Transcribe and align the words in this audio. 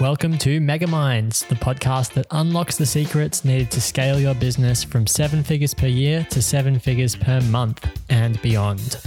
Welcome 0.00 0.38
to 0.38 0.60
Mega 0.62 0.86
Minds, 0.86 1.44
the 1.44 1.56
podcast 1.56 2.14
that 2.14 2.26
unlocks 2.30 2.78
the 2.78 2.86
secrets 2.86 3.44
needed 3.44 3.70
to 3.72 3.82
scale 3.82 4.18
your 4.18 4.34
business 4.34 4.82
from 4.82 5.06
seven 5.06 5.42
figures 5.42 5.74
per 5.74 5.88
year 5.88 6.26
to 6.30 6.40
seven 6.40 6.78
figures 6.78 7.14
per 7.14 7.42
month 7.42 7.86
and 8.08 8.40
beyond. 8.40 8.98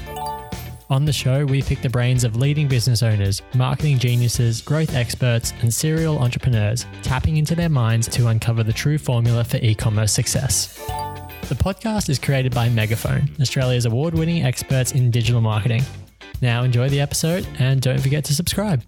On 0.91 1.03
the 1.03 1.11
show, 1.11 1.47
we 1.47 1.63
pick 1.63 1.81
the 1.81 1.89
brains 1.89 2.23
of 2.23 2.35
leading 2.35 2.67
business 2.67 3.01
owners, 3.01 3.41
marketing 3.55 3.97
geniuses, 3.97 4.61
growth 4.61 4.93
experts, 4.93 5.51
and 5.61 5.73
serial 5.73 6.19
entrepreneurs, 6.19 6.85
tapping 7.01 7.37
into 7.37 7.55
their 7.55 7.69
minds 7.69 8.07
to 8.09 8.27
uncover 8.27 8.61
the 8.61 8.71
true 8.71 8.99
formula 8.99 9.43
for 9.43 9.57
e 9.57 9.73
commerce 9.73 10.11
success. 10.11 10.77
The 11.49 11.55
podcast 11.55 12.07
is 12.07 12.19
created 12.19 12.53
by 12.53 12.69
Megaphone, 12.69 13.31
Australia's 13.41 13.85
award 13.85 14.13
winning 14.13 14.45
experts 14.45 14.91
in 14.91 15.09
digital 15.09 15.41
marketing. 15.41 15.81
Now, 16.39 16.61
enjoy 16.61 16.89
the 16.89 17.01
episode 17.01 17.47
and 17.57 17.81
don't 17.81 17.99
forget 17.99 18.23
to 18.25 18.35
subscribe. 18.35 18.83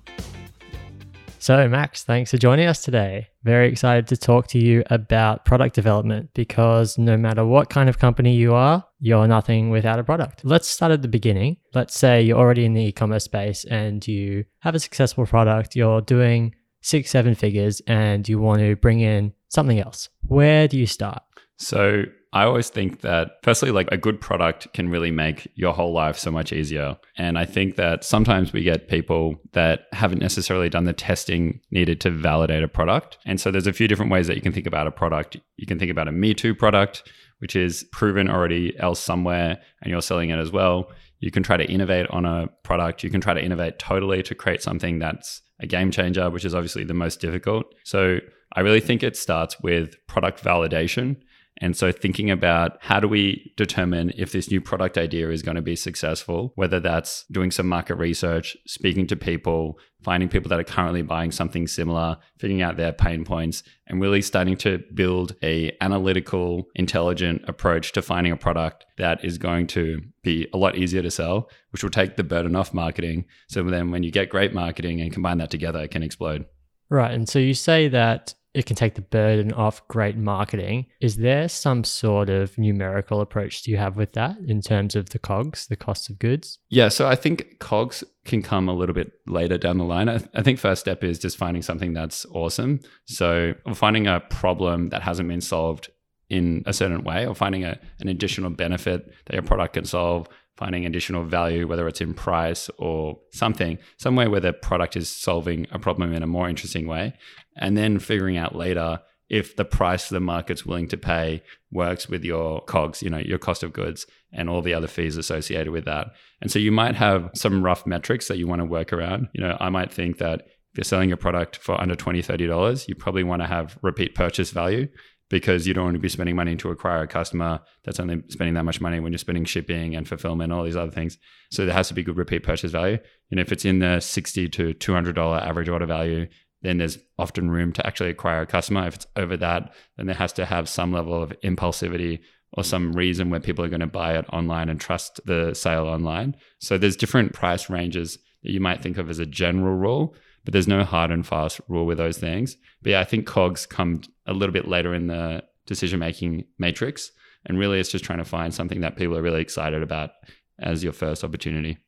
So, 1.45 1.69
Max, 1.69 2.03
thanks 2.03 2.31
for 2.31 2.37
joining 2.37 2.65
us 2.65 2.81
today. 2.81 3.27
Very 3.43 3.69
excited 3.69 4.07
to 4.07 4.17
talk 4.17 4.47
to 4.47 4.57
you 4.57 4.83
about 4.89 5.45
product 5.45 5.75
development 5.75 6.31
because 6.33 6.97
no 6.97 7.17
matter 7.17 7.45
what 7.45 7.69
kind 7.69 7.87
of 7.87 7.99
company 7.99 8.33
you 8.33 8.55
are, 8.55 8.83
you're 8.99 9.27
nothing 9.27 9.69
without 9.69 9.99
a 9.99 10.03
product. 10.03 10.43
Let's 10.43 10.67
start 10.67 10.91
at 10.91 11.03
the 11.03 11.07
beginning. 11.07 11.57
Let's 11.75 11.95
say 11.95 12.23
you're 12.23 12.39
already 12.39 12.65
in 12.65 12.73
the 12.73 12.85
e 12.85 12.91
commerce 12.91 13.25
space 13.25 13.63
and 13.65 14.07
you 14.07 14.45
have 14.61 14.73
a 14.73 14.79
successful 14.79 15.27
product, 15.27 15.75
you're 15.75 16.01
doing 16.01 16.55
six, 16.81 17.11
seven 17.11 17.35
figures, 17.35 17.79
and 17.85 18.27
you 18.27 18.39
want 18.39 18.61
to 18.61 18.75
bring 18.75 19.01
in 19.01 19.31
something 19.49 19.79
else. 19.79 20.09
Where 20.23 20.67
do 20.67 20.79
you 20.79 20.87
start? 20.87 21.21
So 21.57 22.05
I 22.35 22.43
always 22.43 22.67
think 22.69 22.99
that, 22.99 23.37
firstly, 23.43 23.71
like 23.71 23.87
a 23.93 23.97
good 23.97 24.19
product 24.19 24.73
can 24.73 24.89
really 24.89 25.09
make 25.09 25.47
your 25.55 25.71
whole 25.71 25.93
life 25.93 26.17
so 26.17 26.29
much 26.29 26.51
easier. 26.51 26.97
And 27.17 27.39
I 27.39 27.45
think 27.45 27.77
that 27.77 28.03
sometimes 28.03 28.51
we 28.51 28.61
get 28.61 28.89
people 28.89 29.37
that 29.53 29.83
haven't 29.93 30.19
necessarily 30.19 30.67
done 30.67 30.83
the 30.83 30.91
testing 30.91 31.61
needed 31.71 32.01
to 32.01 32.11
validate 32.11 32.61
a 32.61 32.67
product. 32.67 33.17
And 33.25 33.39
so 33.39 33.51
there's 33.51 33.67
a 33.67 33.73
few 33.73 33.87
different 33.87 34.11
ways 34.11 34.27
that 34.27 34.35
you 34.35 34.41
can 34.41 34.51
think 34.51 34.67
about 34.67 34.85
a 34.85 34.91
product. 34.91 35.37
You 35.55 35.65
can 35.65 35.79
think 35.79 35.89
about 35.89 36.09
a 36.09 36.11
Me 36.11 36.33
Too 36.33 36.53
product, 36.53 37.09
which 37.39 37.55
is 37.55 37.85
proven 37.93 38.29
already 38.29 38.77
else 38.79 38.99
somewhere 38.99 39.57
and 39.81 39.89
you're 39.89 40.01
selling 40.01 40.29
it 40.29 40.37
as 40.37 40.51
well. 40.51 40.91
You 41.19 41.31
can 41.31 41.41
try 41.41 41.55
to 41.55 41.71
innovate 41.71 42.07
on 42.09 42.25
a 42.25 42.49
product. 42.63 43.01
You 43.01 43.09
can 43.09 43.21
try 43.21 43.33
to 43.33 43.41
innovate 43.41 43.79
totally 43.79 44.21
to 44.23 44.35
create 44.35 44.61
something 44.61 44.99
that's 44.99 45.41
a 45.61 45.67
game 45.67 45.89
changer, 45.89 46.29
which 46.29 46.43
is 46.43 46.53
obviously 46.53 46.83
the 46.83 46.93
most 46.93 47.21
difficult. 47.21 47.73
So 47.85 48.19
I 48.53 48.59
really 48.59 48.81
think 48.81 49.03
it 49.03 49.15
starts 49.15 49.61
with 49.61 49.95
product 50.07 50.43
validation 50.43 51.15
and 51.61 51.75
so, 51.75 51.91
thinking 51.91 52.29
about 52.29 52.77
how 52.81 52.99
do 52.99 53.07
we 53.07 53.53
determine 53.55 54.11
if 54.17 54.33
this 54.33 54.51
new 54.51 54.59
product 54.59 54.97
idea 54.97 55.29
is 55.29 55.41
going 55.41 55.55
to 55.55 55.61
be 55.61 55.77
successful, 55.77 56.51
whether 56.55 56.81
that's 56.81 57.23
doing 57.31 57.49
some 57.49 57.67
market 57.67 57.95
research, 57.95 58.57
speaking 58.67 59.07
to 59.07 59.15
people, 59.15 59.79
finding 60.03 60.27
people 60.27 60.49
that 60.49 60.59
are 60.59 60.65
currently 60.65 61.01
buying 61.01 61.31
something 61.31 61.65
similar, 61.65 62.17
figuring 62.39 62.61
out 62.61 62.75
their 62.75 62.91
pain 62.91 63.23
points, 63.23 63.63
and 63.87 64.01
really 64.01 64.21
starting 64.21 64.57
to 64.57 64.83
build 64.93 65.35
a 65.41 65.71
analytical, 65.79 66.67
intelligent 66.75 67.41
approach 67.47 67.93
to 67.93 68.01
finding 68.01 68.33
a 68.33 68.37
product 68.37 68.85
that 68.97 69.23
is 69.23 69.37
going 69.37 69.65
to 69.65 70.01
be 70.23 70.49
a 70.53 70.57
lot 70.57 70.75
easier 70.75 71.01
to 71.01 71.11
sell, 71.11 71.49
which 71.69 71.83
will 71.83 71.89
take 71.89 72.17
the 72.17 72.23
burden 72.23 72.57
off 72.57 72.73
marketing. 72.73 73.23
So 73.47 73.63
then, 73.63 73.91
when 73.91 74.03
you 74.03 74.11
get 74.11 74.29
great 74.29 74.53
marketing 74.53 74.99
and 74.99 75.13
combine 75.13 75.37
that 75.37 75.51
together, 75.51 75.79
it 75.79 75.91
can 75.91 76.03
explode. 76.03 76.45
Right. 76.89 77.13
And 77.13 77.29
so 77.29 77.39
you 77.39 77.53
say 77.53 77.87
that 77.87 78.35
it 78.55 78.65
can 78.65 78.75
take 78.75 78.95
the 78.95 79.01
burden 79.01 79.51
off 79.51 79.85
great 79.89 80.15
marketing. 80.15 80.85
Is 81.01 81.17
there 81.17 81.49
some 81.49 81.83
sort 81.83 82.29
of 82.29 82.57
numerical 82.57 83.19
approach 83.19 83.63
do 83.63 83.69
you 83.69 83.77
have 83.77 83.97
with 83.97 84.13
that 84.13 84.37
in 84.47 84.61
terms 84.61 84.95
of 84.95 85.09
the 85.09 85.19
COGS, 85.19 85.67
the 85.67 85.75
cost 85.75 86.09
of 86.09 86.17
goods? 86.17 86.57
Yeah, 86.69 86.87
so 86.87 87.05
I 87.05 87.15
think 87.15 87.59
COGS 87.59 88.05
can 88.23 88.41
come 88.41 88.69
a 88.69 88.73
little 88.73 88.95
bit 88.95 89.11
later 89.27 89.57
down 89.57 89.77
the 89.77 89.83
line. 89.83 90.07
I, 90.07 90.17
th- 90.19 90.29
I 90.33 90.41
think 90.41 90.57
first 90.57 90.79
step 90.79 91.03
is 91.03 91.19
just 91.19 91.37
finding 91.37 91.61
something 91.61 91.93
that's 91.93 92.25
awesome. 92.31 92.79
So 93.05 93.53
finding 93.73 94.07
a 94.07 94.21
problem 94.21 94.89
that 94.89 95.01
hasn't 95.01 95.27
been 95.27 95.41
solved 95.41 95.89
in 96.29 96.63
a 96.65 96.73
certain 96.73 97.03
way 97.03 97.27
or 97.27 97.35
finding 97.35 97.65
a, 97.65 97.77
an 97.99 98.07
additional 98.07 98.49
benefit 98.49 99.11
that 99.25 99.33
your 99.33 99.43
product 99.43 99.73
can 99.73 99.85
solve 99.85 100.29
finding 100.57 100.85
additional 100.85 101.25
value, 101.25 101.67
whether 101.67 101.87
it's 101.87 102.01
in 102.01 102.13
price 102.13 102.69
or 102.77 103.19
something, 103.31 103.77
somewhere 103.97 104.29
where 104.29 104.39
the 104.39 104.53
product 104.53 104.95
is 104.95 105.09
solving 105.09 105.67
a 105.71 105.79
problem 105.79 106.13
in 106.13 106.23
a 106.23 106.27
more 106.27 106.47
interesting 106.47 106.87
way. 106.87 107.13
And 107.55 107.77
then 107.77 107.99
figuring 107.99 108.37
out 108.37 108.55
later 108.55 108.99
if 109.29 109.55
the 109.55 109.65
price 109.65 110.09
the 110.09 110.19
market's 110.19 110.65
willing 110.65 110.87
to 110.87 110.97
pay 110.97 111.41
works 111.71 112.07
with 112.07 112.23
your 112.23 112.61
cogs, 112.61 113.01
you 113.01 113.09
know, 113.09 113.17
your 113.17 113.39
cost 113.39 113.63
of 113.63 113.73
goods 113.73 114.05
and 114.31 114.49
all 114.49 114.61
the 114.61 114.73
other 114.73 114.87
fees 114.87 115.17
associated 115.17 115.71
with 115.71 115.85
that. 115.85 116.07
And 116.41 116.51
so 116.51 116.59
you 116.59 116.71
might 116.71 116.95
have 116.95 117.31
some 117.33 117.63
rough 117.63 117.87
metrics 117.87 118.27
that 118.27 118.37
you 118.37 118.47
want 118.47 118.59
to 118.59 118.65
work 118.65 118.93
around. 118.93 119.29
You 119.33 119.41
know, 119.41 119.57
I 119.59 119.69
might 119.69 119.91
think 119.91 120.19
that 120.19 120.41
if 120.41 120.77
you're 120.77 120.83
selling 120.83 121.11
a 121.11 121.17
product 121.17 121.57
for 121.57 121.79
under 121.79 121.95
$20, 121.95 122.19
$30, 122.19 122.87
you 122.87 122.95
probably 122.95 123.23
want 123.23 123.41
to 123.41 123.47
have 123.47 123.79
repeat 123.81 124.13
purchase 124.13 124.51
value 124.51 124.87
because 125.29 125.65
you 125.65 125.73
don't 125.73 125.85
want 125.85 125.95
to 125.95 125.99
be 125.99 126.09
spending 126.09 126.35
money 126.35 126.55
to 126.55 126.69
acquire 126.69 127.01
a 127.01 127.07
customer 127.07 127.59
that's 127.83 127.99
only 127.99 128.21
spending 128.29 128.53
that 128.53 128.65
much 128.65 128.79
money 128.79 128.99
when 128.99 129.11
you're 129.11 129.17
spending 129.17 129.45
shipping 129.45 129.95
and 129.95 130.07
fulfillment 130.07 130.53
all 130.53 130.63
these 130.63 130.75
other 130.75 130.91
things. 130.91 131.17
So 131.49 131.65
there 131.65 131.73
has 131.73 131.87
to 131.87 131.95
be 131.95 132.03
good 132.03 132.17
repeat 132.17 132.43
purchase 132.43 132.71
value. 132.71 132.99
And 133.31 133.39
if 133.39 133.51
it's 133.51 133.65
in 133.65 133.79
the 133.79 133.99
60 133.99 134.49
to 134.49 134.73
$200 134.73 135.41
average 135.41 135.69
order 135.69 135.87
value, 135.87 136.27
then 136.65 136.77
there's 136.77 136.97
often 137.17 137.49
room 137.49 137.71
to 137.73 137.85
actually 137.85 138.09
acquire 138.09 138.41
a 138.41 138.47
customer. 138.47 138.87
If 138.87 138.95
it's 138.95 139.07
over 139.15 139.37
that, 139.37 139.73
then 139.97 140.05
there 140.05 140.15
has 140.15 140.33
to 140.33 140.45
have 140.45 140.69
some 140.69 140.91
level 140.91 141.21
of 141.21 141.33
impulsivity 141.43 142.19
or 142.53 142.63
mm. 142.63 142.65
some 142.65 142.93
reason 142.93 143.29
where 143.29 143.39
people 143.39 143.63
are 143.63 143.69
going 143.69 143.79
to 143.81 143.87
buy 143.87 144.17
it 144.17 144.25
online 144.31 144.69
and 144.69 144.79
trust 144.79 145.19
the 145.25 145.53
sale 145.53 145.85
online. 145.85 146.35
So 146.59 146.77
there's 146.77 146.95
different 146.95 147.33
price 147.33 147.69
ranges 147.69 148.17
that 148.43 148.51
you 148.51 148.59
might 148.59 148.81
think 148.81 148.97
of 148.97 149.09
as 149.09 149.19
a 149.19 149.25
general 149.25 149.75
rule 149.75 150.15
but 150.45 150.53
there's 150.53 150.67
no 150.67 150.83
hard 150.83 151.11
and 151.11 151.25
fast 151.25 151.59
rule 151.67 151.85
with 151.85 151.97
those 151.97 152.17
things. 152.17 152.55
But 152.83 152.91
yeah, 152.91 153.01
I 153.01 153.03
think 153.03 153.25
cogs 153.25 153.65
come 153.65 154.01
a 154.27 154.33
little 154.33 154.53
bit 154.53 154.67
later 154.67 154.93
in 154.93 155.07
the 155.07 155.43
decision 155.65 155.99
making 155.99 156.45
matrix. 156.59 157.11
And 157.47 157.59
really, 157.59 157.79
it's 157.79 157.91
just 157.91 158.05
trying 158.05 158.19
to 158.19 158.25
find 158.25 158.53
something 158.53 158.81
that 158.81 158.95
people 158.95 159.17
are 159.17 159.23
really 159.23 159.41
excited 159.41 159.81
about 159.83 160.11
as 160.59 160.83
your 160.83 160.93
first 160.93 161.23
opportunity. 161.23 161.79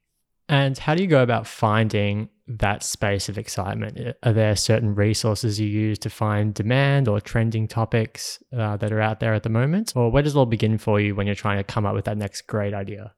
And 0.50 0.78
how 0.78 0.96
do 0.96 1.04
you 1.04 1.10
go 1.10 1.22
about 1.22 1.46
finding 1.46 2.30
that 2.48 2.84
space 2.84 3.28
of 3.28 3.38
excitement? 3.38 4.16
Are 4.24 4.34
there 4.34 4.56
certain 4.56 4.96
resources 4.96 5.60
you 5.60 5.68
use 5.68 6.00
to 6.00 6.10
find 6.10 6.54
demand 6.54 7.08
or 7.08 7.20
trending 7.20 7.68
topics 7.68 8.42
uh, 8.58 8.78
that 8.78 8.94
are 8.94 9.02
out 9.02 9.20
there 9.20 9.34
at 9.34 9.44
the 9.44 9.50
moment? 9.50 9.94
Or 9.96 10.10
where 10.10 10.24
does 10.24 10.36
it 10.36 10.38
all 10.38 10.46
begin 10.46 10.78
for 10.78 11.00
you 11.00 11.16
when 11.16 11.28
you're 11.28 11.36
trying 11.36 11.58
to 11.58 11.64
come 11.64 11.86
up 11.86 11.94
with 11.94 12.06
that 12.06 12.18
next 12.18 12.44
great 12.44 12.74
idea? 12.74 13.14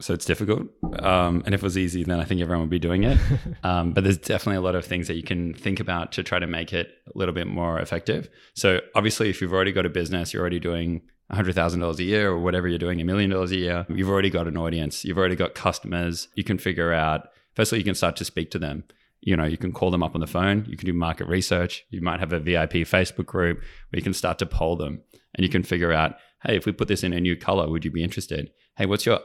so 0.00 0.14
it's 0.14 0.24
difficult. 0.24 0.68
Um, 1.00 1.42
and 1.44 1.54
if 1.54 1.60
it 1.60 1.64
was 1.64 1.76
easy, 1.76 2.04
then 2.04 2.20
I 2.20 2.24
think 2.24 2.40
everyone 2.40 2.62
would 2.62 2.70
be 2.70 2.78
doing 2.78 3.04
it. 3.04 3.18
Um, 3.64 3.92
but 3.92 4.04
there's 4.04 4.18
definitely 4.18 4.56
a 4.56 4.60
lot 4.60 4.74
of 4.74 4.84
things 4.84 5.08
that 5.08 5.14
you 5.14 5.22
can 5.22 5.52
think 5.52 5.80
about 5.80 6.12
to 6.12 6.22
try 6.22 6.38
to 6.38 6.46
make 6.46 6.72
it 6.72 6.90
a 7.12 7.18
little 7.18 7.34
bit 7.34 7.46
more 7.46 7.80
effective. 7.80 8.28
So 8.54 8.80
obviously, 8.94 9.30
if 9.30 9.40
you've 9.40 9.52
already 9.52 9.72
got 9.72 9.84
a 9.84 9.88
business, 9.88 10.32
you're 10.32 10.40
already 10.40 10.60
doing 10.60 11.02
$100,000 11.32 11.98
a 11.98 12.02
year 12.02 12.30
or 12.30 12.38
whatever 12.38 12.68
you're 12.68 12.78
doing, 12.78 13.00
a 13.00 13.04
million 13.04 13.30
dollars 13.30 13.52
a 13.52 13.56
year, 13.56 13.86
you've 13.88 14.08
already 14.08 14.30
got 14.30 14.48
an 14.48 14.56
audience, 14.56 15.04
you've 15.04 15.18
already 15.18 15.36
got 15.36 15.54
customers. 15.54 16.28
You 16.34 16.44
can 16.44 16.58
figure 16.58 16.92
out, 16.92 17.28
firstly, 17.54 17.78
you 17.78 17.84
can 17.84 17.94
start 17.94 18.16
to 18.16 18.24
speak 18.24 18.50
to 18.52 18.58
them. 18.58 18.84
You 19.20 19.36
know, 19.36 19.44
you 19.44 19.58
can 19.58 19.72
call 19.72 19.90
them 19.90 20.02
up 20.02 20.14
on 20.14 20.20
the 20.20 20.26
phone, 20.26 20.64
you 20.68 20.76
can 20.76 20.86
do 20.86 20.92
market 20.92 21.26
research, 21.26 21.84
you 21.90 22.00
might 22.00 22.20
have 22.20 22.32
a 22.32 22.38
VIP 22.38 22.86
Facebook 22.86 23.26
group 23.26 23.58
where 23.58 23.98
you 23.98 24.02
can 24.02 24.14
start 24.14 24.38
to 24.38 24.46
poll 24.46 24.76
them 24.76 25.02
and 25.34 25.44
you 25.44 25.50
can 25.50 25.64
figure 25.64 25.92
out, 25.92 26.14
hey, 26.44 26.56
if 26.56 26.66
we 26.66 26.72
put 26.72 26.88
this 26.88 27.02
in 27.02 27.12
a 27.12 27.20
new 27.20 27.36
color, 27.36 27.68
would 27.68 27.84
you 27.84 27.90
be 27.90 28.04
interested? 28.04 28.50
Hey, 28.76 28.86
what's 28.86 29.04
your 29.04 29.18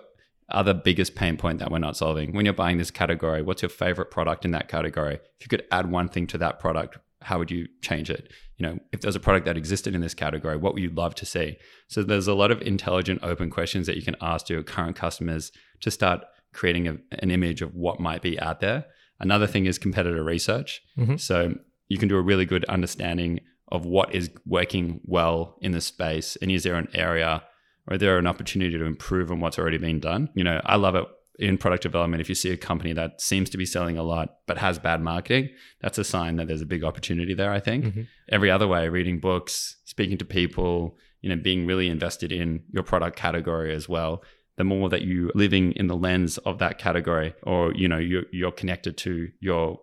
other 0.49 0.73
biggest 0.73 1.15
pain 1.15 1.37
point 1.37 1.59
that 1.59 1.71
we're 1.71 1.77
not 1.77 1.95
solving? 1.95 2.33
When 2.33 2.43
you're 2.43 2.55
buying 2.55 2.79
this 2.79 2.91
category, 2.91 3.43
what's 3.43 3.61
your 3.61 3.69
favorite 3.69 4.09
product 4.09 4.45
in 4.45 4.51
that 4.51 4.67
category? 4.67 5.19
If 5.39 5.45
you 5.45 5.47
could 5.47 5.65
add 5.71 5.91
one 5.91 6.09
thing 6.09 6.25
to 6.27 6.39
that 6.39 6.59
product, 6.59 6.97
how 7.23 7.39
would 7.39 7.51
you 7.51 7.67
change 7.81 8.09
it? 8.09 8.31
You 8.57 8.67
know, 8.67 8.79
if 8.91 9.01
there's 9.01 9.15
a 9.15 9.19
product 9.19 9.45
that 9.45 9.57
existed 9.57 9.95
in 9.95 10.01
this 10.01 10.13
category, 10.13 10.57
what 10.57 10.73
would 10.73 10.83
you 10.83 10.89
love 10.89 11.15
to 11.15 11.25
see? 11.25 11.57
So 11.87 12.03
there's 12.03 12.27
a 12.27 12.33
lot 12.33 12.51
of 12.51 12.61
intelligent, 12.61 13.21
open 13.23 13.49
questions 13.49 13.87
that 13.87 13.95
you 13.95 14.01
can 14.01 14.15
ask 14.21 14.45
to 14.47 14.53
your 14.53 14.63
current 14.63 14.95
customers 14.95 15.51
to 15.81 15.91
start 15.91 16.23
creating 16.53 16.87
a, 16.87 16.97
an 17.19 17.31
image 17.31 17.61
of 17.61 17.75
what 17.75 17.99
might 17.99 18.21
be 18.21 18.39
out 18.39 18.59
there. 18.59 18.85
Another 19.19 19.47
thing 19.47 19.65
is 19.65 19.77
competitor 19.77 20.23
research. 20.23 20.81
Mm-hmm. 20.97 21.17
So 21.17 21.55
you 21.87 21.97
can 21.97 22.09
do 22.09 22.17
a 22.17 22.21
really 22.21 22.45
good 22.45 22.65
understanding 22.65 23.39
of 23.69 23.85
what 23.85 24.13
is 24.13 24.29
working 24.45 25.01
well 25.05 25.57
in 25.61 25.71
the 25.71 25.81
space, 25.81 26.35
and 26.41 26.51
is 26.51 26.63
there 26.63 26.75
an 26.75 26.89
area 26.93 27.43
or 27.87 27.97
there 27.97 28.17
an 28.17 28.27
opportunity 28.27 28.77
to 28.77 28.85
improve 28.85 29.31
on 29.31 29.39
what's 29.39 29.59
already 29.59 29.77
been 29.77 29.99
done. 29.99 30.29
You 30.35 30.43
know, 30.43 30.61
I 30.63 30.75
love 30.75 30.95
it 30.95 31.05
in 31.39 31.57
product 31.57 31.83
development. 31.83 32.21
If 32.21 32.29
you 32.29 32.35
see 32.35 32.51
a 32.51 32.57
company 32.57 32.93
that 32.93 33.19
seems 33.21 33.49
to 33.51 33.57
be 33.57 33.65
selling 33.65 33.97
a 33.97 34.03
lot 34.03 34.37
but 34.47 34.57
has 34.59 34.79
bad 34.79 35.01
marketing, 35.01 35.49
that's 35.81 35.97
a 35.97 36.03
sign 36.03 36.35
that 36.35 36.47
there's 36.47 36.61
a 36.61 36.65
big 36.65 36.83
opportunity 36.83 37.33
there. 37.33 37.51
I 37.51 37.59
think 37.59 37.85
mm-hmm. 37.85 38.01
every 38.29 38.51
other 38.51 38.67
way, 38.67 38.87
reading 38.89 39.19
books, 39.19 39.77
speaking 39.85 40.17
to 40.19 40.25
people, 40.25 40.97
you 41.21 41.29
know, 41.29 41.41
being 41.41 41.65
really 41.65 41.89
invested 41.89 42.31
in 42.31 42.63
your 42.71 42.83
product 42.83 43.17
category 43.17 43.73
as 43.73 43.89
well. 43.89 44.23
The 44.57 44.63
more 44.63 44.89
that 44.89 45.01
you 45.01 45.31
living 45.33 45.71
in 45.71 45.87
the 45.87 45.95
lens 45.95 46.37
of 46.39 46.59
that 46.59 46.77
category, 46.77 47.33
or 47.41 47.73
you 47.73 47.87
know, 47.87 47.97
you're, 47.97 48.25
you're 48.31 48.51
connected 48.51 48.97
to 48.97 49.29
your 49.39 49.79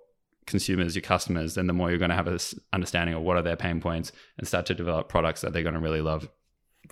consumers, 0.47 0.95
your 0.95 1.03
customers, 1.03 1.55
then 1.55 1.67
the 1.67 1.73
more 1.73 1.91
you're 1.91 1.99
going 1.99 2.11
to 2.11 2.17
have 2.17 2.29
an 2.29 2.39
understanding 2.73 3.17
of 3.17 3.23
what 3.23 3.37
are 3.37 3.43
their 3.43 3.57
pain 3.57 3.81
points 3.81 4.13
and 4.39 4.47
start 4.47 4.67
to 4.67 4.75
develop 4.75 5.09
products 5.09 5.41
that 5.41 5.53
they're 5.53 5.63
going 5.63 5.75
to 5.75 5.81
really 5.81 6.01
love. 6.01 6.29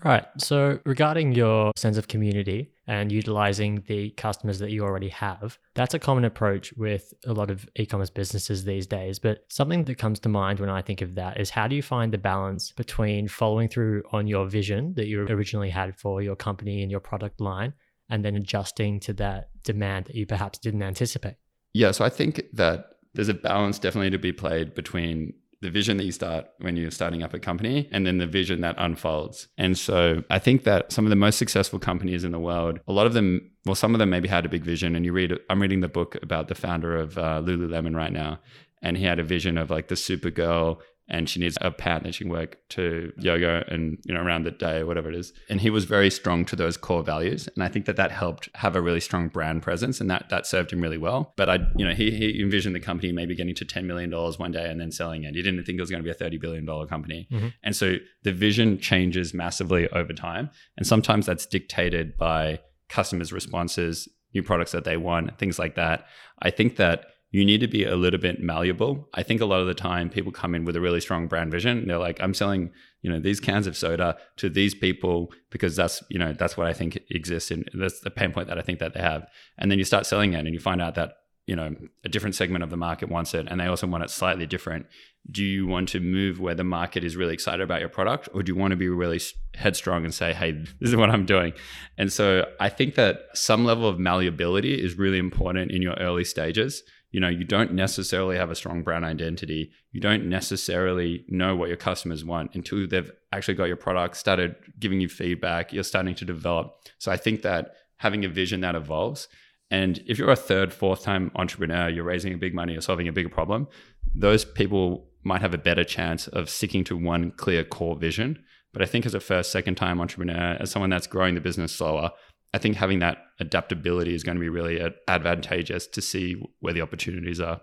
Right. 0.05 0.25
So, 0.39 0.79
regarding 0.85 1.33
your 1.33 1.73
sense 1.77 1.97
of 1.97 2.09
community 2.09 2.71
and 2.87 3.11
utilizing 3.11 3.83
the 3.89 4.11
customers 4.11 4.59
that 4.61 4.71
you 4.71 4.85
already 4.85 5.09
have, 5.09 5.59
that's 5.75 5.95
a 5.95 5.99
common 5.99 6.25
approach 6.25 6.73
with 6.75 7.13
a 7.27 7.33
lot 7.33 7.51
of 7.51 7.69
e 7.77 7.85
commerce 7.85 8.11
businesses 8.11 8.65
these 8.65 8.87
days. 8.87 9.19
But 9.19 9.45
something 9.49 9.85
that 9.85 9.99
comes 9.99 10.21
to 10.21 10.29
mind 10.29 10.61
when 10.61 10.71
I 10.71 10.83
think 10.83 11.03
of 11.03 11.15
that 11.17 11.41
is 11.41 11.51
how 11.51 11.67
do 11.67 11.75
you 11.75 11.83
find 11.83 12.13
the 12.13 12.19
balance 12.19 12.73
between 12.73 13.29
following 13.29 13.69
through 13.69 14.05
on 14.13 14.27
your 14.27 14.47
vision 14.47 14.95
that 14.95 15.07
you 15.07 15.23
originally 15.23 15.71
had 15.71 15.97
for 15.99 16.23
your 16.23 16.37
company 16.37 16.83
and 16.83 16.91
your 16.91 17.01
product 17.01 17.41
line 17.41 17.73
and 18.09 18.25
then 18.25 18.37
adjusting 18.37 19.01
to 19.01 19.13
that 19.15 19.51
demand 19.65 20.07
that 20.07 20.15
you 20.15 20.27
perhaps 20.27 20.59
didn't 20.59 20.83
anticipate? 20.83 21.35
Yeah. 21.73 21.91
So, 21.91 22.05
I 22.05 22.09
think 22.09 22.43
that 22.53 22.91
there's 23.15 23.29
a 23.29 23.35
balance 23.35 23.79
definitely 23.81 24.11
to 24.11 24.19
be 24.19 24.33
played 24.33 24.75
between 24.75 25.33
the 25.61 25.71
vision 25.71 25.97
that 25.97 26.05
you 26.05 26.13
start 26.13 26.47
when 26.59 26.77
you're 26.77 26.91
starting 26.91 27.23
up 27.23 27.35
a 27.35 27.39
company 27.39 27.89
and 27.91 28.07
then 28.07 28.19
the 28.19 28.27
vision 28.27 28.61
that 28.61 28.77
unfolds. 28.79 29.49
And 29.59 29.77
so 29.77 30.23
I 30.31 30.39
think 30.39 30.65
that 30.65 30.93
some 30.93 31.05
of 31.05 31.11
the 31.11 31.17
most 31.17 31.37
successful 31.37 31.79
companies 31.79 32.23
in 32.23 32.31
the 32.31 32.39
world, 32.39 32.79
a 32.87 32.93
lot 32.93 33.07
of 33.07 33.13
them, 33.13 33.51
well, 33.67 33.75
some 33.75 33.95
of 33.95 33.99
them 33.99 34.11
maybe 34.11 34.29
had 34.29 34.47
a 34.47 34.49
big 34.49 34.65
vision. 34.65 34.95
And 34.95 35.05
you 35.05 35.13
read, 35.13 35.33
I'm 35.51 35.61
reading 35.61 35.81
the 35.81 35.89
book 35.89 36.17
about 36.23 36.49
the 36.49 36.55
founder 36.55 36.97
of 36.97 37.19
uh, 37.19 37.43
Lululemon 37.45 37.97
right 37.97 38.13
now. 38.13 38.39
And 38.83 38.97
he 38.97 39.05
had 39.05 39.19
a 39.19 39.25
vision 39.25 39.59
of 39.59 39.71
like 39.71 39.89
the 39.89 39.97
Supergirl 39.97 40.79
and 41.09 41.29
she 41.29 41.41
needs 41.41 41.57
a 41.61 41.71
pad 41.71 42.05
that 42.05 42.15
she 42.15 42.25
can 42.25 42.33
work 42.33 42.59
to 42.71 43.13
yoga 43.19 43.65
and 43.69 43.99
you 44.05 44.15
know 44.15 44.21
around 44.21 44.45
the 44.45 44.51
day 44.51 44.79
or 44.79 44.87
whatever 44.87 45.09
it 45.09 45.15
is. 45.15 45.33
And 45.49 45.61
he 45.61 45.71
was 45.71 45.85
very 45.85 46.11
strong 46.11 46.45
to 46.47 46.57
those 46.57 46.77
core 46.77 47.03
values. 47.03 47.49
And 47.55 47.63
i 47.65 47.69
think 47.69 47.87
that 47.87 47.97
that 47.97 48.11
helped 48.11 48.49
have 48.55 48.77
a 48.77 48.81
really 48.81 49.01
strong 49.01 49.29
brand 49.29 49.63
presence 49.63 50.01
and 50.01 50.11
that 50.11 50.29
that 50.31 50.47
served 50.47 50.73
him 50.73 50.81
really 50.81 50.99
well. 50.99 51.33
But 51.37 51.49
i 51.49 51.59
you 51.77 51.87
know 51.87 51.95
he, 51.95 52.11
he 52.11 52.43
envisioned 52.43 52.75
the 52.75 52.81
company 52.81 53.13
maybe 53.13 53.35
getting 53.35 53.55
to 53.55 53.65
10 53.65 53.87
million 53.87 54.11
dollars 54.11 54.39
one 54.39 54.53
day 54.53 54.71
and 54.71 54.81
then 54.81 54.93
selling 54.93 55.25
it. 55.25 55.35
He 55.35 55.43
didn't 55.43 55.65
think 55.65 55.79
it 55.79 55.83
was 55.83 55.91
going 55.91 56.03
to 56.03 56.05
be 56.05 56.11
a 56.11 56.15
30 56.15 56.39
billion 56.39 56.65
dollar 56.65 56.87
company. 56.87 57.29
Mm-hmm. 57.33 57.49
and 57.63 57.75
so 57.75 57.97
the 58.23 58.33
vision 58.33 58.79
changes 58.79 59.33
massively 59.33 59.89
over 59.91 60.13
time. 60.13 60.51
And 60.77 60.87
sometimes 60.87 61.27
that's 61.27 61.47
dictated 61.47 62.17
by 62.17 62.61
customers 62.89 63.33
responses 63.33 64.09
new 64.35 64.43
products 64.43 64.73
that 64.73 64.85
they 64.85 64.97
want 64.97 65.39
things 65.39 65.59
like 65.59 65.75
that. 65.77 66.07
I 66.41 66.51
think 66.51 66.77
that 66.77 67.07
you 67.31 67.45
need 67.45 67.61
to 67.61 67.69
be 67.69 67.85
a 67.85 67.97
little 67.97 68.21
bit 68.21 68.41
malleable. 68.41 69.09
I 69.13 69.23
think 69.23 69.41
a 69.41 69.47
lot 69.47 69.61
of 69.61 69.67
the 69.67 69.75
time 69.75 70.09
people 70.09 70.33
come 70.33 70.55
in 70.55 70.65
with 70.65 70.77
a 70.77 70.81
really 70.81 71.01
strong 71.01 71.29
brand 71.29 71.51
vision. 71.51 71.87
They're 71.87 71.99
like, 71.99 72.21
I'm 72.23 72.33
selling, 72.33 72.71
you 73.03 73.11
know, 73.11 73.21
these 73.21 73.39
cans 73.39 73.67
of 73.67 73.77
soda 73.77 74.17
to 74.37 74.49
these 74.49 74.75
people 74.75 75.31
because 75.51 75.77
that's, 75.77 76.03
you 76.09 76.19
know, 76.19 76.33
that's 76.33 76.57
what 76.57 76.67
I 76.67 76.73
think 76.73 76.99
exists 77.11 77.51
and 77.51 77.69
that's 77.75 78.01
the 78.01 78.11
pain 78.11 78.33
point 78.33 78.49
that 78.49 78.59
I 78.59 78.63
think 78.63 78.79
that 78.79 78.95
they 78.95 79.01
have. 79.01 79.27
And 79.59 79.71
then 79.71 79.79
you 79.79 79.85
start 79.85 80.07
selling 80.07 80.33
it 80.33 80.47
and 80.47 80.55
you 80.55 80.59
find 80.59 80.81
out 80.81 80.95
that, 80.95 81.17
you 81.47 81.55
know, 81.55 81.75
a 82.03 82.09
different 82.09 82.35
segment 82.35 82.65
of 82.65 82.71
the 82.71 82.77
market 82.79 83.11
wants 83.11 83.35
it 83.35 83.47
and 83.51 83.61
they 83.61 83.67
also 83.67 83.87
want 83.87 84.05
it 84.05 84.11
slightly 84.11 84.47
different. 84.47 84.87
Do 85.31 85.45
you 85.45 85.67
want 85.67 85.91
to 85.91 86.01
move 86.01 86.41
where 86.41 86.55
the 86.55 86.65
market 86.65 87.05
is 87.05 87.15
really 87.15 87.35
excited 87.35 87.61
about 87.61 87.81
your 87.81 87.91
product 87.91 88.31
or 88.33 88.43
do 88.43 88.53
you 88.53 88.57
want 88.57 88.71
to 88.71 88.77
be 88.77 88.89
really 88.89 89.21
headstrong 89.55 90.05
and 90.05 90.15
say, 90.15 90.33
hey, 90.33 90.53
this 90.53 90.91
is 90.91 90.97
what 90.97 91.11
I'm 91.11 91.27
doing? 91.27 91.53
And 91.99 92.11
so 92.11 92.47
I 92.59 92.71
think 92.71 92.95
that 92.95 93.27
some 93.35 93.67
level 93.67 93.87
of 93.87 93.99
malleability 93.99 94.83
is 94.83 94.97
really 94.97 95.19
important 95.19 95.71
in 95.71 95.83
your 95.83 95.95
early 95.95 96.25
stages 96.25 96.83
you 97.11 97.21
know 97.21 97.29
you 97.29 97.45
don't 97.45 97.73
necessarily 97.73 98.37
have 98.37 98.51
a 98.51 98.55
strong 98.55 98.83
brand 98.83 99.05
identity. 99.05 99.71
You 99.93 100.01
don't 100.01 100.29
necessarily 100.29 101.25
know 101.29 101.57
what 101.57 101.69
your 101.69 101.77
customers 101.77 102.25
want 102.25 102.55
until 102.55 102.87
they've 102.87 103.11
actually 103.33 103.55
got 103.55 103.65
your 103.65 103.77
product 103.77 104.17
started 104.17 104.57
giving 104.79 105.01
you 105.01 105.09
feedback 105.09 105.73
you're 105.73 105.85
starting 105.85 106.15
to 106.17 106.25
develop. 106.25 106.75
So 106.99 107.11
i 107.13 107.17
think 107.17 107.43
that 107.43 107.75
having 107.97 108.25
a 108.25 108.29
vision 108.29 108.61
that 108.61 108.75
evolves 108.75 109.29
and 109.71 110.03
if 110.07 110.19
you're 110.19 110.31
a 110.31 110.37
third 110.37 110.73
fourth 110.73 111.03
time 111.03 111.31
entrepreneur 111.37 111.89
you're 111.89 112.05
raising 112.05 112.33
a 112.33 112.39
big 112.39 112.55
money 112.55 112.77
or 112.77 112.81
solving 112.81 113.09
a 113.09 113.13
bigger 113.13 113.29
problem 113.29 113.69
those 114.15 114.45
people 114.45 115.09
might 115.25 115.43
have 115.43 115.55
a 115.55 115.59
better 115.59 115.85
chance 115.85 116.27
of 116.29 116.49
sticking 116.49 116.85
to 116.85 116.97
one 116.97 117.31
clear 117.33 117.65
core 117.65 117.97
vision. 117.97 118.43
But 118.73 118.83
i 118.83 118.87
think 118.87 119.07
as 119.07 119.15
a 119.15 119.21
first 119.21 119.51
second 119.51 119.77
time 119.77 120.01
entrepreneur 120.01 120.57
as 120.61 120.71
someone 120.71 120.91
that's 120.91 121.07
growing 121.07 121.35
the 121.35 121.41
business 121.41 121.73
slower 121.73 122.11
I 122.55 122.59
think 122.59 122.77
having 122.77 123.01
that 123.01 123.19
adaptability 123.41 124.15
is 124.15 124.23
going 124.23 124.37
to 124.37 124.41
be 124.41 124.49
really 124.49 124.81
advantageous 125.07 125.87
to 125.89 126.01
see 126.01 126.43
where 126.61 126.73
the 126.73 126.81
opportunities 126.81 127.41
are. 127.41 127.61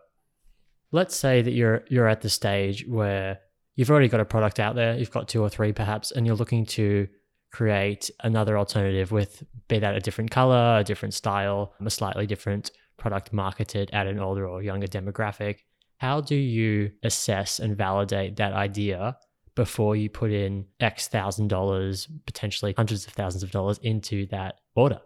Let's 0.92 1.16
say 1.16 1.42
that 1.42 1.52
you're 1.52 1.84
you're 1.90 2.08
at 2.08 2.22
the 2.22 2.30
stage 2.30 2.86
where 2.88 3.40
you've 3.76 3.90
already 3.90 4.08
got 4.08 4.20
a 4.20 4.26
product 4.26 4.60
out 4.60 4.76
there, 4.76 4.96
you've 4.96 5.12
got 5.12 5.28
two 5.28 5.42
or 5.42 5.50
three 5.50 5.74
perhaps, 5.74 6.12
and 6.12 6.26
you're 6.26 6.36
looking 6.36 6.66
to 6.68 7.08
create 7.52 8.12
another 8.24 8.58
alternative 8.58 9.12
with 9.12 9.44
be 9.68 9.80
that 9.80 9.96
a 9.96 10.00
different 10.00 10.30
color, 10.30 10.80
a 10.80 10.84
different 10.84 11.14
style, 11.14 11.74
a 11.84 11.90
slightly 11.90 12.28
different 12.28 12.72
product 12.98 13.34
marketed 13.34 13.90
at 13.92 14.08
an 14.08 14.20
older 14.20 14.48
or 14.48 14.62
younger 14.62 14.88
demographic. 14.88 15.60
How 15.98 16.22
do 16.22 16.36
you 16.36 16.92
assess 17.04 17.60
and 17.60 17.78
validate 17.78 18.36
that 18.36 18.54
idea 18.54 19.18
before 19.56 19.96
you 19.96 20.10
put 20.10 20.32
in 20.32 20.66
X 20.80 21.08
thousand 21.08 21.48
dollars, 21.48 22.08
potentially 22.26 22.74
hundreds 22.76 23.08
of 23.08 23.14
thousands 23.14 23.44
of 23.44 23.52
dollars 23.52 23.80
into 23.82 24.26
that 24.28 24.60
order. 24.76 25.00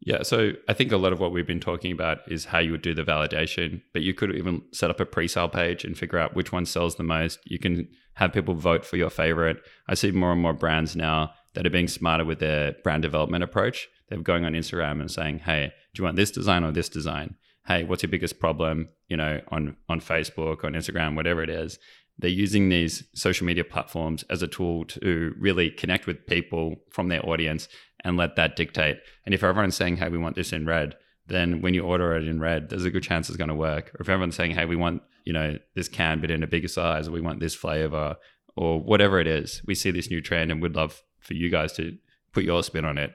Yeah, 0.00 0.22
so 0.22 0.52
I 0.68 0.74
think 0.74 0.92
a 0.92 0.96
lot 0.96 1.12
of 1.12 1.18
what 1.18 1.32
we've 1.32 1.46
been 1.46 1.60
talking 1.60 1.90
about 1.90 2.18
is 2.28 2.44
how 2.44 2.60
you 2.60 2.70
would 2.70 2.82
do 2.82 2.94
the 2.94 3.02
validation, 3.02 3.82
but 3.92 4.02
you 4.02 4.14
could 4.14 4.34
even 4.34 4.62
set 4.72 4.90
up 4.90 5.00
a 5.00 5.04
pre-sale 5.04 5.48
page 5.48 5.84
and 5.84 5.98
figure 5.98 6.18
out 6.18 6.36
which 6.36 6.52
one 6.52 6.66
sells 6.66 6.94
the 6.94 7.02
most. 7.02 7.40
You 7.44 7.58
can 7.58 7.88
have 8.14 8.32
people 8.32 8.54
vote 8.54 8.84
for 8.84 8.96
your 8.96 9.10
favorite. 9.10 9.58
I 9.88 9.94
see 9.94 10.12
more 10.12 10.32
and 10.32 10.40
more 10.40 10.52
brands 10.52 10.94
now 10.94 11.32
that 11.54 11.66
are 11.66 11.70
being 11.70 11.88
smarter 11.88 12.24
with 12.24 12.38
their 12.38 12.74
brand 12.84 13.02
development 13.02 13.42
approach. 13.42 13.88
They're 14.08 14.20
going 14.20 14.44
on 14.44 14.52
Instagram 14.52 15.00
and 15.00 15.10
saying, 15.10 15.40
"Hey, 15.40 15.72
do 15.94 16.00
you 16.00 16.04
want 16.04 16.16
this 16.16 16.30
design 16.30 16.62
or 16.62 16.70
this 16.70 16.88
design?" 16.88 17.34
Hey, 17.66 17.84
what's 17.84 18.02
your 18.02 18.10
biggest 18.10 18.38
problem? 18.38 18.88
You 19.08 19.16
know, 19.16 19.40
on 19.48 19.76
on 19.88 20.00
Facebook, 20.00 20.64
on 20.64 20.74
Instagram, 20.74 21.16
whatever 21.16 21.42
it 21.42 21.50
is, 21.50 21.78
they're 22.18 22.30
using 22.30 22.68
these 22.68 23.04
social 23.14 23.46
media 23.46 23.64
platforms 23.64 24.24
as 24.28 24.42
a 24.42 24.48
tool 24.48 24.84
to 24.86 25.34
really 25.38 25.70
connect 25.70 26.06
with 26.06 26.26
people 26.26 26.76
from 26.90 27.08
their 27.08 27.24
audience 27.24 27.68
and 28.04 28.16
let 28.16 28.36
that 28.36 28.56
dictate. 28.56 28.98
And 29.24 29.34
if 29.34 29.44
everyone's 29.44 29.76
saying, 29.76 29.96
hey, 29.98 30.08
we 30.08 30.18
want 30.18 30.36
this 30.36 30.52
in 30.52 30.66
red, 30.66 30.96
then 31.26 31.60
when 31.60 31.74
you 31.74 31.82
order 31.82 32.16
it 32.16 32.26
in 32.26 32.40
red, 32.40 32.70
there's 32.70 32.84
a 32.84 32.90
good 32.90 33.02
chance 33.02 33.28
it's 33.28 33.36
going 33.36 33.48
to 33.48 33.54
work. 33.54 33.90
Or 33.94 34.00
if 34.00 34.08
everyone's 34.08 34.34
saying, 34.34 34.52
hey, 34.52 34.64
we 34.64 34.76
want, 34.76 35.02
you 35.24 35.32
know, 35.32 35.58
this 35.74 35.88
can 35.88 36.20
but 36.20 36.30
in 36.30 36.42
a 36.42 36.46
bigger 36.46 36.68
size, 36.68 37.06
or 37.06 37.12
we 37.12 37.20
want 37.20 37.40
this 37.40 37.54
flavor, 37.54 38.16
or 38.56 38.80
whatever 38.80 39.20
it 39.20 39.26
is, 39.26 39.62
we 39.66 39.74
see 39.74 39.90
this 39.90 40.10
new 40.10 40.20
trend 40.20 40.50
and 40.50 40.60
we'd 40.60 40.74
love 40.74 41.02
for 41.20 41.34
you 41.34 41.50
guys 41.50 41.72
to 41.74 41.96
put 42.32 42.44
your 42.44 42.62
spin 42.62 42.84
on 42.84 42.98
it. 42.98 43.12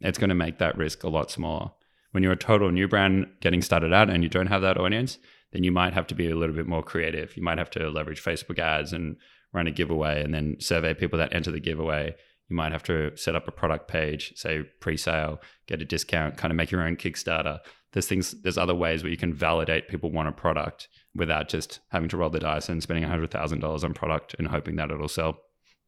It's 0.00 0.18
going 0.18 0.30
to 0.30 0.34
make 0.34 0.58
that 0.58 0.78
risk 0.78 1.02
a 1.04 1.08
lot 1.08 1.30
smaller. 1.30 1.72
When 2.12 2.22
you're 2.22 2.32
a 2.32 2.36
total 2.36 2.70
new 2.70 2.88
brand 2.88 3.26
getting 3.40 3.60
started 3.60 3.92
out 3.92 4.08
and 4.08 4.22
you 4.22 4.30
don't 4.30 4.46
have 4.46 4.62
that 4.62 4.78
audience, 4.78 5.18
then 5.52 5.64
you 5.64 5.72
might 5.72 5.94
have 5.94 6.06
to 6.08 6.14
be 6.14 6.30
a 6.30 6.36
little 6.36 6.54
bit 6.54 6.66
more 6.66 6.82
creative. 6.82 7.36
You 7.36 7.42
might 7.42 7.58
have 7.58 7.70
to 7.70 7.90
leverage 7.90 8.22
Facebook 8.22 8.58
ads 8.58 8.92
and 8.92 9.16
run 9.52 9.66
a 9.66 9.70
giveaway 9.70 10.22
and 10.22 10.34
then 10.34 10.56
survey 10.60 10.94
people 10.94 11.18
that 11.18 11.32
enter 11.32 11.50
the 11.50 11.60
giveaway. 11.60 12.14
You 12.48 12.56
might 12.56 12.72
have 12.72 12.82
to 12.84 13.16
set 13.16 13.34
up 13.34 13.48
a 13.48 13.52
product 13.52 13.88
page, 13.88 14.32
say 14.36 14.62
pre-sale, 14.80 15.40
get 15.66 15.82
a 15.82 15.84
discount, 15.84 16.36
kind 16.36 16.50
of 16.50 16.56
make 16.56 16.70
your 16.70 16.82
own 16.82 16.96
Kickstarter. 16.96 17.58
There's 17.92 18.06
things, 18.06 18.34
there's 18.42 18.58
other 18.58 18.74
ways 18.74 19.02
where 19.02 19.10
you 19.10 19.16
can 19.16 19.32
validate 19.32 19.88
people 19.88 20.10
want 20.10 20.28
a 20.28 20.32
product 20.32 20.88
without 21.14 21.48
just 21.48 21.80
having 21.90 22.08
to 22.10 22.16
roll 22.16 22.30
the 22.30 22.38
dice 22.38 22.68
and 22.68 22.82
spending 22.82 23.08
$100,000 23.08 23.84
on 23.84 23.94
product 23.94 24.34
and 24.38 24.48
hoping 24.48 24.76
that 24.76 24.90
it'll 24.90 25.08
sell. 25.08 25.38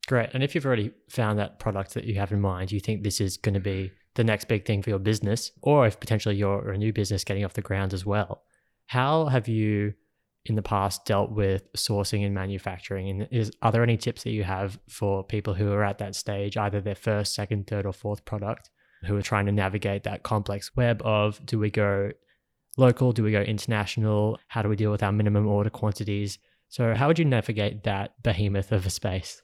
Great. 0.07 0.31
And 0.33 0.43
if 0.43 0.55
you've 0.55 0.67
already 0.67 0.93
found 1.11 1.39
that 1.39 1.59
product 1.59 1.95
that 1.95 2.05
you 2.05 2.15
have 2.15 2.33
in 2.33 2.41
mind, 2.41 2.73
you 2.73 2.81
think 2.81 3.03
this 3.03 3.21
is 3.21 3.37
going 3.37 3.55
to 3.55 3.61
be 3.61 3.93
the 4.15 4.25
next 4.25 4.49
big 4.49 4.65
thing 4.65 4.83
for 4.83 4.91
your 4.91 4.99
business, 4.99 5.53
or 5.63 5.87
if 5.87 6.01
potentially 6.01 6.35
you're 6.35 6.73
a 6.73 6.79
new 6.79 6.93
business 6.93 7.23
getting 7.23 7.45
off 7.45 7.53
the 7.53 7.61
ground 7.61 7.95
as 7.95 8.05
well, 8.05 8.43
how 8.91 9.27
have 9.27 9.47
you 9.47 9.95
in 10.47 10.57
the 10.57 10.63
past 10.63 11.05
dealt 11.05 11.31
with 11.31 11.73
sourcing 11.75 12.27
and 12.27 12.35
manufacturing? 12.35 13.09
And 13.09 13.29
is 13.31 13.53
are 13.63 13.71
there 13.71 13.85
any 13.85 13.97
tips 13.97 14.25
that 14.25 14.33
you 14.33 14.43
have 14.43 14.81
for 14.89 15.23
people 15.23 15.55
who 15.55 15.71
are 15.71 15.85
at 15.85 15.99
that 15.99 16.17
stage, 16.17 16.57
either 16.57 16.81
their 16.81 16.97
first, 16.97 17.33
second, 17.33 17.69
third, 17.69 17.87
or 17.87 17.93
fourth 17.93 18.25
product, 18.25 18.69
who 19.05 19.17
are 19.17 19.23
trying 19.23 19.47
to 19.47 19.53
navigate 19.53 20.03
that 20.03 20.25
complex 20.25 20.75
web 20.75 21.03
of 21.05 21.41
do 21.47 21.57
we 21.57 21.71
go 21.71 22.11
local, 22.77 23.13
do 23.13 23.23
we 23.23 23.31
go 23.31 23.43
international, 23.43 24.41
how 24.49 24.61
do 24.61 24.69
we 24.69 24.75
deal 24.75 24.91
with 24.91 25.05
our 25.05 25.13
minimum 25.13 25.47
order 25.47 25.71
quantities? 25.71 26.41
So 26.69 26.93
how 26.97 27.07
would 27.07 27.21
you 27.21 27.25
navigate 27.25 27.85
that 27.85 28.21
behemoth 28.25 28.73
of 28.73 28.87
a 28.87 28.91
space? 28.91 29.41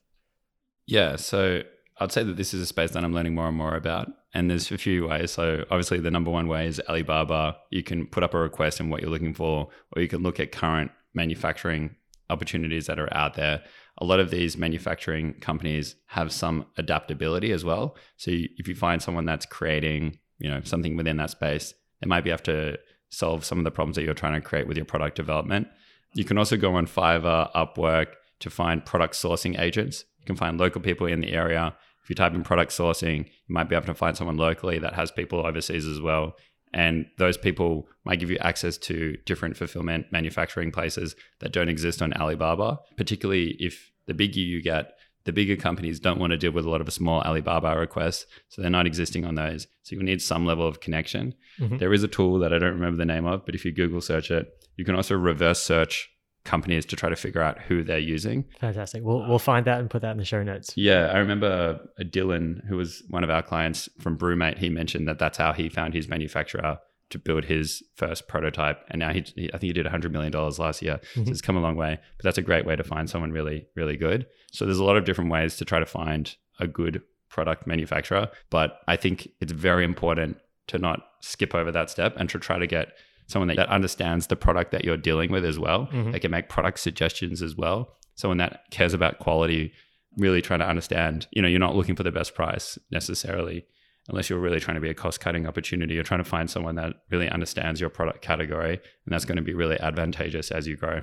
Yeah, 0.89 1.15
so 1.15 1.63
I'd 2.01 2.11
say 2.11 2.25
that 2.25 2.37
this 2.37 2.53
is 2.53 2.63
a 2.63 2.67
space 2.67 2.91
that 2.91 3.05
I'm 3.05 3.15
learning 3.15 3.37
more 3.37 3.47
and 3.47 3.57
more 3.57 3.77
about. 3.77 4.09
And 4.37 4.51
there's 4.51 4.71
a 4.71 4.77
few 4.77 5.09
ways. 5.09 5.31
So 5.31 5.65
obviously 5.71 5.99
the 5.99 6.11
number 6.11 6.31
one 6.31 6.47
way 6.47 6.67
is 6.67 6.79
Alibaba. 6.91 7.57
You 7.71 7.83
can 7.83 8.07
put 8.07 8.23
up 8.23 8.35
a 8.35 8.39
request 8.39 8.81
and 8.81 8.91
what 8.91 9.01
you're 9.01 9.11
looking 9.11 9.33
for, 9.33 9.69
or 9.93 10.03
you 10.03 10.09
can 10.09 10.23
look 10.23 10.39
at 10.39 10.53
current 10.53 10.91
manufacturing 11.15 11.97
opportunities 12.29 12.85
that 12.85 12.99
are 12.99 13.11
out 13.17 13.33
there. 13.33 13.63
A 13.97 14.05
lot 14.05 14.21
of 14.21 14.31
these 14.31 14.59
manufacturing 14.59 15.33
companies 15.41 15.97
have 16.09 16.33
some 16.33 16.67
adaptability 16.77 17.51
as 17.51 17.65
well. 17.65 17.97
So 18.19 18.31
if 18.31 18.69
you 18.69 18.75
find 18.75 19.01
someone 19.01 19.25
that's 19.25 19.47
creating, 19.47 20.19
you 20.39 20.51
know, 20.51 20.61
something 20.65 20.99
within 20.99 21.17
that 21.17 21.31
space, 21.31 21.73
they 22.03 22.07
might 22.07 22.25
be 22.25 22.29
able 22.29 22.43
to 22.43 22.79
solve 23.09 23.43
some 23.43 23.57
of 23.57 23.65
the 23.65 23.71
problems 23.71 23.97
that 23.97 24.05
you're 24.05 24.13
trying 24.13 24.39
to 24.39 24.47
create 24.47 24.69
with 24.69 24.77
your 24.77 24.85
product 24.85 25.17
development. 25.17 25.67
You 26.13 26.27
can 26.27 26.37
also 26.37 26.59
go 26.59 26.75
on 26.75 26.87
Fiverr, 26.87 27.51
Upwork 27.55 28.09
to 28.41 28.51
find 28.51 28.85
product 28.85 29.15
sourcing 29.15 29.59
agents. 29.59 30.05
You 30.21 30.27
can 30.27 30.37
find 30.37 30.61
local 30.61 30.83
people 30.83 31.07
in 31.07 31.23
the 31.23 31.33
area 31.33 31.75
if 32.07 32.11
you 32.11 32.15
type 32.15 32.35
in 32.35 32.45
product 32.45 32.71
sourcing, 32.71 33.25
you 33.25 33.53
might 33.53 33.69
be 33.69 33.75
able 33.75 33.87
to 33.87 33.95
find 33.95 34.17
someone 34.17 34.37
locally 34.37 34.79
that 34.79 34.95
has 34.95 35.11
people 35.11 35.45
overseas 35.45 35.89
as 35.89 36.01
well. 36.01 36.37
And 36.73 37.07
those 37.19 37.37
people 37.37 37.89
might 38.05 38.21
give 38.21 38.31
you 38.31 38.39
access 38.39 38.79
to 38.79 39.17
different 39.27 39.57
fulfillment 39.57 40.07
manufacturing 40.13 40.71
places 40.71 41.17
that 41.41 41.51
don't 41.51 41.69
exist 41.69 42.01
on 42.01 42.13
Alibaba, 42.13 42.79
particularly 42.97 43.57
if 43.59 43.91
the 44.07 44.15
bigger 44.15 44.39
you 44.39 44.63
get, 44.63 44.93
the 45.25 45.33
bigger 45.33 45.57
companies 45.57 45.99
don't 45.99 46.21
want 46.21 46.31
to 46.31 46.37
deal 46.37 46.53
with 46.53 46.65
a 46.65 46.71
lot 46.71 46.81
of 46.81 46.93
small 46.93 47.23
Alibaba 47.23 47.77
requests, 47.77 48.25
so 48.51 48.63
they're 48.63 48.71
not 48.71 48.87
existing 48.87 49.25
on 49.25 49.35
those. 49.35 49.67
So 49.83 49.97
you 49.97 50.03
need 50.05 50.23
some 50.23 50.47
level 50.47 50.69
of 50.69 50.79
connection. 50.79 51.35
Mhm. 51.59 51.81
There 51.81 51.93
is 51.93 52.05
a 52.05 52.09
tool 52.09 52.39
that 52.39 52.53
I 52.53 52.61
don't 52.61 52.75
remember 52.75 52.99
the 52.99 53.05
name 53.05 53.27
of, 53.27 53.45
but 53.45 53.57
if 53.57 53.65
you 53.65 53.73
Google 53.73 54.01
search 54.01 54.31
it, 54.31 54.49
you 54.77 54.85
can 54.85 54.95
also 54.95 55.17
reverse 55.17 55.61
search 55.61 56.09
companies 56.47 56.87
to 56.87 56.97
try 56.97 57.09
to 57.11 57.17
figure 57.17 57.43
out 57.43 57.61
who 57.61 57.83
they're 57.85 57.99
using. 57.99 58.45
Fantastic. 58.61 59.03
We'll, 59.05 59.29
we'll 59.29 59.39
find 59.39 59.67
that 59.67 59.81
and 59.81 59.91
put 59.91 60.01
that 60.03 60.13
in 60.13 60.17
the 60.19 60.25
show 60.25 60.43
notes. 60.43 60.73
Yeah, 60.77 61.07
I 61.13 61.19
remember 61.19 61.81
uh, 62.01 62.03
Dylan, 62.05 62.65
who 62.67 62.77
was 62.77 63.03
one 63.11 63.25
of 63.25 63.31
our 63.31 63.43
clients 63.43 63.89
from 64.01 64.17
Brewmate, 64.17 64.59
he 64.59 64.69
mentioned 64.71 65.07
that 65.09 65.19
that's 65.19 65.37
how 65.37 65.53
he 65.53 65.69
found 65.69 65.93
his 65.93 66.09
manufacturer 66.09 66.79
to 67.11 67.19
build 67.19 67.45
his 67.45 67.83
first 67.97 68.27
prototype. 68.27 68.83
And 68.89 68.99
now 69.01 69.13
he, 69.13 69.21
I 69.55 69.59
think 69.59 69.63
he 69.63 69.73
did 69.73 69.87
$100 69.87 70.11
million 70.11 70.33
last 70.33 70.83
year. 70.83 70.99
Mhm. 71.15 71.27
So 71.27 71.31
it's 71.31 71.41
come 71.41 71.57
a 71.57 71.61
long 71.61 71.77
way. 71.77 71.99
But 72.17 72.25
that's 72.25 72.39
a 72.39 72.43
great 72.43 72.67
way 72.67 72.75
to 72.77 72.83
find 72.83 73.09
someone 73.09 73.31
really, 73.31 73.67
really 73.77 73.97
good. 73.97 74.27
So 74.53 74.65
there's 74.65 74.79
a 74.79 74.85
lot 74.85 74.97
of 74.97 75.05
different 75.05 75.31
ways 75.31 75.57
to 75.57 75.65
try 75.65 75.79
to 75.79 75.87
find 75.87 76.35
a 76.59 76.67
good 76.67 77.03
product 77.29 77.67
manufacturer. 77.67 78.29
But 78.51 78.81
I 78.89 78.97
think 78.97 79.29
it's 79.41 79.53
very 79.53 79.85
important 79.85 80.39
to 80.69 80.79
not 80.79 81.03
skip 81.21 81.55
over 81.55 81.71
that 81.71 81.91
step 81.91 82.15
and 82.17 82.29
to 82.31 82.39
try 82.41 82.59
to 82.59 82.67
get 82.67 82.89
someone 83.27 83.49
that, 83.49 83.57
that 83.57 83.69
understands 83.69 84.29
the 84.29 84.37
product 84.37 84.71
that 84.73 84.85
you're 84.85 84.97
dealing 84.97 85.31
with 85.33 85.45
as 85.45 85.59
well. 85.59 85.89
Mhm. 85.93 86.13
They 86.13 86.21
can 86.21 86.31
make 86.31 86.49
product 86.49 86.79
suggestions 86.79 87.43
as 87.43 87.57
well. 87.57 87.95
Someone 88.15 88.39
that 88.39 88.63
cares 88.71 88.95
about 88.95 89.19
quality, 89.19 89.73
really 90.17 90.41
trying 90.41 90.61
to 90.61 90.69
understand, 90.69 91.27
you 91.33 91.43
know, 91.43 91.49
you're 91.49 91.61
not 91.61 91.77
looking 91.77 91.97
for 91.97 92.03
the 92.03 92.13
best 92.13 92.35
price 92.35 92.79
necessarily, 92.91 93.67
unless 94.09 94.31
you're 94.31 94.39
really 94.39 94.61
trying 94.61 94.77
to 94.77 94.81
be 94.81 94.89
a 94.89 94.95
cost 94.95 95.21
cutting 95.21 95.47
opportunity. 95.47 95.95
You're 95.95 96.05
trying 96.05 96.23
to 96.23 96.29
find 96.29 96.49
someone 96.49 96.77
that 96.77 96.95
really 97.11 97.29
understands 97.29 97.81
your 97.81 97.91
product 97.91 98.23
category. 98.23 98.75
And 98.75 99.13
that's 99.13 99.25
going 99.25 99.37
to 99.37 99.43
be 99.43 99.55
really 99.55 99.79
advantageous 99.81 100.51
as 100.51 100.67
you 100.67 100.77
grow. 100.77 101.03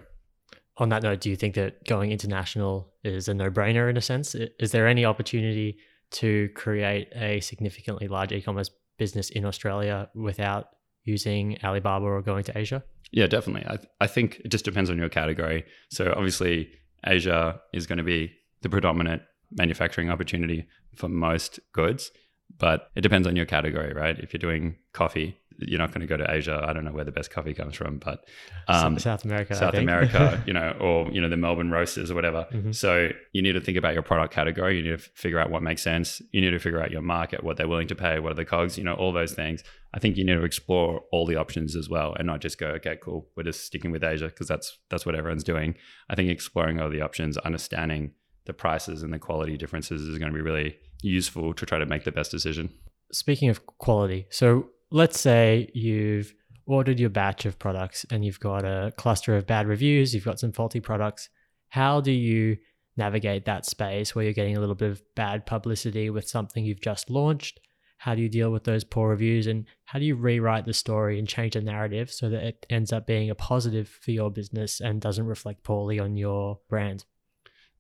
On 0.78 0.90
that 0.90 1.04
note, 1.04 1.20
do 1.20 1.30
you 1.30 1.36
think 1.36 1.54
that 1.56 1.86
going 1.86 2.12
international 2.12 2.94
is 3.04 3.28
a 3.28 3.34
no 3.34 3.52
brainer 3.52 3.90
in 3.90 3.98
a 3.98 4.02
sense? 4.02 4.34
Is 4.34 4.72
there 4.72 4.88
any 4.88 5.06
opportunity 5.06 5.78
to 6.12 6.50
create 6.56 7.10
a 7.16 7.42
significantly 7.42 8.08
large 8.08 8.32
e 8.32 8.42
commerce 8.42 8.72
business 8.98 9.30
in 9.30 9.46
Australia 9.46 10.10
without 10.16 10.68
using 11.04 11.58
Alibaba 11.64 12.06
or 12.06 12.22
going 12.22 12.44
to 12.46 12.58
Asia? 12.58 12.84
Yeah, 13.12 13.28
definitely. 13.28 13.66
I, 13.68 13.78
I 14.02 14.08
think 14.08 14.42
it 14.44 14.50
just 14.50 14.66
depends 14.66 14.90
on 14.90 14.98
your 14.98 15.10
category. 15.10 15.66
So 15.90 16.14
obviously, 16.16 16.70
Asia 17.06 17.62
is 17.74 17.86
going 17.86 17.98
to 17.98 18.04
be 18.04 18.34
the 18.62 18.70
predominant 18.70 19.22
manufacturing 19.52 20.10
opportunity 20.10 20.66
for 20.96 21.10
most 21.10 21.60
goods, 21.74 22.12
but 22.58 22.90
it 22.96 23.02
depends 23.02 23.28
on 23.28 23.36
your 23.36 23.46
category, 23.46 23.94
right? 23.94 24.18
If 24.18 24.34
you're 24.34 24.40
doing 24.40 24.78
coffee, 24.94 25.38
you're 25.68 25.80
not 25.80 25.92
going 25.92 26.02
to 26.02 26.08
go 26.08 26.18
to 26.18 26.32
Asia. 26.32 26.64
I 26.68 26.74
don't 26.74 26.86
know 26.86 26.92
where 26.92 27.04
the 27.04 27.12
best 27.12 27.32
coffee 27.32 27.54
comes 27.54 27.76
from, 27.76 27.98
but 27.98 28.26
um, 28.68 28.98
South 29.00 29.26
America. 29.26 29.54
I 29.56 29.58
South. 29.58 29.74
America, 29.74 30.44
you 30.48 30.54
know, 30.54 30.76
or 30.80 31.10
you 31.12 31.22
know 31.22 31.30
the 31.30 31.38
Melbourne 31.38 31.72
roasters 31.72 32.12
or 32.12 32.16
whatever. 32.16 32.48
Mhm. 32.52 32.74
So 32.76 33.10
you 33.32 33.42
need 33.42 33.54
to 33.54 33.62
think 33.62 33.78
about 33.78 33.94
your 33.94 34.04
product 34.04 34.34
category. 34.34 34.78
You 34.78 34.84
need 34.84 34.98
to 35.00 35.10
figure 35.16 35.40
out 35.40 35.50
what 35.50 35.64
makes 35.64 35.82
sense. 35.82 36.22
You 36.32 36.42
need 36.42 36.52
to 36.52 36.60
figure 36.60 36.82
out 36.82 36.92
your 36.92 37.02
market, 37.02 37.44
what 37.44 37.58
they're 37.58 37.68
willing 37.68 37.88
to 37.88 37.96
pay, 37.96 38.20
what 38.20 38.32
are 38.32 38.36
the 38.36 38.46
cogs, 38.46 38.78
you 38.78 38.84
know, 38.84 38.94
all 38.94 39.12
those 39.12 39.34
things. 39.34 39.64
I 39.94 40.00
think 40.00 40.18
you 40.18 40.26
need 40.26 40.34
to 40.34 40.44
explore 40.44 41.02
all 41.12 41.26
the 41.26 41.36
options 41.36 41.76
as 41.76 41.88
well, 41.90 42.16
and 42.18 42.26
not 42.26 42.42
just 42.42 42.58
go, 42.58 42.68
okay, 42.68 42.98
cool, 43.02 43.30
we're 43.36 43.44
just 43.44 43.66
sticking 43.66 43.92
with 43.92 44.04
Asia 44.04 44.28
because 44.28 44.48
that's 44.48 44.78
that's 44.90 45.06
what 45.06 45.16
everyone's 45.16 45.44
doing. 45.44 45.76
I 46.10 46.16
think 46.16 46.30
exploring 46.30 46.80
all 46.80 46.90
the 46.90 47.02
options, 47.02 47.38
understanding 47.38 48.14
the 48.46 48.54
prices 48.54 49.04
and 49.04 49.14
the 49.14 49.20
quality 49.20 49.58
differences 49.58 50.02
is 50.02 50.18
going 50.18 50.32
to 50.32 50.36
be 50.36 50.42
really 50.42 50.78
useful 51.02 51.54
to 51.54 51.66
try 51.66 51.78
to 51.78 51.86
make 51.86 52.04
the 52.04 52.12
best 52.12 52.32
decision. 52.32 52.70
Speaking 53.12 53.50
of 53.50 53.66
quality, 53.68 54.26
so 54.30 54.70
let's 54.94 55.20
say 55.20 55.70
you've 55.74 56.34
ordered 56.68 57.00
your 57.00 57.10
batch 57.10 57.46
of 57.46 57.60
products 57.60 58.06
and 58.12 58.24
you've 58.24 58.40
got 58.40 58.64
a 58.64 58.94
cluster 58.96 59.36
of 59.36 59.48
bad 59.48 59.68
reviews, 59.68 60.14
you've 60.14 60.24
got 60.24 60.40
some 60.40 60.54
faulty 60.54 60.80
products. 60.80 61.30
How 61.70 62.00
do 62.00 62.12
you 62.12 62.58
navigate 62.96 63.46
that 63.46 63.66
space 63.66 64.14
where 64.14 64.24
you're 64.24 64.36
getting 64.36 64.56
a 64.56 64.60
little 64.60 64.76
bit 64.76 64.92
of 64.92 65.02
bad 65.16 65.48
publicity 65.48 66.12
with 66.12 66.30
something 66.30 66.64
you've 66.64 66.80
just 66.80 67.10
launched? 67.10 67.60
How 67.98 68.14
do 68.14 68.22
you 68.22 68.30
deal 68.30 68.52
with 68.52 68.66
those 68.66 68.84
poor 68.84 69.10
reviews 69.10 69.48
and 69.48 69.66
how 69.86 69.98
do 69.98 70.06
you 70.06 70.16
rewrite 70.16 70.66
the 70.66 70.74
story 70.74 71.18
and 71.18 71.28
change 71.28 71.54
the 71.54 71.62
narrative 71.62 72.12
so 72.12 72.30
that 72.30 72.44
it 72.44 72.66
ends 72.70 72.94
up 72.94 73.08
being 73.08 73.32
a 73.32 73.36
positive 73.36 73.90
for 73.90 74.12
your 74.12 74.30
business 74.30 74.80
and 74.80 75.02
doesn't 75.02 75.26
reflect 75.26 75.64
poorly 75.64 76.00
on 76.00 76.18
your 76.18 76.60
brand? 76.70 77.04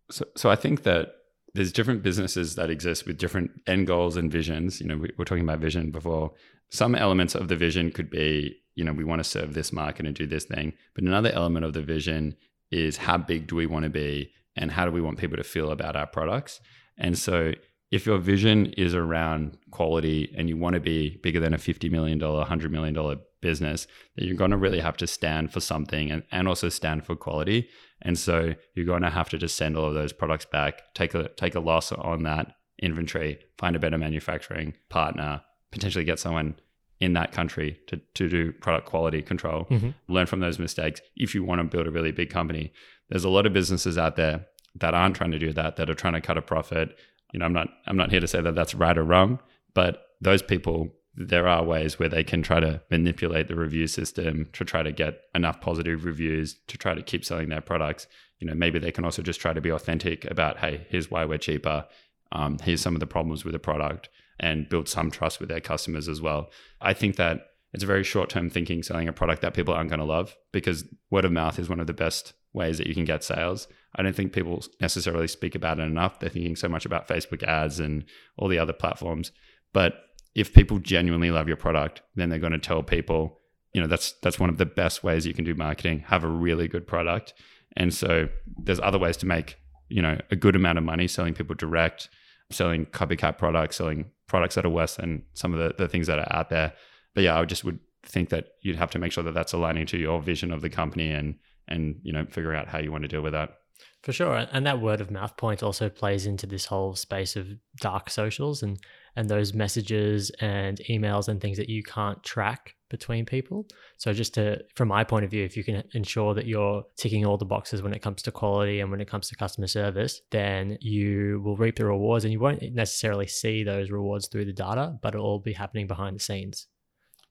So, 0.09 0.25
so 0.35 0.49
I 0.49 0.55
think 0.55 0.81
that 0.83 1.13
there's 1.53 1.71
different 1.71 2.01
businesses 2.01 2.55
that 2.55 2.69
exist 2.69 3.05
with 3.05 3.17
different 3.17 3.51
end 3.67 3.87
goals 3.87 4.17
and 4.17 4.31
visions. 4.31 4.81
You 4.81 4.87
know, 4.87 4.97
we 4.97 5.11
were 5.17 5.25
talking 5.25 5.43
about 5.43 5.59
vision 5.59 5.91
before. 5.91 6.31
Some 6.69 6.95
elements 6.95 7.35
of 7.35 7.47
the 7.47 7.55
vision 7.55 7.91
could 7.91 8.09
be, 8.09 8.57
you 8.75 8.83
know, 8.83 8.93
we 8.93 9.03
want 9.03 9.19
to 9.19 9.29
serve 9.29 9.53
this 9.53 9.71
market 9.71 10.07
and 10.07 10.15
do 10.15 10.25
this 10.25 10.45
thing. 10.45 10.73
But 10.95 11.03
another 11.03 11.31
element 11.31 11.65
of 11.65 11.73
the 11.73 11.83
vision 11.83 12.35
is 12.71 12.97
how 12.97 13.17
big 13.17 13.47
do 13.47 13.55
we 13.55 13.67
want 13.67 13.83
to 13.83 13.89
be 13.89 14.31
and 14.55 14.71
how 14.71 14.85
do 14.85 14.91
we 14.91 15.01
want 15.01 15.19
people 15.19 15.37
to 15.37 15.43
feel 15.43 15.71
about 15.71 15.95
our 15.95 16.07
products? 16.07 16.59
And 16.97 17.17
so 17.17 17.53
if 17.95 18.05
your 18.07 18.17
vision 18.17 18.57
is 18.85 18.93
around 18.95 19.57
quality 19.71 20.33
and 20.37 20.49
you 20.49 20.57
want 20.63 20.73
to 20.73 20.79
be 20.79 20.99
bigger 21.25 21.39
than 21.39 21.53
a 21.53 21.57
$50 21.57 21.91
million, 21.91 22.19
$100 22.19 22.69
million 22.71 23.19
business, 23.41 23.87
then 24.15 24.27
you're 24.27 24.37
going 24.43 24.51
to 24.51 24.57
really 24.65 24.79
have 24.79 24.97
to 24.97 25.07
stand 25.07 25.51
for 25.53 25.59
something 25.59 26.09
and, 26.11 26.23
and 26.31 26.47
also 26.47 26.69
stand 26.69 27.05
for 27.05 27.15
quality. 27.15 27.59
And 28.01 28.17
so 28.17 28.35
you're 28.73 28.85
going 28.93 29.03
to 29.03 29.09
have 29.09 29.29
to 29.29 29.37
just 29.37 29.55
send 29.55 29.77
all 29.77 29.85
of 29.85 29.93
those 29.93 30.13
products 30.13 30.45
back, 30.45 30.93
take 30.95 31.13
a 31.13 31.29
take 31.43 31.55
a 31.55 31.59
loss 31.59 31.91
on 31.91 32.23
that 32.23 32.55
inventory, 32.79 33.37
find 33.57 33.75
a 33.75 33.79
better 33.79 33.97
manufacturing 33.97 34.73
partner, 34.89 35.41
potentially 35.71 36.03
get 36.03 36.19
someone 36.19 36.55
in 36.99 37.13
that 37.13 37.31
country 37.31 37.77
to, 37.87 37.97
to 38.15 38.29
do 38.29 38.51
product 38.53 38.85
quality 38.87 39.21
control, 39.21 39.65
Mhm. 39.69 39.93
learn 40.07 40.25
from 40.25 40.39
those 40.39 40.57
mistakes 40.57 40.99
if 41.15 41.35
you 41.35 41.43
want 41.43 41.59
to 41.59 41.65
build 41.73 41.87
a 41.87 41.91
really 41.91 42.11
big 42.11 42.29
company. 42.29 42.71
There's 43.09 43.25
a 43.25 43.29
lot 43.37 43.45
of 43.45 43.53
businesses 43.53 43.97
out 43.97 44.15
there 44.15 44.45
that 44.75 44.93
aren't 44.93 45.15
trying 45.15 45.31
to 45.31 45.39
do 45.39 45.51
that, 45.53 45.75
that 45.75 45.89
are 45.89 45.93
trying 46.03 46.13
to 46.13 46.21
cut 46.21 46.37
a 46.37 46.41
profit. 46.41 46.97
You 47.33 47.39
know, 47.39 47.45
I'm 47.45 47.53
not 47.53 47.67
I'm 47.85 47.97
not 47.97 48.11
here 48.11 48.21
to 48.21 48.27
say 48.27 48.39
that 48.39 48.55
that's 48.55 48.73
right 48.73 48.97
or 48.97 49.03
wrong, 49.03 49.39
but 49.73 50.05
those 50.21 50.41
people 50.41 50.93
there 51.15 51.47
are 51.47 51.63
ways 51.63 51.99
where 51.99 52.09
they 52.09 52.23
can 52.23 52.41
try 52.41 52.59
to 52.59 52.81
manipulate 52.89 53.47
the 53.47 53.55
review 53.55 53.85
system 53.85 54.49
to 54.53 54.65
try 54.65 54.81
to 54.81 54.91
get 54.91 55.21
enough 55.35 55.61
positive 55.61 56.05
reviews 56.05 56.55
to 56.67 56.77
try 56.77 56.95
to 56.95 57.03
keep 57.03 57.23
selling 57.23 57.49
their 57.49 57.61
products. 57.61 58.07
You 58.39 58.47
know, 58.47 58.55
maybe 58.55 58.79
they 58.79 58.91
can 58.91 59.05
also 59.05 59.21
just 59.21 59.39
try 59.39 59.53
to 59.53 59.61
be 59.61 59.71
authentic 59.71 60.25
about, 60.25 60.57
hey, 60.57 60.87
here's 60.89 61.11
why 61.11 61.25
we're 61.25 61.37
cheaper. 61.37 61.85
Um, 62.31 62.57
here's 62.63 62.81
some 62.81 62.95
of 62.95 62.99
the 62.99 63.05
problems 63.05 63.45
with 63.45 63.53
the 63.53 63.59
product 63.59 64.09
and 64.39 64.67
build 64.67 64.89
some 64.89 65.11
trust 65.11 65.39
with 65.39 65.49
their 65.49 65.59
customers 65.59 66.07
as 66.07 66.19
well. 66.19 66.49
I 66.81 66.93
think 66.93 67.17
that 67.17 67.45
it's 67.73 67.83
a 67.83 67.87
very 67.87 68.03
short 68.03 68.29
term 68.29 68.49
thinking 68.49 68.81
selling 68.81 69.07
a 69.07 69.13
product 69.13 69.43
that 69.43 69.53
people 69.53 69.73
aren't 69.73 69.89
going 69.89 69.99
to 69.99 70.05
love 70.05 70.35
because 70.51 70.85
word 71.11 71.25
of 71.25 71.31
mouth 71.31 71.59
is 71.59 71.69
one 71.69 71.79
of 71.79 71.87
the 71.87 71.93
best 71.93 72.33
ways 72.53 72.79
that 72.79 72.87
you 72.87 72.95
can 72.95 73.05
get 73.05 73.23
sales. 73.23 73.67
I 73.95 74.01
don't 74.01 74.15
think 74.15 74.33
people 74.33 74.63
necessarily 74.81 75.27
speak 75.27 75.55
about 75.55 75.79
it 75.79 75.83
enough. 75.83 76.19
They're 76.19 76.29
thinking 76.29 76.55
so 76.55 76.67
much 76.67 76.85
about 76.85 77.07
Facebook 77.07 77.43
ads 77.43 77.79
and 77.79 78.05
all 78.37 78.47
the 78.47 78.57
other 78.57 78.73
platforms. 78.73 79.31
But 79.71 79.95
if 80.35 80.53
people 80.53 80.79
genuinely 80.79 81.31
love 81.31 81.47
your 81.47 81.57
product, 81.57 82.01
then 82.15 82.29
they're 82.29 82.39
going 82.39 82.53
to 82.53 82.59
tell 82.59 82.81
people, 82.81 83.39
you 83.73 83.81
know, 83.81 83.87
that's 83.87 84.13
that's 84.21 84.39
one 84.39 84.49
of 84.49 84.57
the 84.57 84.65
best 84.65 85.03
ways 85.03 85.25
you 85.25 85.33
can 85.33 85.45
do 85.45 85.55
marketing, 85.55 86.05
have 86.07 86.23
a 86.23 86.27
really 86.27 86.67
good 86.67 86.87
product. 86.87 87.33
And 87.75 87.93
so 87.93 88.29
there's 88.57 88.79
other 88.79 88.99
ways 88.99 89.17
to 89.17 89.25
make, 89.25 89.57
you 89.89 90.01
know, 90.01 90.19
a 90.31 90.35
good 90.35 90.55
amount 90.55 90.77
of 90.77 90.83
money 90.83 91.07
selling 91.07 91.33
people 91.33 91.55
direct, 91.55 92.09
selling 92.51 92.85
copycat 92.87 93.37
products, 93.37 93.77
selling 93.77 94.11
products 94.27 94.55
that 94.55 94.65
are 94.65 94.69
worse 94.69 94.95
than 94.95 95.23
some 95.33 95.53
of 95.53 95.59
the, 95.59 95.75
the 95.77 95.87
things 95.87 96.07
that 96.07 96.19
are 96.19 96.31
out 96.31 96.49
there. 96.49 96.73
But 97.13 97.23
yeah, 97.23 97.39
I 97.39 97.45
just 97.45 97.63
would 97.63 97.79
think 98.05 98.29
that 98.29 98.49
you'd 98.61 98.75
have 98.75 98.91
to 98.91 98.99
make 98.99 99.11
sure 99.11 99.23
that 99.23 99.33
that's 99.33 99.53
aligning 99.53 99.85
to 99.87 99.97
your 99.97 100.21
vision 100.21 100.51
of 100.51 100.61
the 100.61 100.69
company 100.69 101.11
and 101.11 101.35
and 101.67 101.99
you 102.03 102.11
know 102.11 102.25
figure 102.25 102.53
out 102.53 102.67
how 102.67 102.79
you 102.79 102.91
want 102.91 103.03
to 103.03 103.07
deal 103.07 103.21
with 103.21 103.33
that. 103.33 103.57
For 104.01 104.11
sure. 104.11 104.45
And 104.51 104.65
that 104.65 104.81
word 104.81 104.99
of 104.99 105.11
mouth 105.11 105.37
point 105.37 105.63
also 105.63 105.89
plays 105.89 106.25
into 106.25 106.45
this 106.45 106.65
whole 106.65 106.93
space 106.95 107.35
of 107.35 107.47
dark 107.79 108.09
socials 108.09 108.61
and 108.61 108.79
and 109.15 109.29
those 109.29 109.53
messages 109.53 110.31
and 110.41 110.79
emails 110.89 111.27
and 111.27 111.39
things 111.39 111.57
that 111.57 111.69
you 111.69 111.83
can't 111.83 112.23
track 112.23 112.75
between 112.89 113.25
people. 113.25 113.67
So 113.97 114.11
just 114.11 114.33
to 114.33 114.63
from 114.75 114.89
my 114.89 115.03
point 115.03 115.25
of 115.25 115.31
view, 115.31 115.43
if 115.43 115.55
you 115.55 115.63
can 115.63 115.83
ensure 115.93 116.33
that 116.33 116.47
you're 116.47 116.83
ticking 116.97 117.25
all 117.25 117.37
the 117.37 117.45
boxes 117.45 117.81
when 117.81 117.93
it 117.93 118.01
comes 118.01 118.21
to 118.23 118.31
quality 118.31 118.79
and 118.81 118.91
when 118.91 119.01
it 119.01 119.07
comes 119.07 119.29
to 119.29 119.35
customer 119.35 119.67
service, 119.67 120.21
then 120.31 120.77
you 120.81 121.41
will 121.43 121.55
reap 121.55 121.77
the 121.77 121.85
rewards 121.85 122.25
and 122.25 122.31
you 122.31 122.39
won't 122.39 122.61
necessarily 122.73 123.27
see 123.27 123.63
those 123.63 123.89
rewards 123.89 124.27
through 124.27 124.45
the 124.45 124.53
data, 124.53 124.97
but 125.01 125.13
it'll 125.13 125.25
all 125.25 125.39
be 125.39 125.53
happening 125.53 125.87
behind 125.87 126.15
the 126.15 126.23
scenes. 126.23 126.67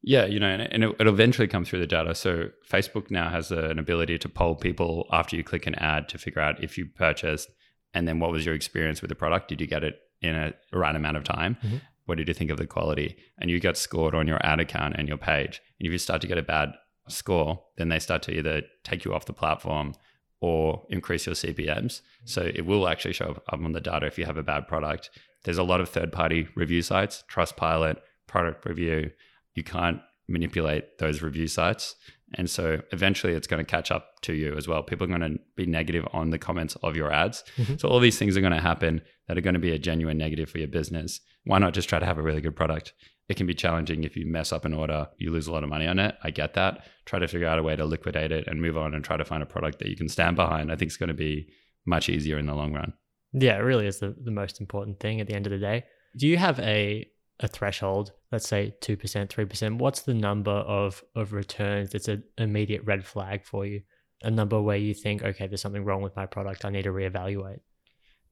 Yeah, 0.02 0.26
you 0.26 0.40
know, 0.40 0.48
and, 0.48 0.82
it, 0.84 0.96
it'll 0.98 1.12
eventually 1.14 1.46
come 1.46 1.64
through 1.64 1.78
the 1.78 1.86
data. 1.86 2.14
So 2.14 2.48
Facebook 2.68 3.10
now 3.10 3.30
has 3.30 3.50
an 3.52 3.78
ability 3.78 4.18
to 4.18 4.28
poll 4.28 4.54
people 4.56 5.06
after 5.12 5.36
you 5.36 5.44
click 5.44 5.66
an 5.66 5.76
ad 5.76 6.08
to 6.08 6.18
figure 6.18 6.42
out 6.42 6.62
if 6.62 6.76
you 6.76 6.86
purchased 6.86 7.48
and 7.94 8.08
then 8.08 8.18
what 8.18 8.32
was 8.32 8.44
your 8.44 8.54
experience 8.54 9.00
with 9.00 9.10
the 9.10 9.14
product. 9.14 9.48
Did 9.48 9.60
you 9.60 9.66
get 9.66 9.84
it 9.84 10.00
in 10.20 10.34
a 10.34 10.52
right 10.72 10.96
amount 10.96 11.16
of 11.18 11.24
time? 11.24 11.56
Mhm. 11.64 11.80
What 12.06 12.18
did 12.18 12.26
you 12.26 12.34
think 12.34 12.50
of 12.50 12.56
the 12.58 12.66
quality? 12.66 13.16
And 13.38 13.48
you 13.50 13.60
get 13.60 13.76
scored 13.76 14.14
on 14.14 14.26
your 14.26 14.44
ad 14.44 14.58
account 14.60 14.96
and 14.98 15.06
your 15.06 15.18
page. 15.18 15.60
And 15.78 15.86
if 15.86 15.92
you 15.92 15.98
start 15.98 16.20
to 16.22 16.26
get 16.26 16.38
a 16.38 16.42
bad 16.42 16.72
score, 17.08 17.62
then 17.76 17.88
they 17.88 17.98
start 17.98 18.22
to 18.22 18.32
either 18.32 18.62
take 18.82 19.04
you 19.04 19.14
off 19.14 19.26
the 19.26 19.32
platform 19.32 19.94
or 20.40 20.84
increase 20.90 21.26
your 21.26 21.36
CPMs. 21.36 22.00
So 22.24 22.42
it 22.42 22.66
will 22.66 22.88
actually 22.88 23.12
show 23.12 23.26
up 23.26 23.44
on 23.52 23.72
the 23.72 23.80
data 23.80 24.06
if 24.06 24.18
you 24.18 24.24
have 24.24 24.36
a 24.36 24.42
bad 24.42 24.66
product. 24.66 25.10
There's 25.44 25.58
a 25.58 25.62
lot 25.62 25.80
of 25.80 25.88
third 25.88 26.10
party 26.12 26.48
review 26.56 26.82
sites, 26.82 27.22
Trustpilot, 27.30 27.98
Product 28.26 28.64
Review. 28.66 29.10
You 29.54 29.64
can't 29.64 30.00
manipulate 30.28 30.98
those 30.98 31.22
review 31.22 31.46
sites. 31.46 31.94
And 32.34 32.48
so 32.48 32.80
eventually 32.92 33.34
it's 33.34 33.46
going 33.46 33.64
to 33.64 33.70
catch 33.70 33.90
up 33.90 34.20
to 34.22 34.32
you 34.32 34.56
as 34.56 34.66
well. 34.66 34.82
People 34.82 35.04
are 35.04 35.18
going 35.18 35.32
to 35.32 35.38
be 35.56 35.66
negative 35.66 36.06
on 36.12 36.30
the 36.30 36.38
comments 36.38 36.76
of 36.82 36.96
your 36.96 37.12
ads. 37.12 37.44
Mm-hmm. 37.58 37.76
So 37.76 37.88
all 37.88 38.00
these 38.00 38.18
things 38.18 38.36
are 38.36 38.40
going 38.40 38.54
to 38.54 38.60
happen 38.60 39.02
that 39.28 39.36
are 39.36 39.42
going 39.42 39.54
to 39.54 39.60
be 39.60 39.72
a 39.72 39.78
genuine 39.78 40.16
negative 40.16 40.48
for 40.48 40.58
your 40.58 40.68
business. 40.68 41.20
Why 41.44 41.58
not 41.58 41.74
just 41.74 41.88
try 41.88 41.98
to 41.98 42.06
have 42.06 42.18
a 42.18 42.22
really 42.22 42.40
good 42.40 42.56
product? 42.56 42.94
It 43.28 43.36
can 43.36 43.46
be 43.46 43.54
challenging 43.54 44.04
if 44.04 44.16
you 44.16 44.26
mess 44.26 44.52
up 44.52 44.64
an 44.64 44.74
order, 44.74 45.08
you 45.18 45.30
lose 45.30 45.46
a 45.46 45.52
lot 45.52 45.62
of 45.62 45.68
money 45.68 45.86
on 45.86 45.98
it. 45.98 46.16
I 46.22 46.30
get 46.30 46.54
that. 46.54 46.86
Try 47.04 47.18
to 47.18 47.28
figure 47.28 47.46
out 47.46 47.58
a 47.58 47.62
way 47.62 47.76
to 47.76 47.84
liquidate 47.84 48.32
it 48.32 48.46
and 48.46 48.60
move 48.60 48.76
on 48.76 48.94
and 48.94 49.04
try 49.04 49.16
to 49.16 49.24
find 49.24 49.42
a 49.42 49.46
product 49.46 49.78
that 49.78 49.88
you 49.88 49.96
can 49.96 50.08
stand 50.08 50.36
behind. 50.36 50.72
I 50.72 50.76
think 50.76 50.88
it's 50.88 50.96
going 50.96 51.08
to 51.08 51.14
be 51.14 51.48
much 51.86 52.08
easier 52.08 52.38
in 52.38 52.46
the 52.46 52.54
long 52.54 52.72
run. 52.72 52.94
Yeah, 53.32 53.56
it 53.56 53.62
really 53.62 53.86
is 53.86 53.98
the, 53.98 54.14
the 54.22 54.30
most 54.30 54.60
important 54.60 55.00
thing 55.00 55.20
at 55.20 55.26
the 55.26 55.34
end 55.34 55.46
of 55.46 55.52
the 55.52 55.58
day. 55.58 55.84
Do 56.16 56.26
you 56.26 56.36
have 56.36 56.58
a 56.60 57.06
a 57.40 57.48
threshold, 57.48 58.12
let's 58.30 58.46
say 58.46 58.74
2%, 58.80 58.96
3%, 59.28 59.78
what's 59.78 60.02
the 60.02 60.14
number 60.14 60.50
of, 60.50 61.02
of 61.14 61.32
returns 61.32 61.90
that's 61.90 62.08
an 62.08 62.22
immediate 62.38 62.82
red 62.84 63.04
flag 63.04 63.44
for 63.44 63.66
you? 63.66 63.82
A 64.22 64.30
number 64.30 64.60
where 64.62 64.76
you 64.76 64.94
think, 64.94 65.22
okay, 65.22 65.46
there's 65.48 65.60
something 65.60 65.84
wrong 65.84 66.02
with 66.02 66.14
my 66.14 66.26
product. 66.26 66.64
I 66.64 66.70
need 66.70 66.82
to 66.82 66.90
reevaluate. 66.90 67.60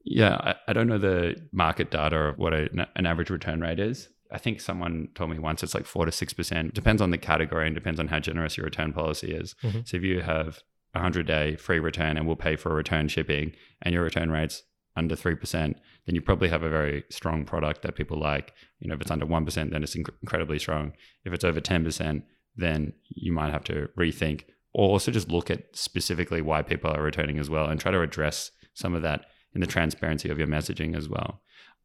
Yeah, 0.03 0.35
I, 0.35 0.55
I 0.67 0.73
don't 0.73 0.87
know 0.87 0.97
the 0.97 1.35
market 1.51 1.91
data 1.91 2.17
of 2.17 2.37
what 2.37 2.53
a, 2.53 2.69
an 2.95 3.05
average 3.05 3.29
return 3.29 3.61
rate 3.61 3.79
is. 3.79 4.09
I 4.31 4.37
think 4.37 4.61
someone 4.61 5.09
told 5.13 5.29
me 5.29 5.39
once 5.39 5.61
it's 5.61 5.73
like 5.73 5.85
four 5.85 6.05
to 6.05 6.11
six 6.11 6.31
percent. 6.33 6.73
Depends 6.73 7.01
on 7.01 7.11
the 7.11 7.17
category 7.17 7.67
and 7.67 7.75
depends 7.75 7.99
on 7.99 8.07
how 8.07 8.19
generous 8.19 8.55
your 8.55 8.63
return 8.63 8.93
policy 8.93 9.33
is. 9.33 9.55
Mhm. 9.61 9.87
So 9.87 9.97
if 9.97 10.03
you 10.03 10.21
have 10.21 10.59
a 10.93 10.99
hundred 10.99 11.27
day 11.27 11.57
free 11.57 11.79
return 11.79 12.17
and 12.17 12.25
we'll 12.25 12.35
pay 12.37 12.55
for 12.55 12.71
a 12.71 12.75
return 12.75 13.09
shipping, 13.09 13.51
and 13.81 13.93
your 13.93 14.03
return 14.03 14.31
rate's 14.31 14.63
under 14.95 15.15
three 15.15 15.35
percent, 15.35 15.77
then 16.05 16.15
you 16.15 16.21
probably 16.21 16.49
have 16.49 16.63
a 16.63 16.69
very 16.69 17.03
strong 17.09 17.45
product 17.45 17.81
that 17.81 17.95
people 17.95 18.19
like. 18.19 18.53
You 18.79 18.87
know, 18.87 18.95
if 18.95 19.01
it's 19.01 19.11
under 19.11 19.25
one 19.25 19.45
percent, 19.45 19.71
then 19.71 19.83
it's 19.83 19.95
inc- 19.95 20.13
incredibly 20.21 20.59
strong. 20.59 20.93
If 21.25 21.33
it's 21.33 21.43
over 21.43 21.61
ten 21.61 21.83
percent, 21.83 22.23
then 22.55 22.93
you 23.09 23.31
might 23.31 23.53
have 23.53 23.63
to 23.65 23.89
rethink, 23.97 24.43
or 24.73 24.89
also 24.89 25.11
just 25.11 25.29
look 25.29 25.49
at 25.49 25.75
specifically 25.75 26.41
why 26.41 26.61
people 26.61 26.91
are 26.91 27.01
returning 27.01 27.39
as 27.39 27.49
well, 27.49 27.67
and 27.67 27.79
try 27.79 27.91
to 27.91 28.01
address 28.01 28.51
some 28.73 28.93
of 28.93 29.01
that 29.01 29.25
in 29.53 29.61
the 29.61 29.67
transparency 29.67 30.29
of 30.29 30.37
your 30.37 30.47
messaging 30.47 30.95
as 30.95 31.09
well. 31.09 31.41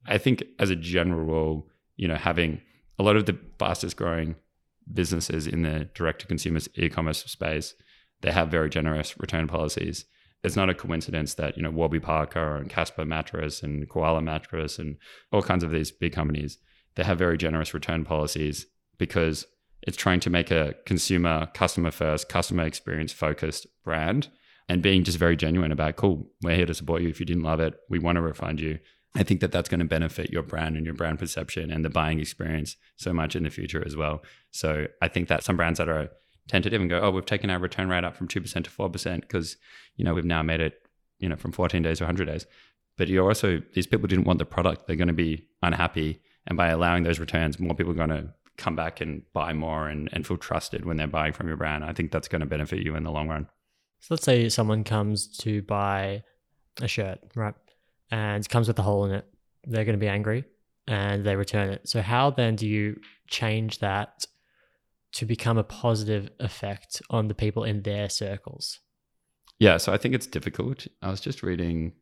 I 0.06 0.18
think 0.18 0.44
as 0.58 0.70
a 0.70 0.76
general 0.76 1.24
rule, 1.24 1.68
you 1.96 2.06
know, 2.08 2.16
having 2.16 2.60
a 2.98 3.02
lot 3.02 3.16
of 3.16 3.26
the 3.26 3.38
fastest 3.58 3.96
growing 3.96 4.36
businesses 4.92 5.46
in 5.46 5.62
the 5.62 5.88
direct 5.94 6.20
to 6.20 6.26
consumer 6.26 6.60
e-commerce 6.76 7.24
space, 7.24 7.74
they 8.20 8.30
have 8.30 8.48
very 8.48 8.70
generous 8.70 9.18
return 9.18 9.48
policies. 9.48 10.04
It's 10.46 10.56
not 10.56 10.70
a 10.70 10.74
coincidence 10.74 11.34
that, 11.34 11.56
you 11.56 11.62
know, 11.62 11.70
Warby 11.70 11.98
Parker 12.00 12.56
and 12.56 12.70
Casper 12.70 13.04
Mattress 13.04 13.62
and 13.64 13.88
Koala 13.88 14.22
Mattress 14.22 14.78
and 14.78 14.96
all 15.32 15.42
kinds 15.42 15.64
of 15.64 15.72
these 15.72 15.90
big 15.90 16.12
companies, 16.12 16.58
they 16.94 17.02
have 17.02 17.18
very 17.18 17.36
generous 17.36 17.74
return 17.74 18.04
policies 18.04 18.66
because 18.96 19.44
it's 19.82 19.96
trying 19.96 20.20
to 20.20 20.30
make 20.30 20.52
a 20.52 20.74
consumer, 20.86 21.48
customer 21.52 21.90
first, 21.90 22.28
customer 22.28 22.62
experience 22.62 23.12
focused 23.12 23.66
brand 23.84 24.28
and 24.68 24.82
being 24.82 25.02
just 25.02 25.18
very 25.18 25.36
genuine 25.36 25.72
about, 25.72 25.96
cool, 25.96 26.30
we're 26.42 26.54
here 26.54 26.66
to 26.66 26.74
support 26.74 27.02
you. 27.02 27.08
If 27.08 27.18
you 27.18 27.26
didn't 27.26 27.42
love 27.42 27.60
it, 27.60 27.74
we 27.90 27.98
want 27.98 28.16
to 28.16 28.22
refund 28.22 28.60
you. 28.60 28.78
I 29.16 29.24
think 29.24 29.40
that 29.40 29.50
that's 29.50 29.68
going 29.68 29.80
to 29.80 29.86
benefit 29.86 30.30
your 30.30 30.42
brand 30.42 30.76
and 30.76 30.84
your 30.84 30.94
brand 30.94 31.18
perception 31.18 31.72
and 31.72 31.84
the 31.84 31.90
buying 31.90 32.20
experience 32.20 32.76
so 32.96 33.12
much 33.12 33.34
in 33.34 33.42
the 33.42 33.50
future 33.50 33.82
as 33.84 33.96
well. 33.96 34.22
So 34.52 34.86
I 35.02 35.08
think 35.08 35.28
that 35.28 35.42
some 35.42 35.56
brands 35.56 35.78
that 35.78 35.88
are 35.88 36.10
tentative 36.48 36.80
and 36.80 36.90
go, 36.90 37.00
oh, 37.00 37.10
we've 37.10 37.26
taken 37.26 37.50
our 37.50 37.58
return 37.58 37.88
rate 37.88 38.04
up 38.04 38.16
from 38.16 38.28
2% 38.28 38.64
to 38.64 38.70
4% 38.70 39.20
because, 39.20 39.56
you 39.96 40.04
know, 40.04 40.14
we've 40.14 40.24
now 40.24 40.42
made 40.42 40.60
it, 40.60 40.82
you 41.18 41.28
know, 41.28 41.36
from 41.36 41.52
14 41.52 41.82
days 41.82 41.98
to 41.98 42.04
100 42.04 42.26
days. 42.26 42.46
But 42.96 43.08
you're 43.08 43.26
also, 43.26 43.62
these 43.74 43.86
people 43.86 44.06
didn't 44.06 44.24
want 44.24 44.38
the 44.38 44.46
product. 44.46 44.86
They're 44.86 44.96
going 44.96 45.08
to 45.08 45.14
be 45.14 45.46
unhappy. 45.62 46.20
And 46.46 46.56
by 46.56 46.68
allowing 46.68 47.02
those 47.02 47.18
returns, 47.18 47.58
more 47.58 47.74
people 47.74 47.92
are 47.92 48.06
going 48.06 48.10
to 48.10 48.32
come 48.56 48.76
back 48.76 49.00
and 49.00 49.22
buy 49.32 49.52
more 49.52 49.88
and, 49.88 50.08
and 50.12 50.26
feel 50.26 50.36
trusted 50.36 50.84
when 50.84 50.96
they're 50.96 51.06
buying 51.06 51.32
from 51.32 51.48
your 51.48 51.56
brand. 51.56 51.84
I 51.84 51.92
think 51.92 52.10
that's 52.10 52.28
going 52.28 52.40
to 52.40 52.46
benefit 52.46 52.80
you 52.80 52.96
in 52.96 53.02
the 53.02 53.10
long 53.10 53.28
run. 53.28 53.48
So 54.00 54.14
let's 54.14 54.24
say 54.24 54.48
someone 54.48 54.84
comes 54.84 55.26
to 55.38 55.62
buy 55.62 56.22
a 56.80 56.88
shirt, 56.88 57.18
right? 57.34 57.54
And 58.10 58.44
it 58.44 58.48
comes 58.48 58.68
with 58.68 58.78
a 58.78 58.82
hole 58.82 59.04
in 59.04 59.12
it. 59.12 59.26
They're 59.64 59.84
going 59.84 59.98
to 59.98 60.00
be 60.00 60.08
angry 60.08 60.44
and 60.86 61.24
they 61.24 61.36
return 61.36 61.70
it. 61.70 61.88
So, 61.88 62.02
how 62.02 62.30
then 62.30 62.56
do 62.56 62.68
you 62.68 63.00
change 63.28 63.80
that 63.80 64.24
to 65.16 65.26
become 65.26 65.58
a 65.58 65.64
positive 65.64 66.30
effect 66.40 67.02
on 67.10 67.28
the 67.28 67.34
people 67.34 67.64
in 67.64 67.82
their 67.82 68.08
circles? 68.08 68.80
Yeah, 69.58 69.78
so 69.78 69.92
I 69.92 69.96
think 69.96 70.14
it's 70.14 70.26
difficult. 70.26 70.86
I 71.02 71.10
was 71.10 71.20
just 71.20 71.42
reading 71.42 71.92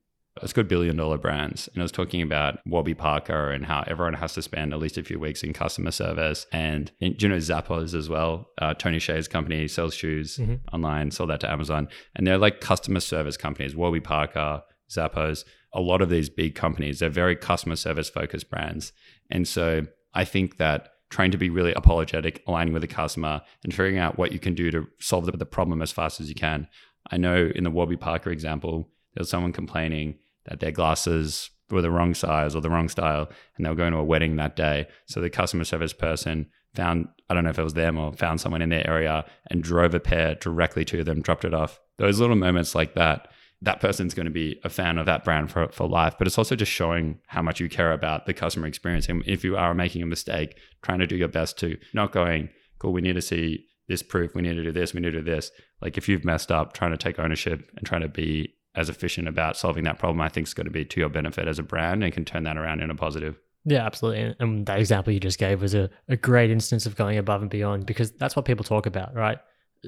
it's 0.43 0.53
called 0.53 0.67
Billion 0.67 0.97
Dollar 0.97 1.17
Brands, 1.17 1.69
and 1.73 1.81
I 1.81 1.85
was 1.85 1.93
talking 1.93 2.21
about 2.21 2.59
Warby 2.67 2.95
Parker 2.95 3.53
and 3.53 3.65
how 3.65 3.85
everyone 3.87 4.15
has 4.15 4.35
to 4.35 4.43
spend 4.43 4.73
at 4.73 4.81
least 4.81 4.99
a 4.99 5.05
few 5.05 5.21
weeks 5.21 5.45
in 5.45 5.53
customer 5.53 5.93
service. 5.93 6.45
And 6.51 6.91
do 7.01 7.15
you 7.21 7.29
know 7.29 7.37
Zappos 7.37 7.95
as 7.95 8.09
well? 8.09 8.49
Uh, 8.61 8.75
Tony 8.75 8.99
Hsieh's 8.99 9.29
company 9.29 9.69
sells 9.69 9.95
shoes 9.95 10.39
Mhm. 10.39 10.59
online, 10.73 11.13
sold 11.13 11.31
that 11.31 11.39
to 11.41 11.51
Amazon, 11.51 11.87
and 12.17 12.27
they're 12.27 12.37
like 12.37 12.61
customer 12.61 12.99
service 12.99 13.37
companies. 13.37 13.77
Warby 13.77 14.01
Parker, 14.01 14.63
Zappos, 14.91 15.45
a 15.73 15.81
lot 15.81 16.03
of 16.03 16.11
these 16.11 16.29
big 16.29 16.57
companies, 16.57 16.99
they're 16.99 17.09
very 17.11 17.37
customer 17.37 17.77
service 17.77 18.11
focused 18.11 18.51
brands, 18.51 18.93
and 19.31 19.47
so 19.47 19.87
I 20.15 20.25
think 20.25 20.57
that 20.57 20.94
trying 21.15 21.31
to 21.31 21.39
be 21.39 21.49
really 21.49 21.73
apologetic, 21.75 22.43
aligning 22.49 22.73
with 22.73 22.83
the 22.83 22.89
customer, 22.89 23.41
and 23.63 23.73
figuring 23.73 23.99
out 23.99 24.19
what 24.19 24.33
you 24.33 24.41
can 24.41 24.53
do 24.53 24.73
to 24.73 24.85
solve 24.99 25.27
the, 25.27 25.47
problem 25.47 25.81
as 25.81 25.93
fast 25.93 26.21
as 26.21 26.29
you 26.29 26.35
can. 26.35 26.67
I 27.13 27.19
know 27.19 27.53
in 27.55 27.63
the 27.63 27.71
Warby 27.71 27.97
Parker 27.99 28.31
example, 28.31 28.89
there 29.15 29.21
was 29.21 29.31
someone 29.31 29.53
complaining 29.53 30.17
that 30.47 30.59
their 30.59 30.73
glasses 30.73 31.51
were 31.71 31.83
the 31.83 31.91
wrong 31.93 32.15
size 32.15 32.57
or 32.57 32.61
the 32.61 32.69
wrong 32.69 32.89
style, 32.89 33.29
and 33.57 33.65
they 33.65 33.71
were 33.71 33.77
going 33.77 33.93
to 33.93 33.99
a 33.99 34.05
wedding 34.05 34.35
that 34.37 34.57
day. 34.57 34.89
So 35.07 35.21
the 35.21 35.31
customer 35.31 35.63
service 35.63 35.93
person 35.93 36.49
found, 36.75 37.07
I 37.31 37.35
don't 37.35 37.45
know 37.45 37.51
if 37.51 37.61
it 37.61 37.63
was 37.63 37.75
them 37.75 37.97
or 37.97 38.13
found 38.15 38.41
someone 38.41 38.61
in 38.61 38.71
their 38.71 38.85
area 38.85 39.25
and 39.53 39.63
drove 39.63 39.95
a 39.95 40.01
pair 40.01 40.35
directly 40.35 40.85
to 40.87 41.05
them, 41.05 41.23
dropped 41.23 41.45
it 41.45 41.55
off. 41.55 41.79
Those 41.99 42.19
little 42.19 42.35
moments 42.35 42.75
like 42.75 42.95
that, 42.95 43.29
that 43.65 43.81
person's 43.81 44.15
going 44.15 44.27
to 44.27 44.33
be 44.33 44.61
a 44.63 44.69
fan 44.69 44.99
of 44.99 45.07
that 45.07 45.25
brand 45.25 45.51
for, 45.51 45.69
for 45.69 45.89
life. 45.89 46.15
But 46.19 46.27
it's 46.27 46.39
also 46.39 46.55
just 46.55 46.71
showing 46.71 47.19
how 47.27 47.43
much 47.43 47.61
you 47.61 47.69
care 47.69 47.93
about 47.93 48.27
the 48.27 48.35
customer 48.35 48.67
experience. 48.67 49.09
And 49.09 49.23
if 49.27 49.43
you 49.43 49.57
are 49.57 49.75
making 49.75 50.03
a 50.03 50.07
mistake, 50.07 50.57
trying 50.83 50.99
to 50.99 51.07
do 51.07 51.17
your 51.17 51.29
best 51.29 51.59
to 51.61 51.79
not 51.95 52.13
going, 52.13 52.51
cool, 52.79 52.93
we 52.93 53.01
need 53.01 53.15
to 53.15 53.23
see 53.23 53.65
this 53.89 54.03
proof, 54.03 54.35
we 54.35 54.43
need 54.43 54.55
to 54.55 54.63
do 54.63 54.73
this, 54.73 54.93
we 54.93 55.01
need 55.01 55.13
to 55.13 55.23
do 55.23 55.31
this. 55.31 55.51
Like 55.81 55.97
if 55.97 56.09
you've 56.09 56.25
messed 56.25 56.53
up, 56.53 56.75
trying 56.75 56.91
to 56.91 56.97
take 56.97 57.19
ownership 57.19 57.71
and 57.77 57.87
trying 57.87 58.03
to 58.03 58.09
be 58.09 58.55
as 58.75 58.89
efficient 58.89 59.29
about 59.29 59.57
solving 59.57 59.85
that 59.85 59.99
problem, 59.99 60.21
I 60.21 60.29
think 60.29 60.47
is 60.47 60.55
going 60.55 60.67
to 60.67 60.71
be 60.71 60.85
to 60.85 61.01
your 61.01 61.09
benefit 61.09 61.49
as 61.49 61.59
a 61.59 61.63
brand 61.63 62.05
and 62.05 62.13
can 62.13 62.25
turn 62.25 62.45
that 62.45 62.59
around 62.59 62.81
in 62.81 62.91
a 62.91 62.95
positive. 62.95 63.39
Yeah, 63.65 63.87
absolutely. 63.87 64.35
And- 64.39 64.67
that 64.67 64.79
example 64.79 65.13
you 65.13 65.21
just 65.21 65.39
gave 65.39 65.63
was 65.63 65.75
a, 65.75 65.89
a 66.09 66.17
great 66.17 66.51
instance 66.51 66.85
of 66.85 66.97
going 66.97 67.17
above 67.17 67.41
and 67.41 67.51
beyond 67.51 67.87
because 67.87 68.13
that's 68.13 68.37
what 68.37 68.45
people 68.45 68.65
talk 68.65 68.85
about, 68.85 69.15
right? 69.15 69.39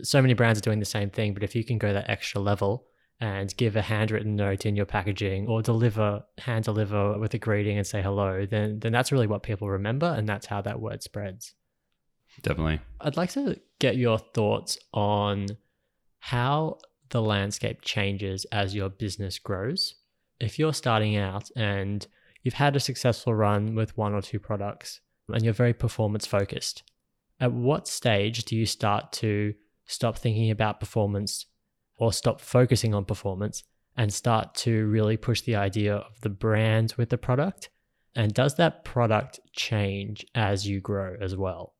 So 0.03 0.23
many 0.23 0.35
brands 0.35 0.59
are 0.59 0.63
doing 0.63 0.79
the 0.79 0.87
same 0.87 1.11
thing, 1.11 1.35
but 1.35 1.43
if 1.43 1.55
you 1.55 1.65
can 1.65 1.79
go 1.79 1.93
that 1.93 2.09
extra 2.09 2.41
level 2.41 2.87
and 3.21 3.57
give 3.57 3.77
a 3.77 3.83
handwritten 3.83 4.37
note 4.37 4.67
in 4.67 4.77
your 4.77 4.87
packaging 4.87 5.47
or 5.47 5.63
deliver, 5.63 6.25
hand 6.39 6.65
deliver 6.65 7.19
with 7.19 7.33
a 7.35 7.39
greeting 7.39 7.79
and 7.79 7.87
say 7.87 8.03
hello, 8.03 8.45
then 8.45 8.79
then 8.81 8.93
that's 8.93 9.13
really 9.13 9.27
what 9.27 9.43
people 9.43 9.69
remember 9.69 10.15
and 10.17 10.29
that's 10.29 10.47
how 10.47 10.61
that 10.61 10.81
word 10.81 11.03
spreads. 11.03 11.55
Definitely. 12.43 12.81
I'd 13.01 13.17
like 13.17 13.31
to 13.33 13.59
get 13.79 13.97
your 13.97 14.19
thoughts 14.19 14.79
on 14.93 15.47
how 16.19 16.79
the 17.11 17.23
landscape 17.23 17.81
changes 17.83 18.45
as 18.53 18.75
your 18.75 18.91
business 18.91 19.39
grows. 19.39 19.95
If 20.39 20.59
you're 20.59 20.75
starting 20.75 21.17
out 21.17 21.51
and 21.57 22.07
you've 22.43 22.55
had 22.55 22.77
a 22.77 22.81
successful 22.81 23.35
run 23.35 23.75
with 23.75 23.97
one 23.97 24.13
or 24.13 24.21
two 24.21 24.39
products 24.39 25.01
and 25.29 25.43
you're 25.43 25.55
very 25.55 25.73
performance 25.73 26.27
focused, 26.27 26.83
at 27.41 27.53
what 27.53 27.89
stage 27.89 28.45
do 28.45 28.57
you 28.57 28.67
start 28.67 29.13
to 29.13 29.55
stop 29.87 30.19
thinking 30.19 30.51
about 30.51 30.81
performance 30.81 31.47
or 31.97 32.13
stop 32.13 32.41
focusing 32.41 32.95
on 32.95 33.05
performance 33.05 33.65
and 33.97 34.13
start 34.13 34.55
to 34.55 34.87
really 34.87 35.17
push 35.17 35.41
the 35.41 35.57
idea 35.57 35.97
of 35.97 36.21
the 36.21 36.29
brand 36.29 36.95
with 36.97 37.11
the 37.11 37.19
product? 37.19 37.71
And 38.15 38.33
does 38.33 38.57
that 38.57 38.85
product 38.85 39.41
change 39.53 40.25
as 40.35 40.67
you 40.67 40.81
grow 40.81 41.17
as 41.21 41.37
well? 41.37 41.75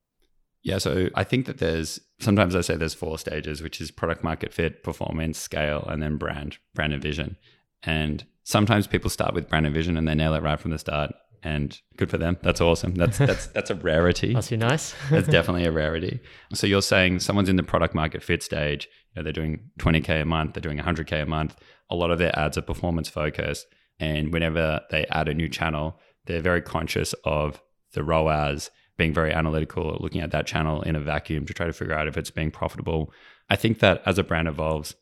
Yeah, 0.63 0.79
so 0.79 1.09
I 1.15 1.23
think 1.23 1.45
that 1.45 1.59
there's 1.59 1.99
sometimes 2.19 2.55
I 2.55 2.61
say 2.61 2.75
there's 2.75 2.93
four 2.93 3.17
stages, 3.17 3.61
which 3.61 3.79
is 3.79 3.89
product 3.89 4.23
market 4.23 4.53
fit, 4.53 4.83
performance, 4.83 5.37
scale, 5.37 5.87
and 5.89 6.01
then 6.01 6.17
brand, 6.17 6.57
brand 6.73 6.93
and 6.93 7.01
vision. 7.01 7.37
And 7.83 8.25
sometimes 8.43 8.87
people 8.87 9.09
start 9.09 9.33
with 9.33 9.47
brand 9.47 9.65
and 9.65 9.73
vision 9.73 9.97
and 9.97 10.07
they 10.07 10.15
nail 10.15 10.33
it 10.33 10.43
right 10.43 10.59
from 10.59 10.71
the 10.71 10.77
start. 10.77 11.13
And 11.43 11.79
good 11.97 12.09
for 12.09 12.17
them. 12.17 12.37
That's 12.41 12.61
awesome. 12.61 12.95
That's 12.95 13.17
that's 13.17 13.47
that's 13.55 13.69
a 13.69 13.75
rarity. 13.75 14.33
Must 14.33 14.49
be 14.49 14.57
nice. 14.57 14.93
That's 15.09 15.27
definitely 15.37 15.65
a 15.65 15.71
rarity. 15.71 16.19
So 16.53 16.67
you're 16.67 16.81
saying 16.81 17.19
someone's 17.19 17.49
in 17.49 17.55
the 17.55 17.63
product 17.63 17.93
market 17.93 18.23
fit 18.23 18.43
stage, 18.43 18.87
you 19.13 19.19
know, 19.19 19.23
they're 19.23 19.33
doing 19.33 19.69
20K 19.79 20.21
a 20.21 20.25
month, 20.25 20.53
they're 20.53 20.61
doing 20.61 20.79
100K 20.79 21.23
a 21.23 21.25
month. 21.25 21.55
A 21.89 21.95
lot 21.95 22.11
of 22.11 22.19
their 22.19 22.37
ads 22.37 22.57
are 22.57 22.61
performance 22.61 23.07
focused. 23.07 23.67
And 23.99 24.33
whenever 24.33 24.81
they 24.91 25.05
add 25.05 25.27
a 25.27 25.33
new 25.33 25.49
channel, 25.49 25.99
they're 26.25 26.41
very 26.41 26.61
conscious 26.61 27.13
of 27.23 27.61
the 27.93 28.03
ROAS, 28.03 28.69
being 28.97 29.13
very 29.13 29.31
analytical, 29.31 29.97
looking 29.99 30.21
at 30.21 30.31
that 30.31 30.47
channel 30.47 30.81
in 30.81 30.95
a 30.95 30.99
vacuum 30.99 31.45
to 31.45 31.53
try 31.53 31.65
to 31.65 31.73
figure 31.73 31.93
out 31.93 32.07
if 32.07 32.17
it's 32.17 32.31
being 32.31 32.51
profitable. 32.51 33.11
I 33.49 33.55
think 33.55 33.79
that 33.79 34.01
as 34.05 34.17
a 34.17 34.23
brand 34.23 34.47
evolves, 34.47 34.95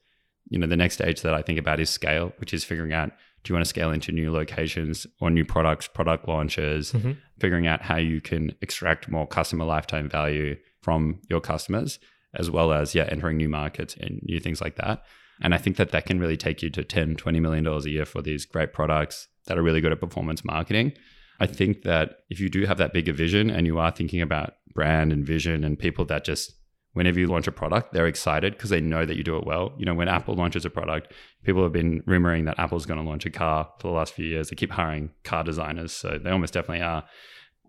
you 0.49 0.59
know, 0.59 0.67
the 0.67 0.77
next 0.77 0.95
stage 0.95 1.21
that 1.21 1.33
I 1.33 1.41
think 1.41 1.59
about 1.59 1.79
is 1.79 1.89
scale, 1.89 2.33
which 2.37 2.53
is 2.53 2.63
figuring 2.63 2.93
out 2.93 3.11
do 3.45 3.51
you 3.51 3.55
want 3.55 3.63
to 3.63 3.69
scale 3.69 3.91
into 3.91 4.11
new 4.11 4.31
locations 4.31 5.05
or 5.21 5.29
new 5.29 5.45
products, 5.45 5.87
product 5.87 6.27
launches, 6.27 6.91
Mhm. 6.91 7.15
figuring 7.39 7.67
out 7.67 7.81
how 7.83 7.97
you 7.97 8.19
can 8.19 8.53
extract 8.61 9.07
more 9.07 9.27
customer 9.27 9.63
lifetime 9.65 10.09
value 10.09 10.55
from 10.81 11.21
your 11.29 11.39
customers, 11.39 11.99
as 12.33 12.49
well 12.49 12.73
as, 12.73 12.95
yeah, 12.95 13.07
entering 13.09 13.37
new 13.37 13.47
markets 13.47 13.95
and 13.99 14.19
new 14.23 14.39
things 14.39 14.61
like 14.61 14.75
that. 14.77 15.03
And 15.41 15.53
I 15.53 15.57
think 15.57 15.77
that 15.77 15.91
that 15.91 16.05
can 16.05 16.19
really 16.19 16.37
take 16.37 16.63
you 16.63 16.69
to 16.71 16.83
10, 16.83 17.15
20 17.15 17.39
million 17.39 17.63
dollars 17.63 17.85
a 17.85 17.91
year 17.91 18.05
for 18.05 18.21
these 18.21 18.45
great 18.45 18.73
products 18.73 19.27
that 19.45 19.57
are 19.57 19.63
really 19.63 19.81
good 19.81 19.91
at 19.91 19.99
performance 19.99 20.43
marketing. 20.43 20.93
I 21.39 21.45
think 21.45 21.83
that 21.83 22.19
if 22.29 22.39
you 22.39 22.49
do 22.49 22.65
have 22.65 22.77
that 22.77 22.93
bigger 22.93 23.13
vision 23.13 23.49
and 23.49 23.67
you 23.67 23.77
are 23.77 23.91
thinking 23.91 24.21
about 24.21 24.55
brand 24.73 25.11
and 25.13 25.25
vision 25.25 25.63
and 25.63 25.77
people 25.77 26.05
that 26.05 26.23
just 26.25 26.53
whenever 26.95 27.19
you 27.19 27.27
launch 27.27 27.45
a 27.45 27.51
product, 27.51 27.91
they're 27.93 28.07
excited 28.07 28.53
because 28.53 28.69
they 28.69 28.79
know 28.79 29.05
that 29.05 29.17
you 29.17 29.23
do 29.23 29.37
it 29.37 29.45
well. 29.45 29.73
You 29.77 29.85
know, 29.85 29.93
when 29.93 30.07
Apple 30.07 30.33
launches 30.33 30.63
a 30.63 30.69
product, 30.69 31.11
people 31.43 31.61
have 31.61 31.73
been 31.73 32.01
rumoring 32.03 32.45
that 32.45 32.57
Apple's 32.57 32.85
going 32.85 32.99
to 32.99 33.07
launch 33.07 33.25
a 33.25 33.29
car 33.29 33.69
for 33.79 33.89
the 33.89 33.93
last 33.93 34.13
few 34.13 34.25
years. 34.25 34.49
They 34.49 34.55
keep 34.55 34.71
hiring 34.71 35.11
car 35.23 35.43
designers, 35.43 35.91
so 35.91 36.17
they 36.17 36.29
almost 36.29 36.53
definitely 36.53 36.83
are. 36.83 37.03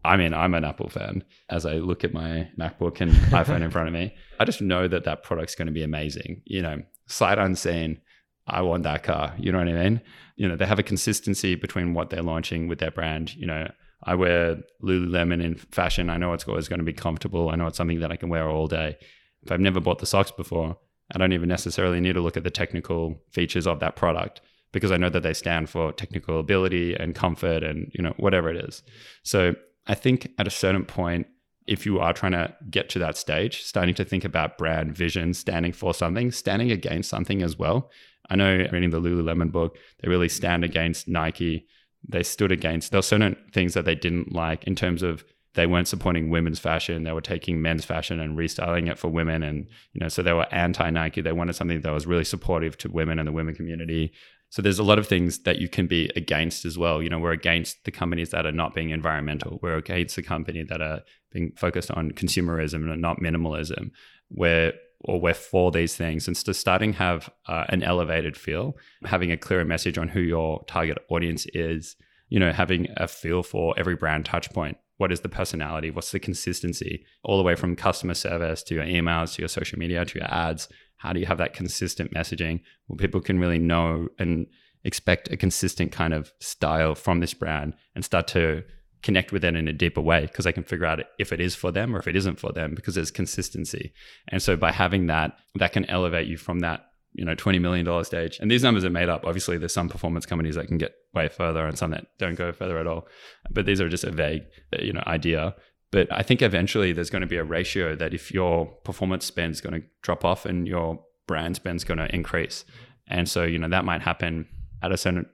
I 0.05 0.17
mean, 0.17 0.33
I'm 0.33 0.55
an 0.55 0.65
Apple 0.65 0.89
fan. 0.89 1.25
As 1.51 1.67
I 1.67 1.75
look 1.75 2.05
at 2.05 2.15
my 2.15 2.49
MacBook 2.57 3.01
and 3.01 3.11
iPhone 3.33 3.63
in 3.63 3.71
front 3.73 3.89
of 3.89 3.95
me, 3.95 4.15
I 4.39 4.45
just 4.45 4.63
know 4.63 4.87
that 4.87 5.03
that 5.05 5.25
product's 5.25 5.57
going 5.57 5.67
to 5.67 5.73
be 5.73 5.83
amazing. 5.83 6.43
You 6.45 6.63
know, 6.63 6.83
sight 7.09 7.39
unseen, 7.39 8.01
I 8.47 8.63
want 8.63 8.85
that 8.85 9.03
car. 9.03 9.35
You 9.39 9.51
know 9.51 9.59
what 9.59 9.69
I 9.69 9.73
mean? 9.73 10.01
You 10.37 10.49
know, 10.49 10.55
they 10.55 10.67
have 10.67 10.79
a 10.79 10.85
consistency 10.85 11.57
between 11.57 11.95
what 11.95 12.11
they're 12.11 12.23
launching 12.23 12.69
with 12.69 12.79
their 12.79 12.93
brand. 12.93 13.35
You 13.35 13.47
know, 13.47 13.69
I 14.05 14.15
wear 14.15 14.59
Lululemon 14.85 15.43
in 15.43 15.57
fashion. 15.57 16.11
I 16.11 16.17
know 16.17 16.33
it's 16.33 16.47
always 16.47 16.69
going 16.69 16.79
to 16.79 16.85
be 16.85 16.93
comfortable. 16.93 17.51
I 17.51 17.57
know 17.57 17.67
it's 17.67 17.77
something 17.77 17.99
that 18.01 18.13
I 18.13 18.17
can 18.17 18.29
wear 18.29 18.49
all 18.49 18.69
day. 18.69 18.99
If 19.47 19.53
I've 19.53 19.61
never 19.61 19.81
bought 19.81 20.01
the 20.01 20.07
socks 20.07 20.33
before, 20.33 20.77
I 21.15 21.19
don't 21.19 21.33
even 21.33 21.49
necessarily 21.49 22.01
need 22.01 22.15
to 22.15 22.21
look 22.21 22.37
at 22.37 22.43
the 22.43 22.51
technical 22.51 23.23
features 23.31 23.67
of 23.67 23.79
that 23.79 23.95
product 23.95 24.41
because 24.73 24.91
I 24.91 24.97
know 24.97 25.09
that 25.09 25.23
they 25.23 25.35
stand 25.35 25.71
for 25.71 25.93
technical 25.93 26.41
ability 26.41 26.95
and 26.95 27.15
comfort 27.15 27.63
and 27.63 27.91
you 27.95 28.03
know 28.03 28.13
whatever 28.17 28.51
it 28.51 28.57
is. 28.57 28.83
So 29.23 29.55
I 29.87 29.95
think 29.95 30.33
at 30.39 30.49
a 30.49 30.51
certain 30.51 30.85
point 30.85 31.29
if 31.69 31.87
you 31.87 32.01
are 32.01 32.13
trying 32.13 32.33
to 32.33 32.55
get 32.71 32.89
to 32.91 32.99
that 32.99 33.17
stage, 33.17 33.63
starting 33.63 33.95
to 33.95 34.05
think 34.05 34.25
about 34.25 34.59
brand 34.59 34.97
vision, 34.97 35.33
standing 35.33 35.73
for 35.73 35.95
something, 35.95 36.33
standing 36.33 36.73
against 36.73 37.09
something 37.09 37.43
as 37.43 37.57
well. 37.57 37.91
I 38.29 38.35
know 38.35 38.67
reading 38.73 38.91
the 38.91 39.01
Lululemon 39.01 39.53
book, 39.53 39.79
they 40.01 40.09
really 40.09 40.29
stand 40.29 40.65
against 40.65 41.07
Nike 41.07 41.67
they 42.09 42.23
stood 42.23 42.53
against. 42.53 42.91
There 42.91 42.99
were 42.99 43.03
certain 43.03 43.37
things 43.53 43.75
that 43.75 43.85
they 43.85 43.95
didn't 43.95 44.33
like 44.33 44.65
in 44.65 44.75
terms 44.75 45.03
of 45.03 45.25
they 45.57 45.67
weren't 45.67 45.89
supporting 45.89 46.29
women's 46.29 46.59
fashion. 46.59 47.03
They 47.03 47.13
were 47.13 47.23
taking 47.23 47.63
men's 47.63 47.85
fashion 47.85 48.21
and 48.21 48.37
restyling 48.37 48.91
it 48.91 48.99
for 48.99 49.09
women. 49.09 49.43
And, 49.43 49.67
you 49.95 50.01
know, 50.01 50.09
so 50.09 50.23
they 50.23 50.35
were 50.35 50.47
anti 50.55 50.89
Nike. 50.91 51.23
They 51.23 51.33
wanted 51.33 51.57
something 51.57 51.81
that 51.81 51.93
was 51.93 52.07
really 52.07 52.25
supportive 52.25 52.77
to 52.79 52.91
women 52.91 53.19
and 53.19 53.27
the 53.27 53.33
women 53.33 53.55
community. 53.55 54.13
So 54.51 54.61
there's 54.61 54.79
a 54.79 54.85
lot 54.85 54.99
of 54.99 55.09
things 55.09 55.41
that 55.41 55.59
you 55.59 55.69
can 55.69 55.87
be 55.87 56.11
against 56.15 56.67
as 56.67 56.77
well. 56.77 57.03
You 57.03 57.09
know, 57.09 57.19
we're 57.19 57.33
against 57.33 57.85
the 57.85 57.91
companies 57.91 58.31
that 58.31 58.47
are 58.47 58.53
not 58.53 58.75
being 58.75 58.91
environmental. 58.91 59.59
We're 59.63 59.77
against 59.77 60.17
the 60.17 60.23
company 60.23 60.63
that 60.63 60.81
are 60.83 61.01
being 61.33 61.53
focused 61.57 61.91
on 61.91 62.13
consumerism 62.13 62.91
and 62.91 63.03
not 63.03 63.21
minimalism. 63.21 63.91
We're 64.31 64.75
or 65.01 65.21
we're 65.21 65.35
for 65.35 65.71
these 65.71 65.95
things 65.95 66.27
and 66.27 66.35
so 66.37 66.53
starting 66.53 66.95
have 66.95 67.29
uh, 67.49 67.65
an 67.69 67.83
elevated 67.83 68.35
feel 68.35 68.75
having 69.05 69.31
a 69.31 69.37
clearer 69.37 69.65
message 69.65 69.99
on 69.99 70.09
who 70.09 70.21
your 70.21 70.65
target 70.65 70.97
audience 71.11 71.47
is 71.53 71.97
you 72.31 72.41
know 72.41 72.51
having 72.51 72.89
a 72.97 73.07
feel 73.07 73.43
for 73.43 73.75
every 73.79 73.95
brand 73.95 74.25
touch 74.25 74.51
point 74.55 74.79
what 74.99 75.13
is 75.13 75.21
the 75.21 75.29
personality? 75.29 75.91
What's 75.91 76.11
the 76.11 76.21
consistency? 76.21 77.05
All 77.23 77.37
the 77.37 77.43
way 77.43 77.55
from 77.55 77.77
customer 77.77 78.15
service 78.15 78.63
to 78.65 78.75
your 78.75 78.85
emails 78.85 79.35
to 79.35 79.43
your 79.43 79.49
social 79.49 79.79
media 79.79 80.05
to 80.05 80.19
your 80.19 80.33
ads. 80.33 80.69
How 80.97 81.13
do 81.13 81.21
you 81.21 81.27
have 81.27 81.39
that 81.39 81.55
consistent 81.55 82.15
messaging? 82.15 82.61
Where 82.87 82.97
people 82.97 83.21
can 83.21 83.39
really 83.39 83.59
know 83.59 84.09
and 84.19 84.47
expect 84.85 85.31
a 85.31 85.37
consistent 85.37 85.93
kind 85.93 86.15
of 86.15 86.33
style 86.41 86.95
from 86.95 87.21
this 87.21 87.35
brand 87.35 87.75
and 87.95 88.05
start 88.05 88.29
to 88.29 88.63
connect 89.03 89.31
with 89.31 89.45
it 89.45 89.55
in 89.55 89.69
a 89.69 89.73
deeper 89.73 90.01
way 90.01 90.23
because 90.23 90.45
they 90.45 90.53
can 90.53 90.65
figure 90.65 90.87
out 90.87 91.01
if 91.19 91.33
it 91.33 91.41
is 91.41 91.55
for 91.55 91.71
them 91.71 91.95
or 91.95 91.99
if 91.99 92.09
it 92.09 92.17
isn't 92.17 92.41
for 92.41 92.53
them 92.53 92.75
because 92.75 92.95
there's 92.95 93.11
consistency. 93.11 93.93
And 94.29 94.43
so 94.43 94.57
by 94.57 94.73
having 94.73 95.07
that, 95.07 95.37
that 95.57 95.73
can 95.73 95.85
elevate 95.87 96.27
you 96.27 96.37
from 96.37 96.61
that 96.61 96.86
you 97.17 97.25
know 97.25 97.35
$20 97.35 97.61
million 97.61 98.05
stage. 98.05 98.39
And 98.41 98.51
these 98.51 98.63
numbers 98.63 98.85
are 98.85 98.91
made 98.91 99.09
up. 99.09 99.25
Obviously 99.25 99.59
there's 99.59 99.73
some 99.73 99.89
performance 99.89 100.27
companies 100.27 100.55
that 100.55 100.69
can 100.69 100.79
get 100.79 100.95
way 101.15 101.29
further 101.29 101.67
and 101.67 101.77
some 101.77 101.91
that 101.91 102.07
don't 102.19 102.37
go 102.37 102.53
further 102.53 102.79
at 102.79 102.87
all. 102.87 103.09
But 103.51 103.67
these 103.67 103.81
are 103.81 103.89
just 103.89 104.05
a 104.05 104.11
vague 104.11 104.43
uh, 104.73 104.83
you 104.83 104.93
know 104.93 105.03
idea. 105.07 105.55
But 105.93 106.13
i 106.13 106.23
think 106.23 106.43
eventually 106.43 106.93
there's 106.93 107.11
going 107.11 107.23
to 107.23 107.29
be 107.29 107.37
a 107.37 107.45
ratio 107.45 107.95
that 107.95 108.13
if 108.13 108.33
your 108.33 108.67
performance 108.85 109.25
spend 109.25 109.53
is 109.53 109.61
going 109.61 109.81
to 109.81 109.87
drop 110.03 110.25
off 110.25 110.45
and 110.45 110.67
your 110.67 111.03
brand 111.27 111.57
spend 111.57 111.77
is 111.77 111.85
going 111.85 111.99
to 111.99 112.15
increase. 112.15 112.65
And 113.09 113.29
so 113.29 113.45
you 113.45 113.59
know 113.59 113.69
that 113.69 113.85
might 113.85 114.03
happen 114.03 114.47
at 114.83 114.93
a 114.93 114.97
certain 114.97 115.27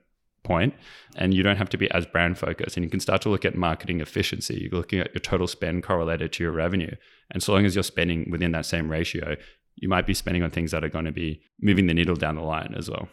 point 0.43 0.73
and 1.15 1.33
you 1.33 1.41
don't 1.41 1.55
have 1.55 1.69
to 1.69 1.77
be 1.77 1.89
as 1.91 2.05
brand 2.05 2.37
focused. 2.37 2.77
And 2.77 2.83
you 2.83 2.89
can 2.89 2.99
start 2.99 3.21
to 3.23 3.29
look 3.29 3.45
at 3.45 3.55
marketing 3.55 4.01
efficiency. 4.01 4.67
You're 4.69 4.79
looking 4.79 4.99
at 4.99 5.13
your 5.13 5.21
total 5.21 5.47
spend 5.47 5.83
correlated 5.83 6.33
to 6.33 6.43
your 6.43 6.51
revenue. 6.51 6.95
And 7.31 7.41
so 7.41 7.53
long 7.53 7.65
as 7.65 7.75
you're 7.75 7.83
spending 7.83 8.29
within 8.29 8.51
that 8.51 8.65
same 8.65 8.89
ratio 8.89 9.35
you 9.75 9.89
might 9.89 10.05
be 10.05 10.13
spending 10.13 10.43
on 10.43 10.51
things 10.51 10.71
that 10.71 10.83
are 10.83 10.89
going 10.89 11.05
to 11.05 11.11
be 11.11 11.41
moving 11.61 11.87
the 11.87 11.93
needle 11.93 12.15
down 12.15 12.35
the 12.35 12.41
line 12.41 12.73
as 12.77 12.89
well. 12.89 13.07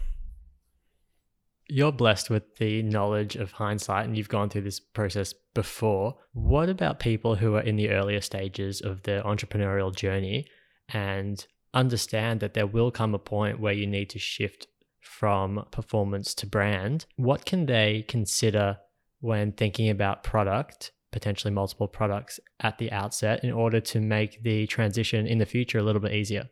You're 1.69 1.93
blessed 1.93 2.31
with 2.31 2.57
the 2.57 2.83
knowledge 2.83 3.37
of 3.37 3.53
hindsight 3.53 4.05
and 4.05 4.17
you've 4.17 4.29
gone 4.29 4.51
through 4.51 4.63
this 4.63 4.81
process 4.81 5.33
before. 5.55 6.17
What 6.33 6.69
about 6.69 6.99
people 6.99 7.37
who 7.37 7.55
are 7.55 7.61
in 7.61 7.77
the 7.77 7.91
earlier 7.91 8.21
stages 8.21 8.81
of 8.81 9.05
their 9.05 9.23
entrepreneurial 9.23 9.95
journey 9.95 10.47
and 10.89 11.47
understand 11.73 12.41
that 12.41 12.55
there 12.55 12.67
will 12.67 12.91
come 12.91 13.15
a 13.15 13.19
point 13.19 13.61
where 13.61 13.73
you 13.73 13.87
need 13.87 14.11
to 14.11 14.19
shift 14.19 14.67
from 15.01 15.65
performance 15.71 16.35
to 16.35 16.47
brand, 16.47 17.07
what 17.17 17.45
can 17.45 17.67
they 17.67 18.05
consider 18.09 18.79
when 19.21 19.53
thinking 19.53 19.89
about 19.89 20.25
product, 20.25 20.93
potentially 21.13 21.53
multiple 21.53 21.89
products 21.89 22.41
at 22.61 22.79
the 22.79 22.91
outset, 22.93 23.43
in 23.45 23.53
order 23.53 23.81
to 23.81 24.01
make 24.01 24.43
the 24.43 24.67
transition 24.67 25.27
in 25.27 25.39
the 25.39 25.47
future 25.47 25.79
a 25.79 25.83
little 25.83 26.01
bit 26.01 26.13
easier? 26.13 26.49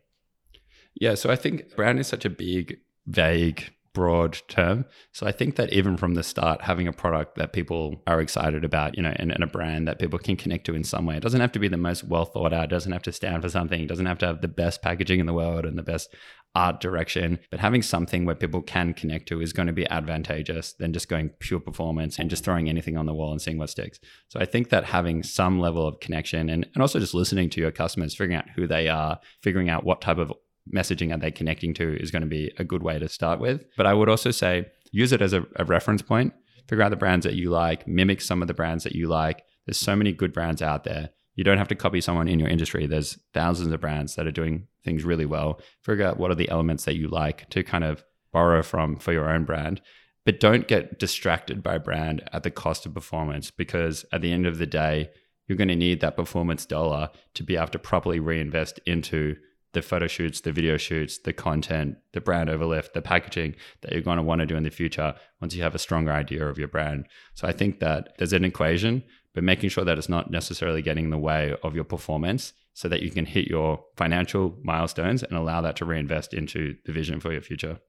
Yeah, 0.95 1.15
so 1.15 1.29
I 1.29 1.35
think 1.35 1.75
brand 1.75 1.99
is 1.99 2.07
such 2.07 2.25
a 2.25 2.29
big, 2.29 2.79
vague 3.05 3.71
broad 3.93 4.39
term. 4.47 4.85
So 5.11 5.25
I 5.25 5.31
think 5.31 5.55
that 5.55 5.73
even 5.73 5.97
from 5.97 6.13
the 6.13 6.23
start, 6.23 6.61
having 6.61 6.87
a 6.87 6.93
product 6.93 7.35
that 7.37 7.53
people 7.53 8.01
are 8.05 8.21
excited 8.21 8.63
about, 8.63 8.95
you 8.95 9.03
know, 9.03 9.13
and, 9.15 9.31
and, 9.31 9.43
a 9.43 9.47
brand 9.47 9.87
that 9.87 9.99
people 9.99 10.19
can 10.19 10.35
connect 10.35 10.65
to 10.67 10.75
in 10.75 10.83
some 10.83 11.05
way. 11.05 11.17
It 11.17 11.23
doesn't 11.23 11.41
have 11.41 11.51
to 11.53 11.59
be 11.59 11.67
the 11.67 11.77
most 11.77 12.03
well 12.03 12.25
thought 12.25 12.53
out, 12.53 12.69
doesn't 12.69 12.91
have 12.91 13.03
to 13.03 13.11
stand 13.11 13.41
for 13.41 13.49
something, 13.49 13.87
doesn't 13.87 14.05
have 14.05 14.19
to 14.19 14.27
have 14.27 14.41
the 14.41 14.47
best 14.47 14.81
packaging 14.81 15.19
in 15.19 15.25
the 15.25 15.33
world 15.33 15.65
and 15.65 15.77
the 15.77 15.83
best 15.83 16.13
art 16.55 16.79
direction. 16.81 17.39
But 17.51 17.59
having 17.59 17.81
something 17.81 18.25
where 18.25 18.35
people 18.35 18.61
can 18.61 18.93
connect 18.93 19.27
to 19.29 19.41
is 19.41 19.53
going 19.53 19.67
to 19.67 19.73
be 19.73 19.87
advantageous 19.87 20.73
than 20.73 20.93
just 20.93 21.09
going 21.09 21.29
pure 21.39 21.59
performance 21.59 22.19
and 22.19 22.29
just 22.29 22.43
throwing 22.43 22.69
anything 22.69 22.97
on 22.97 23.05
the 23.05 23.13
wall 23.13 23.31
and 23.31 23.41
seeing 23.41 23.57
what 23.57 23.69
sticks. 23.69 23.99
So 24.29 24.39
I 24.39 24.45
think 24.45 24.69
that 24.69 24.85
having 24.85 25.23
some 25.23 25.59
level 25.59 25.87
of 25.87 25.99
connection 25.99 26.49
and, 26.49 26.67
and 26.73 26.81
also 26.81 26.99
just 26.99 27.13
listening 27.13 27.49
to 27.51 27.61
your 27.61 27.71
customers, 27.71 28.15
figuring 28.15 28.37
out 28.37 28.49
who 28.55 28.67
they 28.67 28.87
are, 28.87 29.19
figuring 29.41 29.69
out 29.69 29.83
what 29.83 30.01
type 30.01 30.17
of 30.17 30.33
messaging 30.73 31.13
are 31.13 31.19
they 31.19 31.31
connecting 31.31 31.73
to 31.75 32.01
is 32.01 32.11
going 32.11 32.21
to 32.21 32.27
be 32.27 32.51
a 32.57 32.63
good 32.63 32.83
way 32.83 32.99
to 32.99 33.09
start 33.09 33.39
with. 33.39 33.63
But 33.77 33.85
I 33.85 33.93
would 33.93 34.09
also 34.09 34.31
say 34.31 34.67
use 34.91 35.11
it 35.11 35.21
as 35.21 35.33
a, 35.33 35.45
a 35.55 35.65
reference 35.65 36.01
point. 36.01 36.33
Figure 36.67 36.83
out 36.83 36.89
the 36.89 36.95
brands 36.95 37.25
that 37.25 37.33
you 37.33 37.49
like, 37.49 37.87
mimic 37.87 38.21
some 38.21 38.41
of 38.41 38.47
the 38.47 38.53
brands 38.53 38.83
that 38.83 38.93
you 38.93 39.07
like. 39.07 39.43
There's 39.65 39.77
so 39.77 39.95
many 39.95 40.11
good 40.11 40.33
brands 40.33 40.61
out 40.61 40.83
there. 40.83 41.09
You 41.39 41.45
don't 41.45 41.57
have 41.57 41.69
to 41.69 41.75
copy 41.75 42.01
someone 42.01 42.27
in 42.27 42.37
your 42.37 42.49
industry. 42.49 42.85
There's 42.85 43.17
thousands 43.33 43.71
of 43.71 43.79
brands 43.79 44.15
that 44.15 44.27
are 44.27 44.31
doing 44.31 44.67
things 44.83 45.05
really 45.05 45.25
well. 45.25 45.61
Figure 45.81 46.05
out 46.05 46.19
what 46.19 46.31
are 46.31 46.35
the 46.35 46.49
elements 46.49 46.83
that 46.83 46.97
you 46.97 47.07
like 47.07 47.49
to 47.51 47.63
kind 47.63 47.85
of 47.85 48.03
borrow 48.33 48.61
from 48.61 48.97
for 48.97 49.13
your 49.13 49.29
own 49.29 49.45
brand. 49.45 49.79
But 50.25 50.41
don't 50.41 50.67
get 50.67 50.99
distracted 50.99 51.63
by 51.63 51.77
brand 51.77 52.29
at 52.33 52.43
the 52.43 52.51
cost 52.51 52.85
of 52.85 52.93
performance 52.93 53.51
because 53.51 54.03
at 54.11 54.19
the 54.19 54.33
end 54.33 54.47
of 54.47 54.57
the 54.57 54.65
day, 54.65 55.11
you're 55.47 55.57
going 55.57 55.69
to 55.69 55.77
need 55.77 56.01
that 56.01 56.17
performance 56.17 56.65
dollar 56.65 57.09
to 57.35 57.43
be 57.43 57.55
able 57.55 57.67
to 57.67 57.79
properly 57.79 58.19
reinvest 58.19 58.81
into 58.85 59.37
the 59.71 59.81
photo 59.81 60.07
shoots, 60.07 60.41
the 60.41 60.51
video 60.51 60.75
shoots, 60.75 61.19
the 61.19 61.31
content, 61.31 61.95
the 62.11 62.19
brand 62.19 62.49
overlift, 62.49 62.91
the 62.91 63.01
packaging 63.01 63.55
that 63.81 63.93
you're 63.93 64.01
going 64.01 64.17
to 64.17 64.23
want 64.23 64.39
to 64.39 64.45
do 64.45 64.57
in 64.57 64.63
the 64.63 64.69
future 64.69 65.15
once 65.39 65.55
you 65.55 65.63
have 65.63 65.75
a 65.75 65.79
stronger 65.79 66.11
idea 66.11 66.45
of 66.45 66.57
your 66.57 66.67
brand. 66.67 67.05
So 67.35 67.47
I 67.47 67.53
think 67.53 67.79
that 67.79 68.17
there's 68.17 68.33
an 68.33 68.43
equation, 68.43 69.03
but 69.33 69.43
making 69.43 69.69
sure 69.69 69.85
that 69.85 69.97
it's 69.97 70.09
not 70.09 70.31
necessarily 70.31 70.81
getting 70.81 71.05
in 71.05 71.11
the 71.11 71.17
way 71.17 71.55
of 71.63 71.75
your 71.75 71.83
performance 71.83 72.53
so 72.73 72.87
that 72.87 73.01
you 73.01 73.11
can 73.11 73.25
hit 73.25 73.47
your 73.47 73.83
financial 73.95 74.57
milestones 74.63 75.23
and 75.23 75.33
allow 75.33 75.61
that 75.61 75.75
to 75.77 75.85
reinvest 75.85 76.33
into 76.33 76.75
the 76.85 76.91
vision 76.91 77.19
for 77.19 77.31
your 77.31 77.41
future. 77.41 77.79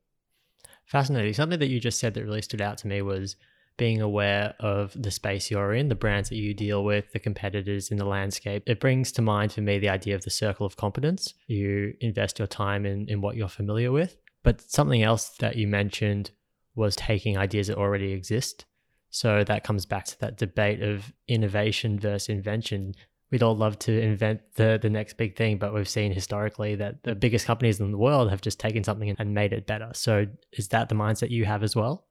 Fascinating. 0.85 1.33
Something 1.33 1.61
that 1.61 1.69
you 1.69 1.81
just 1.81 2.01
said 2.01 2.15
that 2.15 2.25
really 2.25 2.43
stood 2.43 2.61
out 2.61 2.79
to 2.79 2.89
me 2.89 3.01
was 3.01 3.37
being 3.77 4.03
aware 4.03 4.55
of 4.61 4.93
the 5.01 5.11
space 5.11 5.51
you're 5.51 5.73
in, 5.73 5.89
the 5.89 5.95
brands 5.95 6.29
that 6.29 6.37
you 6.37 6.53
deal 6.53 6.85
with, 6.85 7.13
the 7.13 7.19
competitors 7.19 7.91
in 7.91 7.97
the 7.97 8.05
landscape. 8.05 8.63
It 8.67 8.81
brings 8.81 9.11
to 9.13 9.23
mind 9.23 9.53
for 9.53 9.63
me 9.63 9.79
the 9.79 9.89
idea 9.89 10.15
of 10.15 10.23
the 10.23 10.31
circle 10.31 10.67
of 10.67 10.77
competence. 10.77 11.33
You 11.47 11.95
invest 12.01 12.39
your 12.39 12.49
time 12.49 12.85
in, 12.85 13.09
in 13.09 13.21
what 13.21 13.37
you're 13.37 13.49
familiar 13.49 13.91
with. 13.93 14.17
But 14.43 14.61
something 14.61 15.03
else 15.03 15.31
that 15.39 15.57
you 15.57 15.67
mentioned 15.67 16.33
was 16.75 16.97
taking 16.97 17.39
ideas 17.39 17.69
that 17.69 17.79
already 17.79 18.13
exist. 18.13 18.65
So 19.11 19.45
that 19.45 19.65
comes 19.65 19.87
back 19.87 20.05
to 20.07 20.21
that 20.21 20.37
debate 20.37 20.83
of 20.83 21.13
innovation 21.29 21.99
versus 21.99 22.29
invention. 22.29 22.95
We'd 23.31 23.43
all 23.43 23.57
love 23.57 23.79
to 23.81 24.01
invent 24.01 24.41
the, 24.55 24.79
the 24.81 24.91
next 24.91 25.17
big 25.17 25.37
thing, 25.37 25.59
but 25.59 25.75
we've 25.75 25.89
seen 25.89 26.13
historically 26.13 26.77
that 26.77 27.03
the 27.03 27.15
biggest 27.15 27.47
companies 27.47 27.81
in 27.81 27.91
the 27.91 27.99
world 27.99 28.31
have 28.31 28.41
just 28.41 28.59
taken 28.59 28.83
something 28.83 29.15
and 29.19 29.35
made 29.35 29.53
it 29.53 29.67
better. 29.67 29.91
So 29.95 30.27
is 30.53 30.69
that 30.69 30.89
the 30.89 30.95
mindset 30.95 31.31
you 31.31 31.45
have 31.45 31.63
as 31.63 31.77
well? 31.77 32.07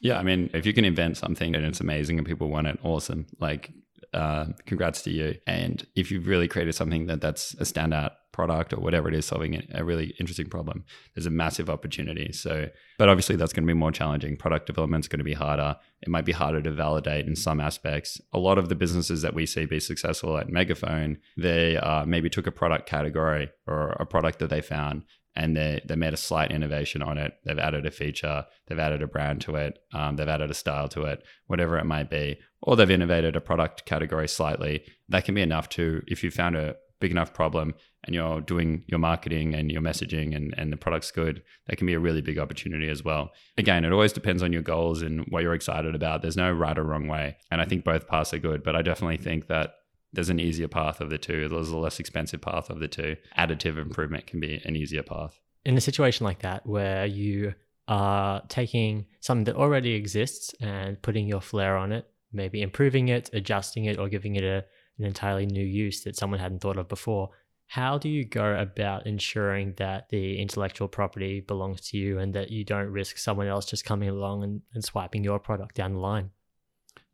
Yeah, 0.00 0.18
I 0.18 0.22
mean, 0.22 0.50
if 0.52 0.66
you 0.66 0.72
can 0.72 0.84
invent 0.84 1.16
something 1.16 1.54
and 1.54 1.64
it's 1.64 1.80
amazing 1.80 2.18
and 2.18 2.26
people 2.26 2.48
want 2.48 2.66
it, 2.66 2.78
awesome. 2.82 3.26
Like 3.38 3.70
uh, 4.12 4.46
congrats 4.66 5.02
to 5.02 5.10
you. 5.10 5.36
And 5.46 5.86
if 5.94 6.10
you've 6.10 6.26
really 6.26 6.48
created 6.48 6.74
something 6.74 7.06
that 7.06 7.20
that's 7.20 7.54
a 7.54 7.64
standout 7.64 8.12
product 8.32 8.72
or 8.72 8.80
whatever 8.80 9.08
it 9.08 9.14
is 9.14 9.26
solving 9.26 9.62
a 9.74 9.84
really 9.84 10.14
interesting 10.18 10.48
problem 10.48 10.84
there's 11.14 11.26
a 11.26 11.30
massive 11.30 11.68
opportunity. 11.68 12.32
So 12.32 12.68
but 12.98 13.08
obviously 13.08 13.36
that's 13.36 13.52
going 13.52 13.64
to 13.64 13.72
be 13.72 13.78
more 13.78 13.92
challenging. 13.92 14.36
Product 14.36 14.66
development 14.66 15.04
is 15.04 15.08
going 15.08 15.18
to 15.18 15.24
be 15.24 15.34
harder. 15.34 15.76
It 16.00 16.08
might 16.08 16.24
be 16.24 16.32
harder 16.32 16.62
to 16.62 16.70
validate 16.70 17.26
in 17.26 17.36
some 17.36 17.60
aspects. 17.60 18.20
A 18.32 18.38
lot 18.38 18.56
of 18.58 18.70
the 18.70 18.74
businesses 18.74 19.20
that 19.22 19.34
we 19.34 19.44
see 19.44 19.66
be 19.66 19.80
successful 19.80 20.38
at 20.38 20.48
megaphone 20.48 21.18
they 21.36 21.76
uh, 21.76 22.06
maybe 22.06 22.30
took 22.30 22.46
a 22.46 22.52
product 22.52 22.88
category 22.88 23.50
or 23.66 23.90
a 24.00 24.06
product 24.06 24.38
that 24.38 24.48
they 24.48 24.62
found 24.62 25.04
and 25.34 25.56
they 25.56 25.80
they 25.86 25.96
made 25.96 26.14
a 26.14 26.18
slight 26.18 26.50
innovation 26.50 27.02
on 27.02 27.18
it. 27.18 27.34
They've 27.44 27.58
added 27.58 27.86
a 27.86 27.90
feature, 27.90 28.44
they've 28.66 28.78
added 28.78 29.02
a 29.02 29.06
brand 29.06 29.40
to 29.42 29.56
it, 29.56 29.78
um, 29.92 30.16
they've 30.16 30.28
added 30.28 30.50
a 30.50 30.54
style 30.54 30.88
to 30.90 31.04
it, 31.04 31.22
whatever 31.46 31.78
it 31.78 31.86
might 31.86 32.10
be, 32.10 32.38
or 32.62 32.76
they've 32.76 32.90
innovated 32.90 33.36
a 33.36 33.40
product 33.40 33.84
category 33.84 34.28
slightly. 34.28 34.84
That 35.08 35.24
can 35.24 35.34
be 35.34 35.42
enough 35.42 35.68
to 35.70 36.02
if 36.06 36.22
you 36.22 36.30
found 36.30 36.56
a 36.56 36.76
big 37.00 37.10
enough 37.10 37.34
problem 37.34 37.74
and 38.04 38.14
you're 38.14 38.40
doing 38.40 38.84
your 38.86 39.00
marketing 39.00 39.54
and 39.54 39.70
your 39.70 39.82
messaging 39.82 40.34
and, 40.36 40.54
and 40.56 40.72
the 40.72 40.76
product's 40.76 41.10
good, 41.10 41.42
that 41.66 41.76
can 41.76 41.86
be 41.86 41.94
a 41.94 41.98
really 41.98 42.20
big 42.20 42.38
opportunity 42.38 42.88
as 42.88 43.04
well. 43.04 43.32
Again, 43.58 43.84
it 43.84 43.92
always 43.92 44.12
depends 44.12 44.42
on 44.42 44.52
your 44.52 44.62
goals 44.62 45.02
and 45.02 45.24
what 45.28 45.42
you're 45.42 45.54
excited 45.54 45.94
about. 45.94 46.22
There's 46.22 46.36
no 46.36 46.50
right 46.52 46.78
or 46.78 46.84
wrong 46.84 47.08
way. 47.08 47.36
And 47.50 47.60
I 47.60 47.64
think 47.64 47.84
both 47.84 48.06
paths 48.06 48.32
are 48.32 48.38
good, 48.38 48.62
but 48.62 48.76
I 48.76 48.82
definitely 48.82 49.16
think 49.16 49.48
that 49.48 49.74
there's 50.12 50.30
an 50.30 50.38
easier 50.38 50.68
path 50.68 51.00
of 51.00 51.10
the 51.10 51.18
two. 51.18 51.48
There's 51.48 51.70
a 51.70 51.76
less 51.76 51.98
expensive 51.98 52.40
path 52.40 52.70
of 52.70 52.78
the 52.78 52.88
two. 52.88 53.16
Additive 53.36 53.78
improvement 53.78 54.26
can 54.26 54.40
be 54.40 54.60
an 54.64 54.76
easier 54.76 55.02
path. 55.02 55.40
In 55.64 55.76
a 55.76 55.80
situation 55.80 56.24
like 56.24 56.40
that, 56.40 56.66
where 56.66 57.06
you 57.06 57.54
are 57.88 58.42
taking 58.48 59.06
something 59.20 59.44
that 59.44 59.56
already 59.56 59.94
exists 59.94 60.54
and 60.60 61.00
putting 61.02 61.26
your 61.26 61.40
flair 61.40 61.76
on 61.76 61.92
it, 61.92 62.08
maybe 62.32 62.62
improving 62.62 63.08
it, 63.08 63.30
adjusting 63.32 63.84
it, 63.84 63.98
or 63.98 64.08
giving 64.08 64.36
it 64.36 64.44
a, 64.44 64.64
an 64.98 65.04
entirely 65.04 65.46
new 65.46 65.64
use 65.64 66.02
that 66.04 66.16
someone 66.16 66.40
hadn't 66.40 66.60
thought 66.60 66.76
of 66.76 66.88
before, 66.88 67.30
how 67.66 67.96
do 67.96 68.08
you 68.08 68.24
go 68.24 68.54
about 68.54 69.06
ensuring 69.06 69.72
that 69.78 70.10
the 70.10 70.38
intellectual 70.38 70.88
property 70.88 71.40
belongs 71.40 71.80
to 71.88 71.96
you 71.96 72.18
and 72.18 72.34
that 72.34 72.50
you 72.50 72.64
don't 72.64 72.90
risk 72.90 73.16
someone 73.16 73.46
else 73.46 73.64
just 73.64 73.84
coming 73.84 74.10
along 74.10 74.44
and, 74.44 74.60
and 74.74 74.84
swiping 74.84 75.24
your 75.24 75.38
product 75.38 75.74
down 75.74 75.94
the 75.94 75.98
line? 75.98 76.30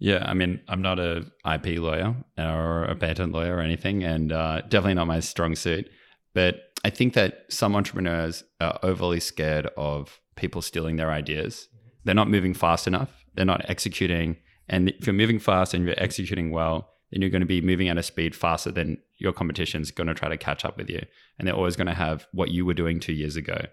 Yeah, 0.00 0.24
I 0.26 0.34
mean, 0.34 0.60
I'm 0.68 0.82
not 0.82 0.98
a 0.98 1.26
IP 1.44 1.78
lawyer 1.78 2.14
or 2.36 2.84
a 2.84 2.96
patent 2.96 3.32
lawyer 3.32 3.56
or 3.56 3.60
anything, 3.60 4.04
and 4.04 4.32
uh, 4.32 4.62
definitely 4.62 4.94
not 4.94 5.06
my 5.06 5.20
strong 5.20 5.54
suit. 5.54 5.88
But 6.34 6.56
I 6.84 6.90
think 6.90 7.14
that 7.14 7.44
some 7.50 7.74
entrepreneurs 7.74 8.44
are 8.60 8.78
overly 8.82 9.20
scared 9.20 9.68
of 9.76 10.20
people 10.36 10.62
stealing 10.62 10.96
their 10.96 11.10
ideas. 11.10 11.68
They're 12.04 12.14
not 12.14 12.30
moving 12.30 12.54
fast 12.54 12.86
enough. 12.86 13.10
They're 13.34 13.44
not 13.44 13.68
executing. 13.68 14.36
And 14.68 14.90
if 14.90 15.06
you're 15.06 15.14
moving 15.14 15.38
fast 15.38 15.74
and 15.74 15.84
you're 15.84 15.94
executing 15.96 16.50
well, 16.50 16.90
then 17.10 17.22
you're 17.22 17.30
going 17.30 17.40
to 17.40 17.46
be 17.46 17.60
moving 17.60 17.88
at 17.88 17.98
a 17.98 18.02
speed 18.02 18.34
faster 18.34 18.70
than 18.70 18.98
your 19.16 19.32
competition's 19.32 19.90
going 19.90 20.08
to 20.08 20.14
try 20.14 20.28
to 20.28 20.36
catch 20.36 20.64
up 20.64 20.76
with 20.76 20.90
you. 20.90 21.00
And 21.38 21.48
they're 21.48 21.54
always 21.54 21.76
going 21.76 21.86
to 21.86 21.94
have 21.94 22.26
what 22.32 22.50
you 22.50 22.66
were 22.66 22.74
doing 22.74 23.00
two 23.00 23.14
years 23.14 23.36
ago. 23.36 23.66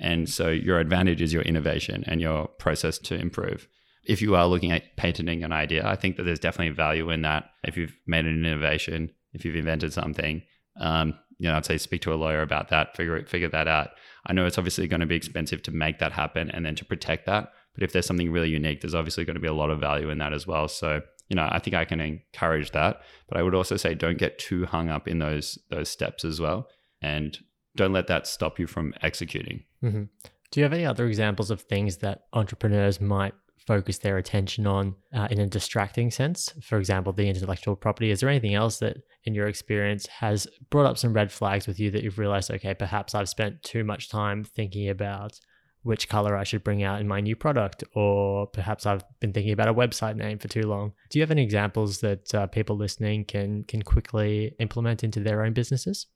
And 0.00 0.28
so 0.28 0.48
your 0.48 0.80
advantage 0.80 1.22
is 1.22 1.32
your 1.32 1.42
innovation 1.42 2.04
and 2.06 2.20
your 2.20 2.48
process 2.48 2.98
to 2.98 3.14
improve 3.14 3.68
if 4.04 4.22
you 4.22 4.34
are 4.34 4.46
looking 4.46 4.72
at 4.72 4.96
patenting 4.96 5.44
an 5.44 5.52
idea, 5.52 5.86
I 5.86 5.96
think 5.96 6.16
that 6.16 6.24
there's 6.24 6.38
definitely 6.38 6.74
value 6.74 7.10
in 7.10 7.22
that. 7.22 7.50
If 7.64 7.76
you've 7.76 7.96
made 8.06 8.24
an 8.24 8.44
innovation, 8.44 9.10
if 9.32 9.44
you've 9.44 9.56
invented 9.56 9.92
something, 9.92 10.42
um, 10.80 11.14
you 11.38 11.48
know, 11.48 11.56
I'd 11.56 11.66
say 11.66 11.78
speak 11.78 12.02
to 12.02 12.12
a 12.12 12.16
lawyer 12.16 12.42
about 12.42 12.68
that, 12.68 12.96
figure 12.96 13.24
figure 13.26 13.48
that 13.48 13.68
out. 13.68 13.90
I 14.26 14.32
know 14.32 14.46
it's 14.46 14.58
obviously 14.58 14.88
going 14.88 15.00
to 15.00 15.06
be 15.06 15.16
expensive 15.16 15.62
to 15.64 15.70
make 15.70 15.98
that 15.98 16.12
happen 16.12 16.50
and 16.50 16.64
then 16.64 16.74
to 16.76 16.84
protect 16.84 17.26
that. 17.26 17.52
But 17.80 17.86
if 17.86 17.92
there's 17.92 18.06
something 18.06 18.30
really 18.30 18.50
unique, 18.50 18.82
there's 18.82 18.94
obviously 18.94 19.24
going 19.24 19.34
to 19.34 19.40
be 19.40 19.48
a 19.48 19.54
lot 19.54 19.70
of 19.70 19.80
value 19.80 20.10
in 20.10 20.18
that 20.18 20.34
as 20.34 20.46
well. 20.46 20.68
So, 20.68 21.00
you 21.30 21.36
know, 21.36 21.48
I 21.50 21.58
think 21.58 21.74
I 21.74 21.86
can 21.86 21.98
encourage 21.98 22.72
that. 22.72 23.00
But 23.26 23.38
I 23.38 23.42
would 23.42 23.54
also 23.54 23.78
say 23.78 23.94
don't 23.94 24.18
get 24.18 24.38
too 24.38 24.66
hung 24.66 24.90
up 24.90 25.08
in 25.08 25.18
those 25.18 25.58
those 25.70 25.88
steps 25.88 26.24
as 26.24 26.40
well, 26.40 26.68
and 27.00 27.38
don't 27.74 27.94
let 27.94 28.06
that 28.08 28.26
stop 28.26 28.58
you 28.58 28.66
from 28.66 28.92
executing. 29.02 29.64
Mm-hmm. 29.82 30.04
Do 30.50 30.60
you 30.60 30.64
have 30.64 30.74
any 30.74 30.84
other 30.84 31.06
examples 31.06 31.50
of 31.50 31.62
things 31.62 31.98
that 31.98 32.24
entrepreneurs 32.34 33.00
might 33.00 33.32
focus 33.66 33.98
their 33.98 34.18
attention 34.18 34.66
on 34.66 34.94
uh, 35.14 35.28
in 35.30 35.38
a 35.38 35.46
distracting 35.46 36.10
sense. 36.10 36.52
For 36.62 36.78
example, 36.78 37.12
the 37.12 37.28
intellectual 37.28 37.76
property. 37.76 38.10
Is 38.10 38.20
there 38.20 38.28
anything 38.28 38.54
else 38.54 38.78
that, 38.78 38.96
in 39.24 39.34
your 39.34 39.46
experience, 39.46 40.06
has 40.06 40.46
brought 40.70 40.86
up 40.86 40.98
some 40.98 41.12
red 41.12 41.30
flags 41.30 41.66
with 41.66 41.78
you 41.78 41.90
that 41.92 42.02
you've 42.02 42.18
realized, 42.18 42.50
okay, 42.50 42.74
perhaps 42.74 43.14
I've 43.14 43.28
spent 43.28 43.62
too 43.62 43.84
much 43.84 44.08
time 44.08 44.42
thinking 44.42 44.88
about 44.88 45.38
which 45.82 46.08
color 46.08 46.36
I 46.36 46.44
should 46.44 46.62
bring 46.62 46.82
out 46.82 47.00
in 47.00 47.08
my 47.08 47.20
new 47.20 47.34
product, 47.34 47.84
or 47.94 48.46
perhaps 48.46 48.86
I've 48.86 49.02
been 49.20 49.32
thinking 49.32 49.52
about 49.52 49.68
a 49.68 49.74
website 49.74 50.16
name 50.16 50.38
for 50.38 50.48
too 50.48 50.62
long. 50.62 50.92
Do 51.08 51.18
you 51.18 51.22
have 51.22 51.30
any 51.30 51.42
examples 51.42 52.00
that 52.00 52.34
uh, 52.34 52.46
people 52.48 52.76
listening 52.76 53.24
can 53.24 53.64
can 53.64 53.82
quickly 53.82 54.54
implement 54.58 55.02
into 55.02 55.20
their 55.20 55.42
own 55.44 55.52
businesses? 55.52 56.06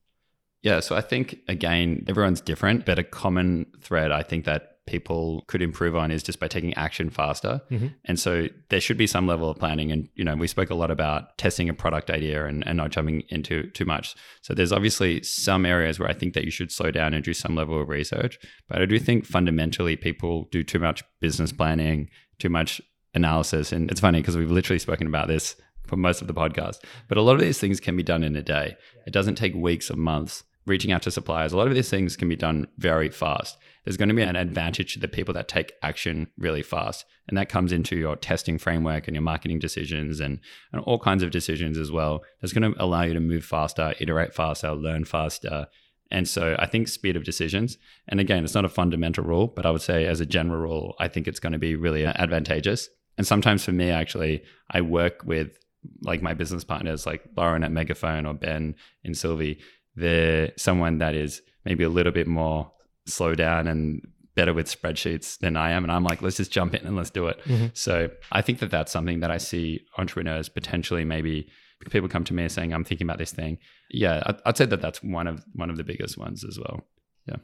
Yeah, 0.62 0.81
so 0.81 0.96
I 0.96 1.00
think 1.03 1.40
again, 1.48 2.05
everyone's 2.09 2.40
different, 2.40 2.87
but 2.87 2.98
a 2.98 3.05
common 3.05 3.66
thread 3.81 4.12
I 4.12 4.22
think 4.22 4.44
that 4.46 4.73
people 4.86 5.44
could 5.46 5.62
improve 5.62 5.96
on 5.96 6.10
is 6.10 6.22
just 6.22 6.38
by 6.38 6.48
taking 6.48 6.74
action 6.74 7.08
faster. 7.08 7.60
Mm-hmm. 7.70 7.88
And 8.04 8.18
so 8.18 8.48
there 8.68 8.80
should 8.80 8.96
be 8.96 9.06
some 9.06 9.26
level 9.26 9.48
of 9.48 9.58
planning. 9.58 9.90
And, 9.90 10.08
you 10.14 10.24
know, 10.24 10.34
we 10.34 10.46
spoke 10.46 10.70
a 10.70 10.74
lot 10.74 10.90
about 10.90 11.38
testing 11.38 11.68
a 11.68 11.74
product 11.74 12.10
idea 12.10 12.46
and, 12.46 12.66
and 12.66 12.76
not 12.76 12.90
jumping 12.90 13.22
into 13.28 13.70
too 13.70 13.84
much. 13.84 14.14
So 14.42 14.52
there's 14.52 14.72
obviously 14.72 15.22
some 15.22 15.64
areas 15.64 15.98
where 15.98 16.08
I 16.08 16.12
think 16.12 16.34
that 16.34 16.44
you 16.44 16.50
should 16.50 16.70
slow 16.70 16.90
down 16.90 17.14
and 17.14 17.24
do 17.24 17.32
some 17.32 17.54
level 17.54 17.80
of 17.80 17.88
research. 17.88 18.38
But 18.68 18.82
I 18.82 18.86
do 18.86 18.98
think 18.98 19.24
fundamentally 19.24 19.96
people 19.96 20.48
do 20.50 20.62
too 20.62 20.78
much 20.78 21.02
business 21.20 21.52
planning, 21.52 22.10
too 22.38 22.50
much 22.50 22.80
analysis. 23.14 23.72
And 23.72 23.90
it's 23.90 24.00
funny 24.00 24.20
because 24.20 24.36
we've 24.36 24.50
literally 24.50 24.78
spoken 24.78 25.06
about 25.06 25.28
this 25.28 25.56
for 25.86 25.96
most 25.96 26.20
of 26.20 26.28
the 26.28 26.34
podcast. 26.34 26.76
But 27.08 27.18
a 27.18 27.22
lot 27.22 27.34
of 27.34 27.40
these 27.40 27.58
things 27.58 27.80
can 27.80 27.96
be 27.96 28.02
done 28.02 28.24
in 28.24 28.36
a 28.36 28.42
day. 28.42 28.76
It 29.06 29.12
doesn't 29.12 29.36
take 29.36 29.54
weeks 29.54 29.90
or 29.90 29.96
months 29.96 30.44
reaching 30.66 30.92
out 30.92 31.03
to 31.03 31.11
suppliers. 31.11 31.53
A 31.53 31.57
lot 31.57 31.68
of 31.68 31.74
these 31.74 31.90
things 31.90 32.16
can 32.16 32.29
be 32.29 32.37
done 32.37 32.66
very 32.79 33.11
fast. 33.11 33.59
There's 33.85 33.96
going 33.96 34.09
to 34.09 34.14
be 34.14 34.22
an 34.22 34.37
advantage 34.37 34.94
to 34.94 35.00
the 35.00 35.09
people 35.09 35.35
that 35.35 35.48
take 35.48 35.72
action 35.83 36.29
really 36.38 36.62
fast. 36.62 37.05
And 37.29 37.37
that 37.37 37.48
comes 37.48 37.72
into 37.72 37.96
your 37.96 38.16
testing 38.16 38.59
framework 38.59 39.07
and 39.07 39.14
your 39.14 39.22
marketing 39.22 39.59
decisions 39.59 40.20
and, 40.20 40.40
and 40.72 40.83
all 40.83 40.98
kinds 40.98 41.22
of 41.22 41.31
decisions 41.31 41.77
as 41.77 41.92
well. 41.92 42.22
That's 42.40 42.53
going 42.53 42.72
to 42.72 42.83
allow 42.83 43.03
you 43.03 43.14
to 43.14 43.20
move 43.20 43.44
faster, 43.44 43.94
iterate 43.98 44.35
faster, 44.35 44.72
learn 44.72 45.05
faster. 45.05 45.66
And 46.11 46.29
so 46.29 46.57
I 46.59 46.66
think 46.66 46.88
speed 46.88 47.16
of 47.16 47.24
decisions, 47.24 47.77
and 48.09 48.20
again, 48.20 48.44
it's 48.44 48.55
not 48.55 48.64
a 48.64 48.70
fundamental 48.70 49.24
rule, 49.24 49.48
but 49.48 49.66
I 49.66 49.70
would 49.70 49.83
say 49.83 50.07
as 50.07 50.20
a 50.20 50.27
general 50.27 50.61
rule, 50.61 50.94
I 50.98 51.09
think 51.09 51.27
it's 51.27 51.40
going 51.40 51.55
to 51.55 51.59
be 51.59 51.77
really 51.77 52.07
advantageous. 52.07 52.88
And 53.16 53.27
sometimes 53.27 53.64
for 53.64 53.72
me, 53.72 53.90
actually, 53.90 54.44
I 54.70 54.81
work 54.81 55.22
with 55.24 55.59
like 56.03 56.22
my 56.22 56.35
business 56.35 56.64
partners 56.64 57.07
like 57.07 57.22
Lauren 57.37 57.64
at 57.64 57.72
Megaphone 57.72 58.27
or 58.27 58.35
Ben 58.35 58.74
in 59.03 59.14
Sylvie 59.14 59.61
they're 59.96 60.52
someone 60.57 60.98
that 60.98 61.14
is 61.14 61.42
maybe 61.64 61.85
a 61.85 61.88
little 61.88 62.12
bit 62.12 62.26
more 62.26 62.70
slow 63.07 63.35
down 63.35 63.66
and 63.66 64.07
better 64.35 64.52
with 64.52 64.66
spreadsheets 64.66 65.38
than 65.38 65.57
I 65.57 65.70
am. 65.70 65.85
And 65.85 65.92
I'm 65.92 66.04
like, 66.04 66.20
let's 66.20 66.37
just 66.37 66.50
jump 66.50 66.74
in 66.74 66.87
and 66.87 66.96
let's 66.96 67.11
do 67.11 67.28
it. 67.28 67.40
Mm-hmm. 67.44 67.66
So 67.74 68.11
I 68.33 68.42
think 68.42 68.59
that 68.59 68.70
that's 68.70 68.90
something 68.90 69.20
that 69.20 69.30
I 69.30 69.38
see 69.38 69.85
entrepreneurs 69.96 70.48
potentially 70.48 71.04
maybe 71.04 71.48
people 71.90 72.09
come 72.09 72.24
to 72.24 72.35
me 72.35 72.48
saying, 72.48 72.72
I'm 72.72 72.85
thinking 72.85 73.07
about 73.07 73.18
this 73.18 73.33
thing. 73.33 73.59
Yeah, 73.90 74.33
I'd 74.44 74.57
say 74.57 74.66
that 74.66 74.80
that's 74.80 75.02
one 75.02 75.26
of 75.26 75.44
one 75.52 75.70
of 75.70 75.76
the 75.76 75.85
biggest 75.85 76.16
ones 76.16 76.44
as 76.44 76.59
well. 76.59 76.83
Yeah. 77.26 77.37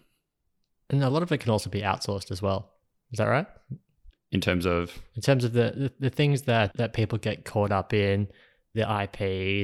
And 0.88 1.02
a 1.02 1.10
lot 1.10 1.22
of 1.22 1.30
it 1.32 1.38
can 1.38 1.50
also 1.50 1.70
be 1.70 1.82
outsourced 1.82 2.30
as 2.30 2.40
well. 2.40 2.72
Is 3.12 3.18
that 3.18 3.26
right? 3.26 3.46
In 4.32 4.40
terms 4.40 4.66
of 4.66 4.96
in 5.14 5.22
terms 5.22 5.44
of 5.44 5.52
the, 5.52 5.72
the, 5.76 5.92
the 6.00 6.10
things 6.10 6.42
that 6.42 6.76
that 6.76 6.92
people 6.92 7.18
get 7.18 7.44
caught 7.44 7.72
up 7.72 7.92
in 7.92 8.28
the 8.74 8.82
IP, 8.82 9.18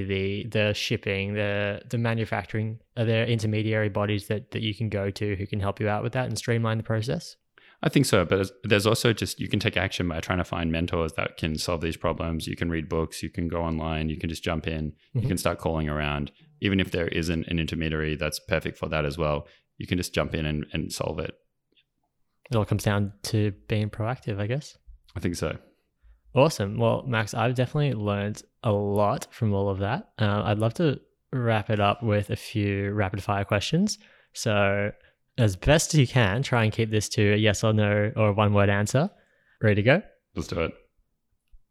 the 0.08 0.46
the 0.50 0.74
shipping, 0.74 1.34
the 1.34 1.82
the 1.88 1.98
manufacturing? 1.98 2.80
Are 2.96 3.04
there 3.04 3.26
intermediary 3.26 3.88
bodies 3.88 4.26
that 4.28 4.50
that 4.50 4.62
you 4.62 4.74
can 4.74 4.88
go 4.88 5.10
to 5.10 5.36
who 5.36 5.46
can 5.46 5.60
help 5.60 5.80
you 5.80 5.88
out 5.88 6.02
with 6.02 6.12
that 6.12 6.26
and 6.26 6.36
streamline 6.36 6.78
the 6.78 6.84
process? 6.84 7.36
I 7.82 7.88
think 7.88 8.06
so, 8.06 8.24
but 8.24 8.50
there's 8.64 8.86
also 8.86 9.12
just 9.12 9.38
you 9.38 9.48
can 9.48 9.60
take 9.60 9.76
action 9.76 10.08
by 10.08 10.20
trying 10.20 10.38
to 10.38 10.44
find 10.44 10.72
mentors 10.72 11.12
that 11.12 11.36
can 11.36 11.58
solve 11.58 11.82
these 11.82 11.96
problems. 11.96 12.46
You 12.46 12.56
can 12.56 12.70
read 12.70 12.88
books, 12.88 13.22
you 13.22 13.30
can 13.30 13.48
go 13.48 13.62
online, 13.62 14.08
you 14.08 14.16
can 14.16 14.30
just 14.30 14.42
jump 14.42 14.66
in, 14.66 14.92
mm-hmm. 14.92 15.20
you 15.20 15.28
can 15.28 15.36
start 15.36 15.58
calling 15.58 15.88
around. 15.88 16.32
Even 16.60 16.80
if 16.80 16.90
there 16.90 17.08
isn't 17.08 17.46
an 17.48 17.58
intermediary 17.58 18.16
that's 18.16 18.40
perfect 18.40 18.78
for 18.78 18.88
that 18.88 19.04
as 19.04 19.18
well, 19.18 19.46
you 19.76 19.86
can 19.86 19.98
just 19.98 20.14
jump 20.14 20.34
in 20.34 20.46
and, 20.46 20.64
and 20.72 20.90
solve 20.90 21.18
it. 21.18 21.34
It 22.50 22.56
all 22.56 22.64
comes 22.64 22.82
down 22.82 23.12
to 23.24 23.52
being 23.68 23.90
proactive, 23.90 24.40
I 24.40 24.46
guess. 24.46 24.78
I 25.14 25.20
think 25.20 25.36
so. 25.36 25.58
Awesome. 26.36 26.76
Well, 26.76 27.02
Max, 27.06 27.32
I've 27.32 27.54
definitely 27.54 27.94
learned 27.94 28.42
a 28.62 28.70
lot 28.70 29.26
from 29.30 29.54
all 29.54 29.70
of 29.70 29.78
that. 29.78 30.10
Uh, 30.18 30.42
I'd 30.44 30.58
love 30.58 30.74
to 30.74 31.00
wrap 31.32 31.70
it 31.70 31.80
up 31.80 32.02
with 32.02 32.28
a 32.28 32.36
few 32.36 32.92
rapid 32.92 33.22
fire 33.22 33.44
questions. 33.44 33.98
So, 34.34 34.92
as 35.38 35.56
best 35.56 35.94
as 35.94 36.00
you 36.00 36.06
can, 36.06 36.42
try 36.42 36.64
and 36.64 36.72
keep 36.72 36.90
this 36.90 37.08
to 37.10 37.32
a 37.32 37.36
yes 37.36 37.64
or 37.64 37.72
no 37.72 38.12
or 38.16 38.34
one 38.34 38.52
word 38.52 38.68
answer. 38.68 39.08
Ready 39.62 39.76
to 39.76 39.82
go? 39.82 40.02
Let's 40.34 40.48
do 40.48 40.60
it. 40.60 40.74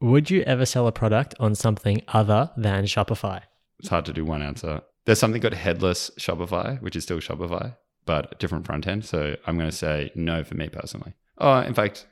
Would 0.02 0.32
you 0.32 0.42
ever 0.42 0.66
sell 0.66 0.88
a 0.88 0.92
product 0.92 1.36
on 1.40 1.54
something 1.54 2.02
other 2.08 2.50
than 2.58 2.86
Shopify? 2.86 3.42
It's 3.80 3.90
hard 3.90 4.06
to 4.06 4.14
do 4.14 4.26
one 4.26 4.42
answer. 4.42 4.82
There's 5.06 5.20
something 5.20 5.42
called 5.42 5.54
headless 5.54 6.10
Shopify, 6.20 6.82
which 6.82 6.96
is 6.96 7.04
still 7.04 7.20
Shopify, 7.20 7.76
but 8.06 8.32
a 8.32 8.36
different 8.36 8.66
front 8.66 8.88
end. 8.88 9.06
So 9.06 9.36
I'm 9.46 9.58
going 9.58 9.70
to 9.70 9.76
say 9.76 10.12
no 10.16 10.44
for 10.44 10.56
me 10.56 10.70
personally. 10.70 11.14
Oh, 11.38 11.60
in 11.60 11.76
fact, 11.76 12.08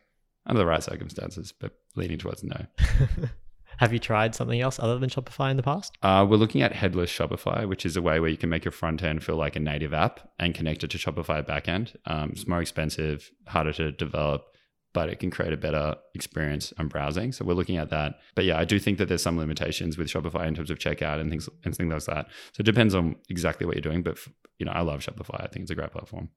under 0.45 0.59
the 0.59 0.65
right 0.67 0.83
circumstances, 0.83 1.51
but 1.51 1.73
leaning 1.95 2.17
towards 2.17 2.43
no. 2.43 2.65
Have 3.77 3.91
you 3.91 3.99
tried 3.99 4.35
something 4.35 4.61
else 4.61 4.79
other 4.79 4.99
than 4.99 5.09
Shopify 5.09 5.49
in 5.49 5.57
the 5.57 5.63
past? 5.63 5.97
Uh, 6.01 6.25
we're 6.29 6.37
looking 6.37 6.61
at 6.61 6.73
headless 6.73 7.11
Shopify, 7.11 7.67
which 7.67 7.85
is 7.85 7.97
a 7.97 8.01
way 8.01 8.19
where 8.19 8.29
you 8.29 8.37
can 8.37 8.49
make 8.49 8.63
your 8.63 8.71
front 8.71 9.03
end 9.03 9.23
feel 9.23 9.35
like 9.35 9.55
a 9.55 9.59
native 9.59 9.93
app 9.93 10.31
and 10.39 10.53
connect 10.53 10.83
it 10.83 10.91
to 10.91 10.97
Shopify 10.97 11.45
backend. 11.45 11.95
Um, 12.05 12.31
it's 12.31 12.47
more 12.47 12.61
expensive, 12.61 13.31
harder 13.47 13.73
to 13.73 13.91
develop, 13.91 14.45
but 14.93 15.09
it 15.09 15.19
can 15.19 15.31
create 15.31 15.53
a 15.53 15.57
better 15.57 15.95
experience 16.13 16.71
on 16.77 16.87
browsing. 16.87 17.31
So 17.31 17.45
we're 17.45 17.55
looking 17.55 17.77
at 17.77 17.89
that. 17.89 18.19
But 18.35 18.45
yeah, 18.45 18.59
I 18.59 18.63
do 18.63 18.77
think 18.77 18.99
that 18.99 19.07
there's 19.07 19.23
some 19.23 19.37
limitations 19.37 19.97
with 19.97 20.07
Shopify 20.07 20.47
in 20.47 20.53
terms 20.53 20.69
of 20.69 20.77
checkout 20.77 21.19
and 21.19 21.29
things 21.29 21.49
and 21.65 21.75
things 21.75 21.91
like 21.91 22.15
that. 22.15 22.27
So 22.53 22.61
it 22.61 22.65
depends 22.65 22.93
on 22.93 23.15
exactly 23.29 23.65
what 23.65 23.75
you're 23.75 23.81
doing. 23.81 24.03
But 24.03 24.19
you 24.59 24.65
know, 24.65 24.71
I 24.71 24.81
love 24.81 25.01
Shopify. 25.01 25.43
I 25.43 25.47
think 25.47 25.63
it's 25.63 25.71
a 25.71 25.75
great 25.75 25.91
platform. 25.91 26.29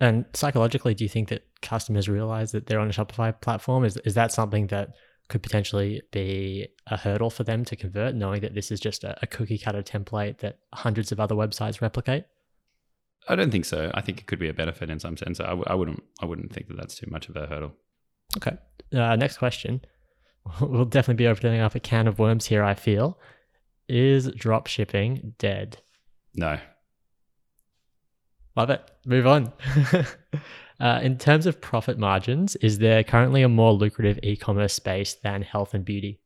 And 0.00 0.24
psychologically, 0.32 0.94
do 0.94 1.04
you 1.04 1.08
think 1.10 1.28
that 1.28 1.46
customers 1.60 2.08
realize 2.08 2.52
that 2.52 2.66
they're 2.66 2.80
on 2.80 2.88
a 2.88 2.92
Shopify 2.92 3.38
platform? 3.40 3.84
Is 3.84 3.96
is 3.98 4.14
that 4.14 4.32
something 4.32 4.68
that 4.68 4.90
could 5.28 5.42
potentially 5.42 6.02
be 6.10 6.68
a 6.88 6.96
hurdle 6.96 7.30
for 7.30 7.44
them 7.44 7.64
to 7.66 7.76
convert, 7.76 8.14
knowing 8.14 8.40
that 8.40 8.54
this 8.54 8.70
is 8.70 8.80
just 8.80 9.04
a, 9.04 9.16
a 9.22 9.26
cookie 9.26 9.58
cutter 9.58 9.82
template 9.82 10.38
that 10.38 10.58
hundreds 10.72 11.12
of 11.12 11.20
other 11.20 11.34
websites 11.34 11.80
replicate? 11.80 12.24
I 13.28 13.36
don't 13.36 13.50
think 13.50 13.66
so. 13.66 13.90
I 13.94 14.00
think 14.00 14.18
it 14.18 14.26
could 14.26 14.38
be 14.38 14.48
a 14.48 14.54
benefit 14.54 14.88
in 14.90 14.98
some 14.98 15.16
sense. 15.16 15.38
I 15.38 15.48
w- 15.48 15.64
I 15.66 15.74
wouldn't. 15.74 16.02
I 16.20 16.26
wouldn't 16.26 16.52
think 16.52 16.68
that 16.68 16.76
that's 16.78 16.96
too 16.96 17.06
much 17.10 17.28
of 17.28 17.36
a 17.36 17.46
hurdle. 17.46 17.72
Okay. 18.36 18.56
Uh, 18.92 19.16
next 19.16 19.38
question. 19.38 19.82
We'll 20.60 20.86
definitely 20.86 21.22
be 21.22 21.28
opening 21.28 21.60
up 21.60 21.74
a 21.74 21.80
can 21.80 22.08
of 22.08 22.18
worms 22.18 22.46
here. 22.46 22.64
I 22.64 22.72
feel 22.72 23.18
is 23.90 24.30
drop 24.32 24.66
shipping 24.66 25.34
dead? 25.38 25.76
No. 26.34 26.58
Love 28.56 28.70
it. 28.70 28.90
Move 29.06 29.26
on. 29.26 29.52
uh, 30.80 31.00
in 31.02 31.18
terms 31.18 31.46
of 31.46 31.60
profit 31.60 31.98
margins, 31.98 32.56
is 32.56 32.78
there 32.78 33.04
currently 33.04 33.42
a 33.42 33.48
more 33.48 33.72
lucrative 33.72 34.18
e-commerce 34.22 34.74
space 34.74 35.14
than 35.14 35.42
health 35.42 35.74
and 35.74 35.84
beauty? 35.84 36.20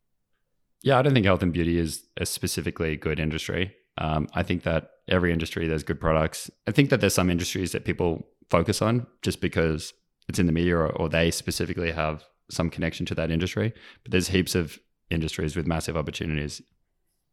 Yeah, 0.82 0.98
I 0.98 1.02
don't 1.02 1.14
think 1.14 1.26
health 1.26 1.42
and 1.42 1.52
beauty 1.52 1.78
is 1.78 2.04
a 2.16 2.26
specifically 2.26 2.96
good 2.96 3.18
industry. 3.18 3.74
Um, 3.98 4.28
I 4.34 4.42
think 4.42 4.64
that 4.64 4.90
every 5.08 5.32
industry 5.32 5.66
there's 5.66 5.82
good 5.82 6.00
products. 6.00 6.50
I 6.66 6.72
think 6.72 6.90
that 6.90 7.00
there's 7.00 7.14
some 7.14 7.30
industries 7.30 7.72
that 7.72 7.84
people 7.84 8.26
focus 8.50 8.82
on 8.82 9.06
just 9.22 9.40
because 9.40 9.92
it's 10.28 10.38
in 10.38 10.46
the 10.46 10.52
media 10.52 10.76
or, 10.76 10.90
or 10.90 11.08
they 11.08 11.30
specifically 11.30 11.92
have 11.92 12.24
some 12.50 12.70
connection 12.70 13.06
to 13.06 13.14
that 13.14 13.30
industry. 13.30 13.72
But 14.02 14.12
there's 14.12 14.28
heaps 14.28 14.54
of 14.54 14.78
industries 15.10 15.56
with 15.56 15.66
massive 15.66 15.96
opportunities. 15.96 16.60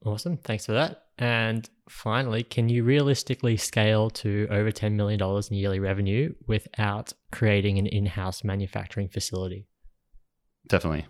Awesome. 0.04 0.38
Thanks 0.38 0.66
for 0.66 0.72
that. 0.74 1.06
And 1.18 1.70
finally, 1.88 2.42
can 2.44 2.70
you 2.70 2.84
realistically 2.84 3.58
scale 3.58 4.10
to 4.12 4.48
over 4.50 4.72
$10 4.72 4.94
million 4.94 5.22
in 5.22 5.58
yearly 5.58 5.80
revenue 5.80 6.34
without 6.48 7.14
creating 7.32 7.78
an 7.78 7.86
in 7.86 8.08
house 8.08 8.44
manufacturing 8.44 9.10
facility? 9.10 9.68
Definitely. 10.68 11.06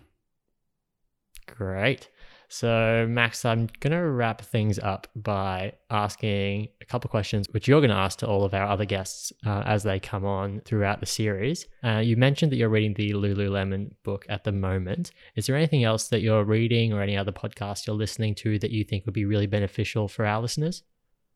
Great. 1.46 2.10
So, 2.52 3.06
Max, 3.08 3.46
I'm 3.46 3.70
going 3.80 3.92
to 3.92 4.10
wrap 4.10 4.42
things 4.42 4.78
up 4.78 5.06
by 5.16 5.72
asking 5.88 6.68
a 6.82 6.84
couple 6.84 7.08
questions, 7.08 7.46
which 7.52 7.66
you're 7.66 7.80
going 7.80 7.88
to 7.88 7.96
ask 7.96 8.18
to 8.18 8.26
all 8.26 8.44
of 8.44 8.52
our 8.52 8.66
other 8.66 8.84
guests 8.84 9.32
uh, 9.46 9.62
as 9.64 9.84
they 9.84 9.98
come 9.98 10.26
on 10.26 10.60
throughout 10.66 11.00
the 11.00 11.06
series. 11.06 11.66
Uh, 11.82 12.00
you 12.04 12.14
mentioned 12.14 12.52
that 12.52 12.56
you're 12.56 12.68
reading 12.68 12.92
the 12.92 13.12
Lululemon 13.14 13.92
book 14.02 14.26
at 14.28 14.44
the 14.44 14.52
moment. 14.52 15.12
Is 15.34 15.46
there 15.46 15.56
anything 15.56 15.82
else 15.82 16.08
that 16.08 16.20
you're 16.20 16.44
reading 16.44 16.92
or 16.92 17.00
any 17.00 17.16
other 17.16 17.32
podcast 17.32 17.86
you're 17.86 17.96
listening 17.96 18.34
to 18.34 18.58
that 18.58 18.70
you 18.70 18.84
think 18.84 19.06
would 19.06 19.14
be 19.14 19.24
really 19.24 19.46
beneficial 19.46 20.06
for 20.06 20.26
our 20.26 20.42
listeners? 20.42 20.82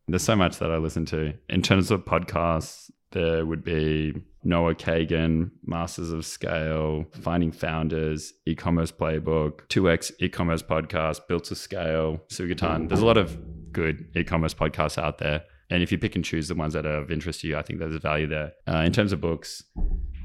There's 0.08 0.22
so 0.22 0.36
much 0.36 0.58
that 0.58 0.70
I 0.70 0.76
listen 0.76 1.06
to. 1.06 1.32
In 1.48 1.62
terms 1.62 1.90
of 1.90 2.04
podcasts, 2.04 2.90
there 3.16 3.46
would 3.46 3.64
be 3.64 4.12
Noah 4.44 4.74
Kagan, 4.74 5.50
Masters 5.64 6.12
of 6.12 6.26
Scale, 6.26 7.06
Finding 7.22 7.50
Founders, 7.50 8.34
E-commerce 8.44 8.92
Playbook, 8.92 9.66
2x 9.68 10.12
e-commerce 10.20 10.62
podcast, 10.62 11.26
Built 11.26 11.44
to 11.44 11.54
Scale, 11.54 12.20
Sugatan. 12.28 12.88
There's 12.88 13.00
a 13.00 13.06
lot 13.06 13.16
of 13.16 13.72
good 13.72 14.06
e-commerce 14.14 14.52
podcasts 14.52 14.98
out 15.02 15.16
there. 15.16 15.44
And 15.70 15.82
if 15.82 15.90
you 15.90 15.96
pick 15.96 16.14
and 16.14 16.24
choose 16.24 16.48
the 16.48 16.54
ones 16.54 16.74
that 16.74 16.84
are 16.84 16.98
of 16.98 17.10
interest 17.10 17.40
to 17.40 17.48
you, 17.48 17.56
I 17.56 17.62
think 17.62 17.78
there's 17.78 17.96
value 17.96 18.26
there. 18.26 18.52
Uh, 18.68 18.82
in 18.84 18.92
terms 18.92 19.12
of 19.12 19.20
books, 19.20 19.64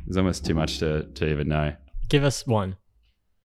there's 0.05 0.17
almost 0.17 0.45
too 0.45 0.53
much 0.53 0.79
to, 0.79 1.03
to 1.03 1.29
even 1.29 1.47
know. 1.47 1.73
Give 2.09 2.25
us 2.25 2.45
one. 2.45 2.75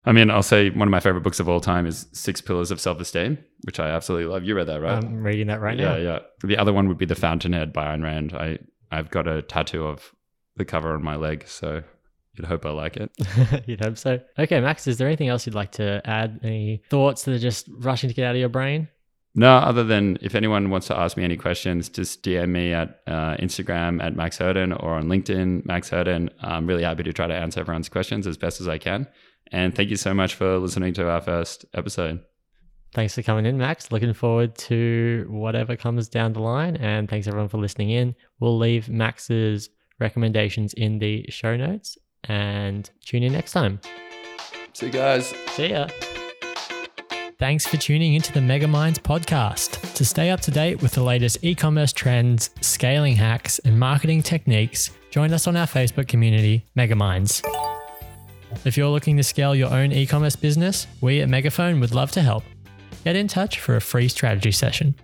I 0.05 0.13
mean, 0.13 0.31
I'll 0.31 0.43
say 0.43 0.69
one 0.69 0.87
of 0.87 0.91
my 0.91 0.99
favorite 0.99 1.21
books 1.21 1.39
of 1.39 1.49
all 1.49 1.59
time 1.59 1.85
is 1.85 2.07
Six 2.13 2.39
Pillars 2.39 2.71
of 2.71 2.79
Self 2.79 3.01
Esteem, 3.01 3.39
which 3.63 3.79
I 3.79 3.89
absolutely 3.89 4.31
love. 4.31 4.43
You 4.43 4.55
read 4.55 4.67
that, 4.67 4.79
right? 4.79 5.03
I'm 5.03 5.23
reading 5.23 5.47
that 5.47 5.59
right 5.59 5.77
yeah, 5.77 5.85
now. 5.85 5.95
Yeah, 5.97 6.03
yeah. 6.03 6.19
The 6.43 6.57
other 6.57 6.71
one 6.71 6.87
would 6.87 6.97
be 6.97 7.05
The 7.05 7.15
Fountainhead 7.15 7.73
by 7.73 7.87
Ayn 7.87 8.03
Rand. 8.03 8.33
I 8.33 8.59
I've 8.95 9.11
got 9.11 9.27
a 9.27 9.41
tattoo 9.41 9.85
of 9.85 10.13
the 10.55 10.65
cover 10.65 10.93
on 10.93 11.03
my 11.03 11.15
leg, 11.15 11.47
so 11.47 11.83
you'd 12.33 12.47
hope 12.47 12.65
I 12.65 12.71
like 12.71 12.97
it. 12.97 13.11
you'd 13.67 13.83
hope 13.83 13.97
so. 13.97 14.19
Okay, 14.39 14.59
Max, 14.61 14.87
is 14.87 14.97
there 14.97 15.07
anything 15.07 15.27
else 15.27 15.45
you'd 15.45 15.55
like 15.55 15.73
to 15.73 16.01
add? 16.05 16.39
Any 16.43 16.81
thoughts 16.89 17.23
that 17.23 17.33
are 17.33 17.39
just 17.39 17.67
rushing 17.79 18.09
to 18.09 18.13
get 18.13 18.25
out 18.25 18.35
of 18.35 18.39
your 18.39 18.49
brain? 18.49 18.87
No, 19.37 19.57
other 19.57 19.83
than 19.83 20.17
if 20.21 20.33
anyone 20.33 20.69
wants 20.69 20.87
to 20.87 20.97
ask 20.97 21.17
me 21.17 21.25
any 21.25 21.35
questions, 21.35 21.89
just 21.89 22.23
DM 22.23 22.49
me 22.49 22.71
at 22.71 23.01
uh, 23.05 23.35
Instagram 23.35 24.01
at 24.01 24.15
Max 24.15 24.37
Herden 24.37 24.71
or 24.71 24.91
on 24.91 25.07
LinkedIn, 25.07 25.65
Max 25.65 25.89
Herden. 25.89 26.29
I'm 26.39 26.65
really 26.65 26.83
happy 26.83 27.03
to 27.03 27.11
try 27.11 27.27
to 27.27 27.33
answer 27.33 27.59
everyone's 27.59 27.89
questions 27.89 28.27
as 28.27 28.37
best 28.37 28.61
as 28.61 28.69
I 28.69 28.77
can. 28.77 29.07
And 29.51 29.75
thank 29.75 29.89
you 29.89 29.97
so 29.97 30.13
much 30.13 30.35
for 30.35 30.57
listening 30.57 30.93
to 30.93 31.09
our 31.09 31.19
first 31.19 31.65
episode. 31.73 32.21
Thanks 32.95 33.13
for 33.13 33.23
coming 33.23 33.45
in, 33.45 33.57
Max. 33.57 33.91
Looking 33.91 34.13
forward 34.13 34.55
to 34.55 35.27
whatever 35.29 35.75
comes 35.75 36.07
down 36.07 36.31
the 36.31 36.39
line. 36.39 36.77
And 36.77 37.09
thanks 37.09 37.27
everyone 37.27 37.49
for 37.49 37.57
listening 37.57 37.89
in. 37.89 38.15
We'll 38.39 38.57
leave 38.57 38.87
Max's 38.87 39.69
recommendations 39.99 40.73
in 40.75 40.99
the 40.99 41.25
show 41.27 41.57
notes 41.57 41.97
and 42.23 42.89
tune 43.05 43.23
in 43.23 43.33
next 43.33 43.51
time. 43.51 43.81
See 44.71 44.85
you 44.85 44.91
guys. 44.93 45.33
See 45.49 45.71
ya. 45.71 45.89
Thanks 47.37 47.67
for 47.67 47.75
tuning 47.75 48.13
into 48.13 48.31
the 48.31 48.39
Megaminds 48.39 48.99
podcast. 48.99 49.93
To 49.95 50.05
stay 50.05 50.29
up 50.29 50.39
to 50.41 50.51
date 50.51 50.81
with 50.81 50.93
the 50.93 51.03
latest 51.03 51.39
e 51.41 51.53
commerce 51.53 51.91
trends, 51.91 52.49
scaling 52.61 53.17
hacks, 53.17 53.59
and 53.59 53.77
marketing 53.77 54.23
techniques, 54.23 54.91
join 55.11 55.33
us 55.33 55.47
on 55.47 55.57
our 55.57 55.67
Facebook 55.67 56.07
community, 56.07 56.63
Megaminds. 56.77 57.45
If 58.63 58.77
you're 58.77 58.87
looking 58.87 59.17
to 59.17 59.23
scale 59.23 59.53
your 59.53 59.73
own 59.73 59.91
e 59.91 60.05
commerce 60.05 60.37
business, 60.37 60.87
we 61.01 61.19
at 61.19 61.27
Megaphone 61.27 61.81
would 61.81 61.93
love 61.93 62.11
to 62.11 62.21
help. 62.21 62.45
Get 63.05 63.15
in 63.15 63.27
touch 63.27 63.59
for 63.59 63.75
a 63.75 63.81
free 63.81 64.07
strategy 64.07 64.51
session. 64.51 64.95